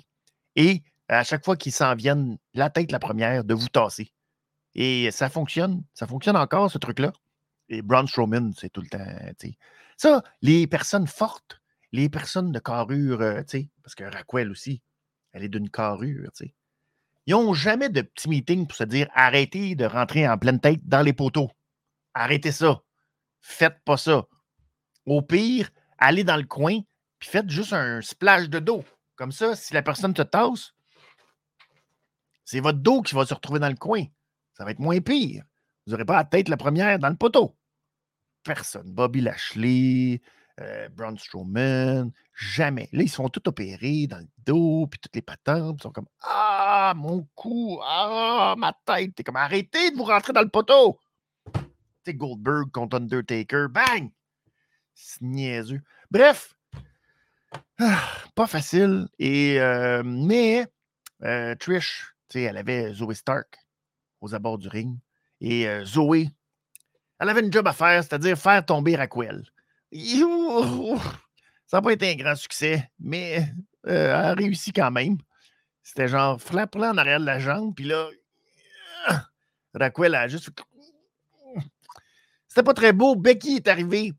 [0.54, 4.12] et à chaque fois qu'ils s'en viennent, la tête la première, de vous tasser.
[4.74, 5.84] Et ça fonctionne.
[5.94, 7.12] Ça fonctionne encore, ce truc-là.
[7.68, 9.04] Et Braun Strowman, c'est tout le temps.
[9.96, 11.60] Ça, les personnes fortes,
[11.92, 13.42] les personnes de carrure, euh,
[13.82, 14.82] parce que Raquel aussi,
[15.32, 16.30] elle est d'une carrure,
[17.26, 20.80] ils n'ont jamais de petits meetings pour se dire arrêtez de rentrer en pleine tête
[20.86, 21.50] dans les poteaux.
[22.14, 22.80] Arrêtez ça.
[23.42, 24.24] Faites pas ça.
[25.04, 25.68] Au pire,
[25.98, 26.80] allez dans le coin,
[27.18, 28.82] puis faites juste un splash de dos.
[29.14, 30.72] Comme ça, si la personne te tasse,
[32.48, 34.04] c'est votre dos qui va se retrouver dans le coin.
[34.54, 35.44] Ça va être moins pire.
[35.84, 37.54] Vous n'aurez pas la tête la première dans le poteau.
[38.42, 38.90] Personne.
[38.90, 40.22] Bobby Lashley,
[40.58, 42.88] euh, Braun Strowman, jamais.
[42.92, 45.76] Là, ils se font tout opérer dans le dos, puis toutes les patentes.
[45.80, 49.14] Ils sont comme Ah, mon cou, ah, ma tête.
[49.14, 50.98] T'es comme arrêtez de vous rentrer dans le poteau.
[52.02, 54.10] Tu Goldberg contre Undertaker, bang!
[54.94, 55.82] C'est niaiseux.
[56.10, 56.54] Bref,
[57.78, 59.06] ah, pas facile.
[59.18, 60.66] Et, euh, mais
[61.24, 63.58] euh, Trish, elle avait Zoe Stark
[64.20, 64.98] aux abords du ring.
[65.40, 66.28] Et euh, Zoé,
[67.18, 69.44] elle avait une job à faire, c'est-à-dire faire tomber Raquel.
[71.66, 73.46] Ça n'a pas été un grand succès, mais
[73.84, 75.18] elle a réussi quand même.
[75.82, 78.08] C'était genre flap là en arrière de la jambe, puis là,
[79.74, 80.50] Raquel a juste.
[82.48, 83.14] C'était pas très beau.
[83.16, 84.12] Becky est arrivée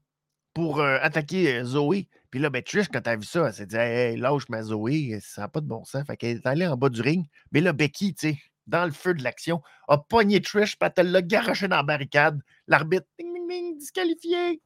[0.53, 2.07] pour attaquer Zoé.
[2.31, 4.61] Puis là, ben, Trish, quand elle a vu ça, elle s'est dit Hey, lâche ma
[4.61, 6.05] Zoé, ça n'a pas de bon sens.
[6.05, 7.25] Fait qu'elle est allée en bas du ring.
[7.51, 8.37] Mais là, Becky, tu sais,
[8.67, 12.39] dans le feu de l'action, a pogné Trish, puis elle l'a garoché dans la barricade.
[12.67, 13.07] L'arbitre,
[13.79, 14.61] disqualifié.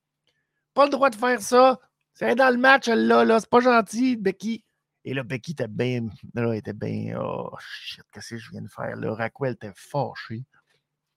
[0.74, 1.80] Pas le droit de faire ça.
[2.14, 3.40] C'est dans le match, elle là, là.
[3.40, 4.64] C'est pas gentil, Becky.
[5.06, 6.08] Et là, Becky était bien.
[6.34, 7.18] Là, était bien.
[7.20, 9.14] Oh shit, qu'est-ce que je viens de faire là?
[9.14, 10.44] Raquel était fâchée.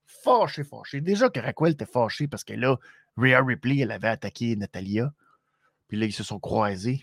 [0.07, 1.01] Fâchée, fâchée.
[1.01, 2.77] Déjà que Raquel était fâchée parce que là,
[3.17, 5.13] Rhea Ripley, elle avait attaqué Natalia.
[5.89, 7.03] Puis là, ils se sont croisés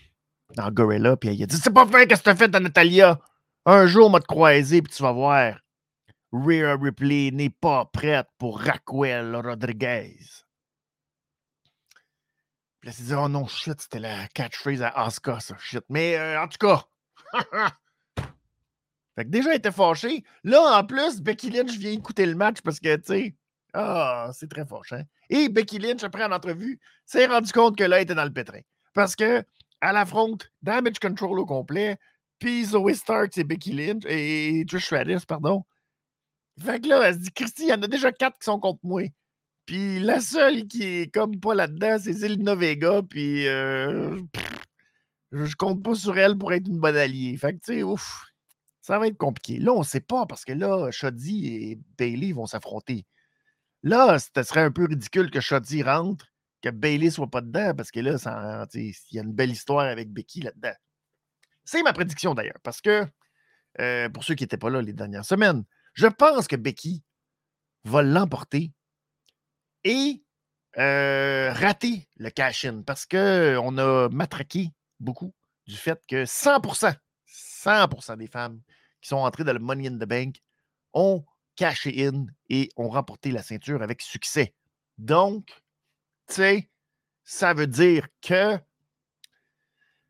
[0.56, 1.16] dans Gorilla.
[1.16, 3.18] Puis elle a dit C'est pas vrai que tu as fait à Natalia?
[3.66, 5.58] Un jour, on va te croiser, puis tu vas voir.
[6.32, 10.18] Rhea Ripley n'est pas prête pour Raquel Rodriguez.
[12.80, 15.84] Puis là, s'est dit Oh non, shit, c'était la catchphrase à Asuka, ça, shit.
[15.88, 16.84] Mais euh, en tout cas.
[19.16, 20.24] fait que déjà, elle était fâchée.
[20.42, 23.36] Là, en plus, Becky Lynch vient écouter le match parce que, tu sais,
[23.72, 25.02] ah, c'est très fâchant.
[25.30, 28.32] Et Becky Lynch, après en entrevue, s'est rendu compte que là, elle était dans le
[28.32, 28.60] pétrin.
[28.94, 29.44] Parce que
[29.80, 31.98] elle affronte Damage Control au complet,
[32.38, 35.64] puis Zoe Stark, c'est Becky Lynch, et Trish Stratus, pardon.
[36.58, 38.60] Fait que là, elle se dit, Christy, il y en a déjà quatre qui sont
[38.60, 39.02] contre moi.
[39.66, 44.20] Puis la seule qui est comme pas là-dedans, c'est Zelina Vega, puis euh,
[45.32, 47.36] je compte pas sur elle pour être une bonne alliée.
[47.36, 48.24] Fait que, tu sais, ouf,
[48.82, 49.58] ça va être compliqué.
[49.58, 53.06] Là, on sait pas, parce que là, Shoddy et Bailey vont s'affronter.
[53.82, 56.26] Là, ce serait un peu ridicule que Shoddy rentre
[56.64, 58.16] que Bailey soit pas dedans, parce que là,
[58.72, 60.72] il y a une belle histoire avec Becky là-dedans.
[61.62, 63.06] C'est ma prédiction d'ailleurs, parce que
[63.80, 67.02] euh, pour ceux qui n'étaient pas là les dernières semaines, je pense que Becky
[67.84, 68.72] va l'emporter
[69.84, 70.22] et
[70.78, 74.70] euh, rater le cash-in parce qu'on a matraqué
[75.00, 75.34] beaucoup
[75.66, 76.96] du fait que 100%,
[77.28, 78.62] 100% des femmes
[79.02, 80.36] qui sont entrées dans le Money in the Bank
[80.94, 81.26] ont
[81.56, 84.54] caché in et ont remporté la ceinture avec succès.
[84.96, 85.50] Donc,
[86.28, 86.68] tu
[87.24, 88.58] ça veut dire que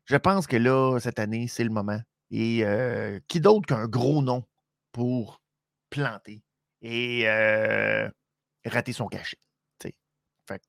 [0.05, 1.99] je pense que là, cette année, c'est le moment.
[2.29, 4.43] Et euh, qui d'autre qu'un gros nom
[4.91, 5.41] pour
[5.89, 6.43] planter
[6.81, 8.09] et euh,
[8.65, 9.37] rater son cachet.
[10.47, 10.61] Fait,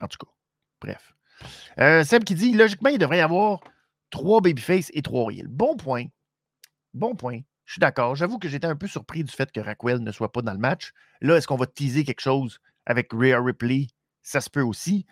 [0.00, 0.30] en tout cas,
[0.80, 1.14] bref.
[1.78, 3.60] Euh, Seb qui dit logiquement, il devrait y avoir
[4.10, 5.48] trois babyface et trois real.
[5.48, 6.04] Bon point.
[6.92, 7.40] Bon point.
[7.64, 8.14] Je suis d'accord.
[8.14, 10.58] J'avoue que j'étais un peu surpris du fait que Raquel ne soit pas dans le
[10.58, 10.92] match.
[11.22, 13.86] Là, est-ce qu'on va teaser quelque chose avec Rhea Ripley
[14.24, 15.06] ça se peut aussi.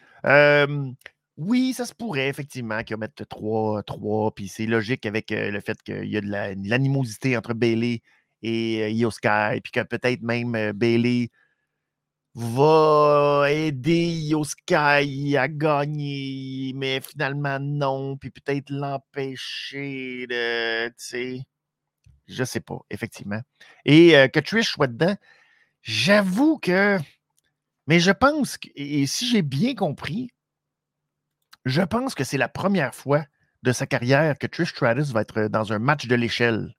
[1.36, 5.60] oui, ça se pourrait, effectivement, qu'il va mettre 3, 3, puis c'est logique avec le
[5.60, 8.02] fait qu'il y a de l'animosité entre Bailey
[8.42, 11.30] et Io Sky, puis que peut-être même Bailey
[12.34, 21.40] va aider Io Sky à gagner, mais finalement non, puis peut-être l'empêcher de, tu sais,
[22.26, 23.40] je sais pas, effectivement.
[23.84, 25.16] Et que Trish soit dedans,
[25.82, 26.98] j'avoue que
[27.86, 30.30] mais je pense, que, et si j'ai bien compris,
[31.64, 33.24] je pense que c'est la première fois
[33.62, 36.74] de sa carrière que Trish Stratus va être dans un match de l'échelle.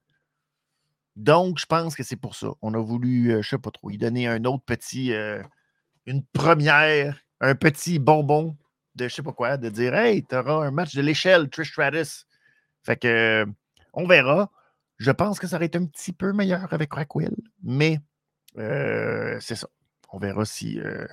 [1.15, 2.49] Donc, je pense que c'est pour ça.
[2.61, 5.41] On a voulu, euh, je ne sais pas trop, y donner un autre petit, euh,
[6.05, 8.57] une première, un petit bonbon
[8.95, 11.71] de je sais pas quoi, de dire Hey, tu auras un match de l'échelle, Trish
[11.71, 12.25] Stratus.
[12.83, 13.45] Fait que,
[13.93, 14.51] on verra.
[14.97, 17.99] Je pense que ça aurait été un petit peu meilleur avec Raquel, mais
[18.57, 19.67] euh, c'est ça.
[20.13, 21.07] On verra si, euh,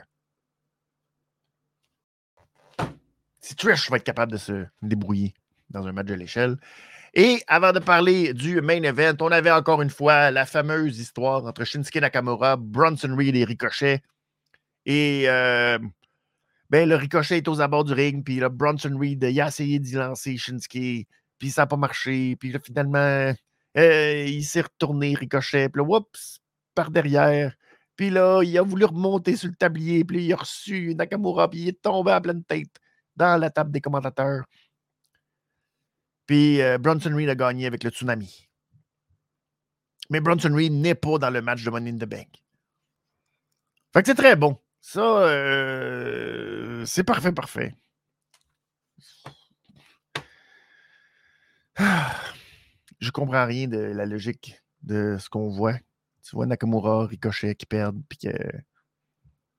[3.41, 5.33] si Trish va être capable de se débrouiller
[5.71, 6.59] dans un match de l'échelle.
[7.15, 11.47] Et avant de parler du main event, on avait encore une fois la fameuse histoire
[11.47, 14.03] entre Shinsuke Nakamura, Bronson Reed et Ricochet.
[14.85, 15.79] Et euh,
[16.69, 20.37] ben, le Ricochet est aux abords du ring, puis Bronson Reed, a essayé d'y lancer
[20.37, 21.09] Shinsuke,
[21.39, 23.33] puis ça n'a pas marché, puis finalement,
[23.79, 26.43] euh, il s'est retourné, Ricochet, puis là, oups,
[26.75, 27.55] par derrière.
[28.01, 31.61] Puis là, il a voulu remonter sur le tablier, puis il a reçu Nakamura, puis
[31.61, 32.75] il est tombé à pleine tête
[33.15, 34.47] dans la table des commentateurs.
[36.25, 38.49] Puis euh, Bronson Reed a gagné avec le tsunami.
[40.09, 42.43] Mais Bronson Reed n'est pas dans le match de Money in the Bank.
[43.93, 44.59] Fait que c'est très bon.
[44.81, 47.77] Ça, euh, c'est parfait, parfait.
[52.99, 55.75] Je comprends rien de la logique de ce qu'on voit.
[56.31, 58.31] Tu vois Nakamura, Ricochet qui perdent, puis que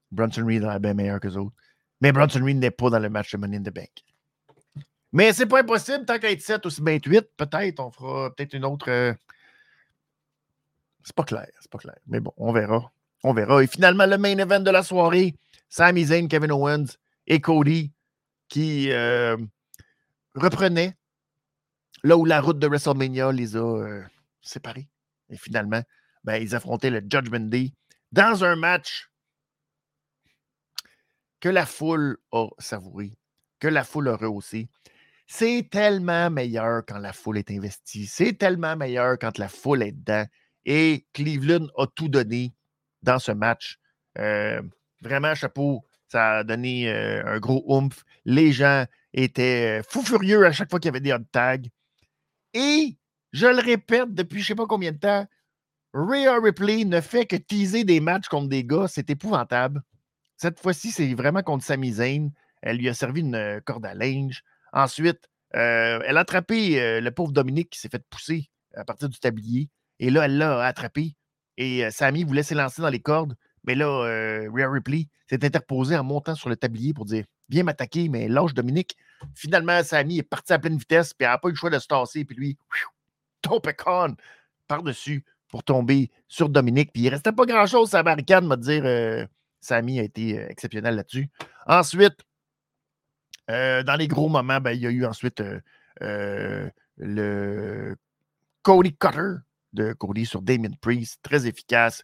[0.09, 1.53] Bronson Reed est bien meilleur que les autres.
[1.99, 3.89] Mais Bronson Reed n'est pas dans le match de Money in the Bank.
[5.11, 8.63] Mais c'est pas impossible, tant qu'à être 7 ou 28, peut-être, on fera peut-être une
[8.63, 8.89] autre.
[8.89, 9.13] Euh,
[11.03, 11.97] c'est pas clair, c'est pas clair.
[12.07, 12.89] Mais bon, on verra.
[13.25, 13.61] On verra.
[13.61, 15.35] Et finalement, le main event de la soirée,
[15.67, 16.85] Sami Zayn, Kevin Owens
[17.27, 17.91] et Cody
[18.47, 19.35] qui euh,
[20.35, 20.95] reprenaient
[22.05, 24.03] là où la route de WrestleMania les a euh,
[24.41, 24.87] séparés.
[25.29, 25.83] Et finalement,
[26.23, 27.71] ben, ils affrontaient le Judgment Day
[28.11, 29.09] dans un match
[31.39, 33.17] que la foule a savouré,
[33.59, 34.69] que la foule a rehaussé.
[35.27, 38.05] C'est tellement meilleur quand la foule est investie.
[38.05, 40.25] C'est tellement meilleur quand la foule est dedans.
[40.65, 42.53] Et Cleveland a tout donné
[43.01, 43.79] dans ce match.
[44.17, 44.61] Euh,
[45.01, 48.03] vraiment, chapeau, ça a donné euh, un gros oomph.
[48.25, 51.57] Les gens étaient euh, fous furieux à chaque fois qu'il y avait des hot tags.
[52.53, 52.97] Et
[53.31, 55.25] je le répète depuis je ne sais pas combien de temps,
[55.93, 58.87] Rhea Ripley ne fait que teaser des matchs contre des gars.
[58.87, 59.81] C'est épouvantable.
[60.37, 62.31] Cette fois-ci, c'est vraiment contre Sami Zayn.
[62.61, 64.43] Elle lui a servi une corde à linge.
[64.73, 69.69] Ensuite, elle a attrapé le pauvre Dominique qui s'est fait pousser à partir du tablier.
[69.99, 71.15] Et là, elle l'a attrapé.
[71.57, 73.35] Et Sammy voulait s'élancer dans les cordes.
[73.63, 73.85] Mais là,
[74.51, 78.53] Rhea Ripley s'est interposé en montant sur le tablier pour dire Viens m'attaquer, mais lâche
[78.53, 78.95] Dominique.
[79.35, 81.77] Finalement, Sammy est parti à pleine vitesse, puis elle n'a pas eu le choix de
[81.79, 82.23] se tasser.
[82.23, 82.57] Puis lui,
[83.43, 84.15] con
[84.67, 86.91] par-dessus pour tomber sur Dominique.
[86.93, 88.83] Puis il ne restait pas grand-chose à barricade, m'a dire.
[88.85, 89.25] Euh,
[89.59, 91.29] Sammy a été exceptionnel là-dessus.
[91.67, 92.17] Ensuite,
[93.47, 95.43] dans les gros moments, ben, il y a eu ensuite
[95.99, 97.95] le
[98.63, 99.35] Cody Cutter
[99.73, 102.03] de Cody sur Damien Priest, très efficace.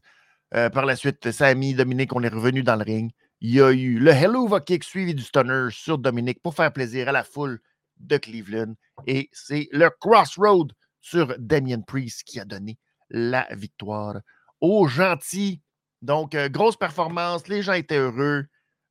[0.54, 3.12] Euh, par la suite, Sammy, Dominique, on est revenu dans le ring.
[3.42, 7.10] Il y a eu le Hello Kick suivi du Stunner sur Dominique pour faire plaisir
[7.10, 7.60] à la foule
[8.00, 8.74] de Cleveland.
[9.06, 10.72] Et c'est le Crossroad
[11.02, 12.78] sur Damien Priest qui a donné
[13.10, 14.22] la victoire
[14.62, 15.62] aux gentils.
[16.02, 17.48] Donc, euh, grosse performance.
[17.48, 18.46] Les gens étaient heureux.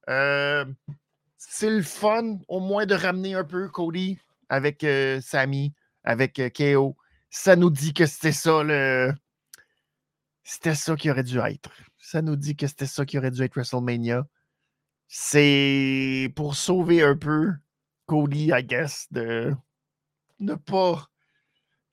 [0.09, 0.65] Euh,
[1.37, 4.19] c'est le fun, au moins, de ramener un peu Cody
[4.49, 4.87] avec
[5.21, 5.73] Sammy,
[6.05, 6.97] avec KO
[7.37, 9.13] ça nous dit que c'était ça le.
[10.43, 11.71] C'était ça qui aurait dû être.
[11.99, 14.27] Ça nous dit que c'était ça qui aurait dû être WrestleMania.
[15.09, 17.53] C'est pour sauver un peu
[18.07, 19.55] Cody, I guess, de
[20.39, 21.09] ne pas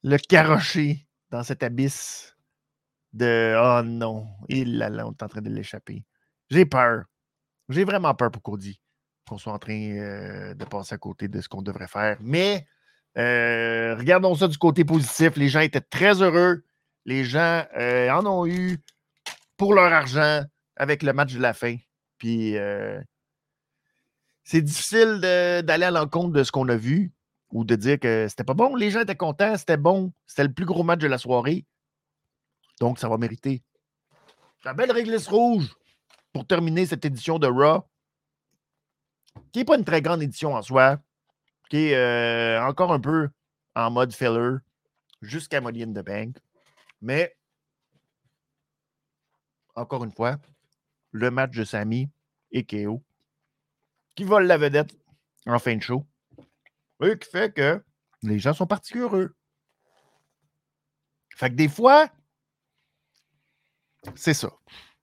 [0.04, 1.03] le carrocher
[1.34, 2.38] dans cet abysse
[3.12, 6.06] de Oh non, il là, là, on est en train de l'échapper.
[6.52, 7.06] J'ai peur.
[7.70, 8.80] J'ai vraiment peur pour Cody
[9.28, 12.18] qu'on soit en train euh, de passer à côté de ce qu'on devrait faire.
[12.22, 12.68] Mais
[13.18, 15.36] euh, regardons ça du côté positif.
[15.36, 16.66] Les gens étaient très heureux.
[17.06, 18.78] Les gens euh, en ont eu
[19.58, 20.44] pour leur argent
[20.76, 21.78] avec le match de la fin.
[22.20, 22.56] Puis
[24.44, 27.12] c'est difficile d'aller à l'encontre de ce qu'on a vu
[27.54, 28.76] ou de dire que c'était pas bon.
[28.76, 30.12] Les gens étaient contents, c'était bon.
[30.26, 31.66] C'était le plus gros match de la soirée.
[32.82, 33.64] Donc, ça va mériter.
[34.66, 35.74] La belle réglisse rouge
[36.34, 37.88] pour terminer cette édition de Raw,
[39.52, 40.98] qui n'est pas une très grande édition en soi
[41.70, 43.30] qui est euh, encore un peu
[43.76, 44.58] en mode filler
[45.22, 46.38] jusqu'à Money in the Bank.
[47.02, 47.36] Mais,
[49.76, 50.38] encore une fois,
[51.12, 52.10] le match de Sami
[52.52, 53.04] et KO
[54.16, 54.96] qui vole la vedette
[55.46, 56.06] en fin de show.
[57.20, 57.84] Qui fait que
[58.22, 59.36] les gens sont partis heureux.
[61.36, 62.10] Fait que des fois,
[64.16, 64.50] c'est ça.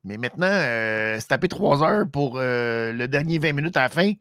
[0.05, 3.89] Mais maintenant, euh, se taper trois heures pour euh, le dernier 20 minutes à la
[3.91, 4.13] fin,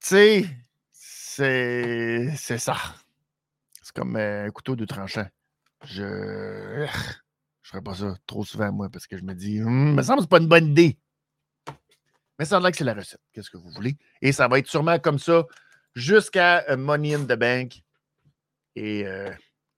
[0.00, 0.44] sais,
[0.92, 2.76] c'est ça.
[3.82, 5.26] C'est comme euh, un couteau de tranchant.
[5.84, 6.86] Je
[7.62, 10.18] je ferais pas ça trop souvent, moi, parce que je me dis, «Hum, me semble
[10.18, 10.98] que c'est pas une bonne idée.
[12.38, 13.20] Mais ça a l'air que c'est la recette.
[13.32, 13.96] Qu'est-ce que vous voulez?
[14.22, 15.44] Et ça va être sûrement comme ça
[15.96, 17.82] jusqu'à euh, Money in the Bank
[18.76, 19.30] et euh,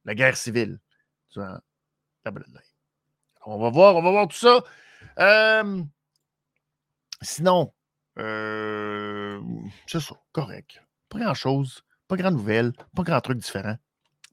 [0.04, 0.78] la guerre civile.
[1.36, 4.60] On va voir, on va voir tout ça.
[7.22, 7.72] sinon,
[8.18, 9.40] euh,
[9.86, 10.82] c'est ça, correct.
[11.08, 11.82] Pas grand-chose.
[12.08, 13.76] Pas grande nouvelle, pas grand truc différent.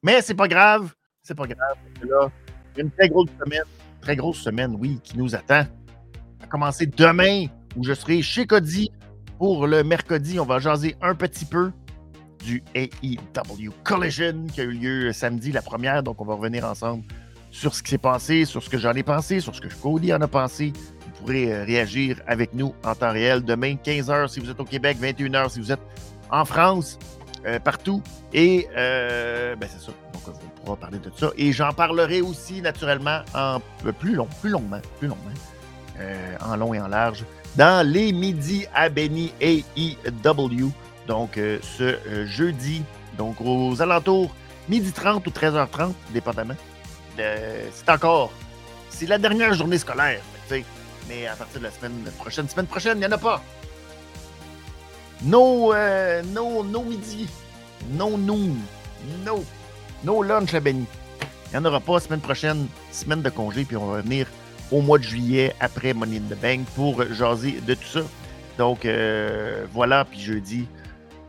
[0.01, 1.77] Mais c'est pas grave, c'est pas grave.
[2.03, 2.31] Là,
[2.77, 3.63] une très grosse semaine,
[4.01, 5.65] très grosse semaine, oui, qui nous attend.
[6.39, 8.91] Va commencer demain, où je serai chez Cody
[9.37, 10.39] pour le mercredi.
[10.39, 11.71] On va jaser un petit peu
[12.43, 16.03] du AEW Collision qui a eu lieu samedi, la première.
[16.03, 17.03] Donc, on va revenir ensemble
[17.51, 20.13] sur ce qui s'est passé, sur ce que j'en ai pensé, sur ce que Cody
[20.13, 20.73] en a pensé.
[21.01, 24.65] Vous pourrez euh, réagir avec nous en temps réel demain, 15h si vous êtes au
[24.65, 25.79] Québec, 21h si vous êtes
[26.29, 26.99] en France,
[27.45, 28.03] euh, partout.
[28.33, 29.93] Et euh, ben c'est ça.
[30.13, 31.31] Donc, on pourra parler de ça.
[31.37, 33.59] Et j'en parlerai aussi naturellement en
[33.99, 35.31] plus long, plus longuement, plus longuement,
[36.41, 37.23] en long et en large,
[37.55, 40.71] dans les midis à Benny AEW.
[41.07, 42.83] Donc, ce jeudi,
[43.17, 44.33] donc aux alentours
[44.67, 46.55] midi 30 ou 13h30, dépendamment.
[47.17, 48.31] c'est encore,
[48.89, 50.21] c'est la dernière journée scolaire,
[51.07, 53.41] mais à partir de la semaine prochaine, semaine prochaine, il n'y en a pas.
[55.21, 55.73] No,
[56.33, 57.29] no, no midi,
[57.91, 58.55] no noon,
[59.23, 59.45] no,
[60.03, 60.85] no lunch à Benny.
[61.21, 64.27] Il n'y en aura pas semaine prochaine, semaine de congé, puis on va revenir
[64.71, 68.01] au mois de juillet après Money in the Bank pour jaser de tout ça.
[68.57, 68.87] Donc
[69.73, 70.67] voilà, puis jeudi,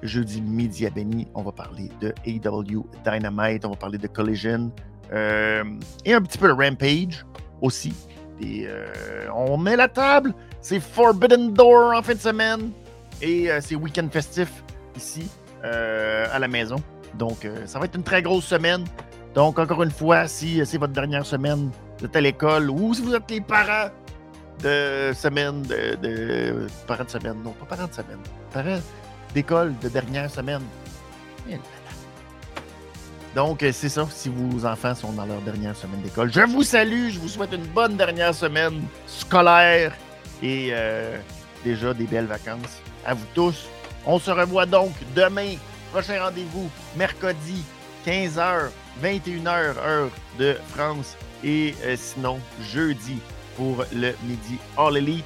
[0.02, 4.70] jeudi midi à Benny, on va parler de AW Dynamite, on va parler de Collision
[5.12, 5.64] euh,
[6.04, 7.24] et un petit peu de Rampage
[7.60, 7.94] aussi.
[8.42, 8.86] Euh,
[9.34, 10.34] on met la table.
[10.60, 12.70] C'est Forbidden Door en fin de semaine
[13.22, 14.50] et euh, c'est week-end festif
[14.96, 15.28] ici
[15.62, 16.76] à la maison.
[17.14, 18.84] Donc ça va être une très grosse semaine.
[19.34, 23.14] Donc encore une fois, si c'est votre dernière semaine, de telle école ou si vous
[23.14, 23.90] êtes les parents
[24.62, 28.18] de semaine, de, parents de semaine, non pas parents de semaine,
[28.52, 28.80] parents
[29.34, 30.62] d'école de dernière semaine.
[33.34, 36.32] Donc, euh, c'est ça, si vos enfants sont dans leur dernière semaine d'école.
[36.32, 39.92] Je vous salue, je vous souhaite une bonne dernière semaine scolaire
[40.42, 41.18] et euh,
[41.62, 43.66] déjà des belles vacances à vous tous.
[44.06, 45.56] On se revoit donc demain.
[45.92, 47.62] Prochain rendez-vous, mercredi,
[48.06, 48.70] 15h,
[49.02, 51.14] 21h, heure de France.
[51.44, 53.18] Et euh, sinon, jeudi
[53.56, 55.24] pour le midi All Elite.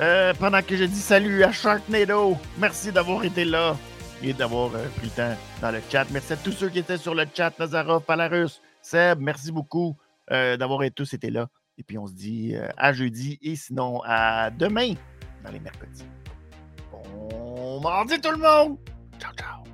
[0.00, 3.76] Euh, pendant que je dis salut à Sharknado, merci d'avoir été là
[4.22, 6.06] et d'avoir euh, pris le temps dans le chat.
[6.10, 9.96] Merci à tous ceux qui étaient sur le chat, Nazarov, Palarus, Seb, merci beaucoup
[10.28, 11.48] d'avoir tous été là.
[11.76, 14.94] Et puis on se dit à jeudi et sinon à demain
[15.44, 16.06] dans les mercredis.
[16.90, 18.78] Bon mardi tout le monde!
[19.20, 19.73] Ciao, ciao!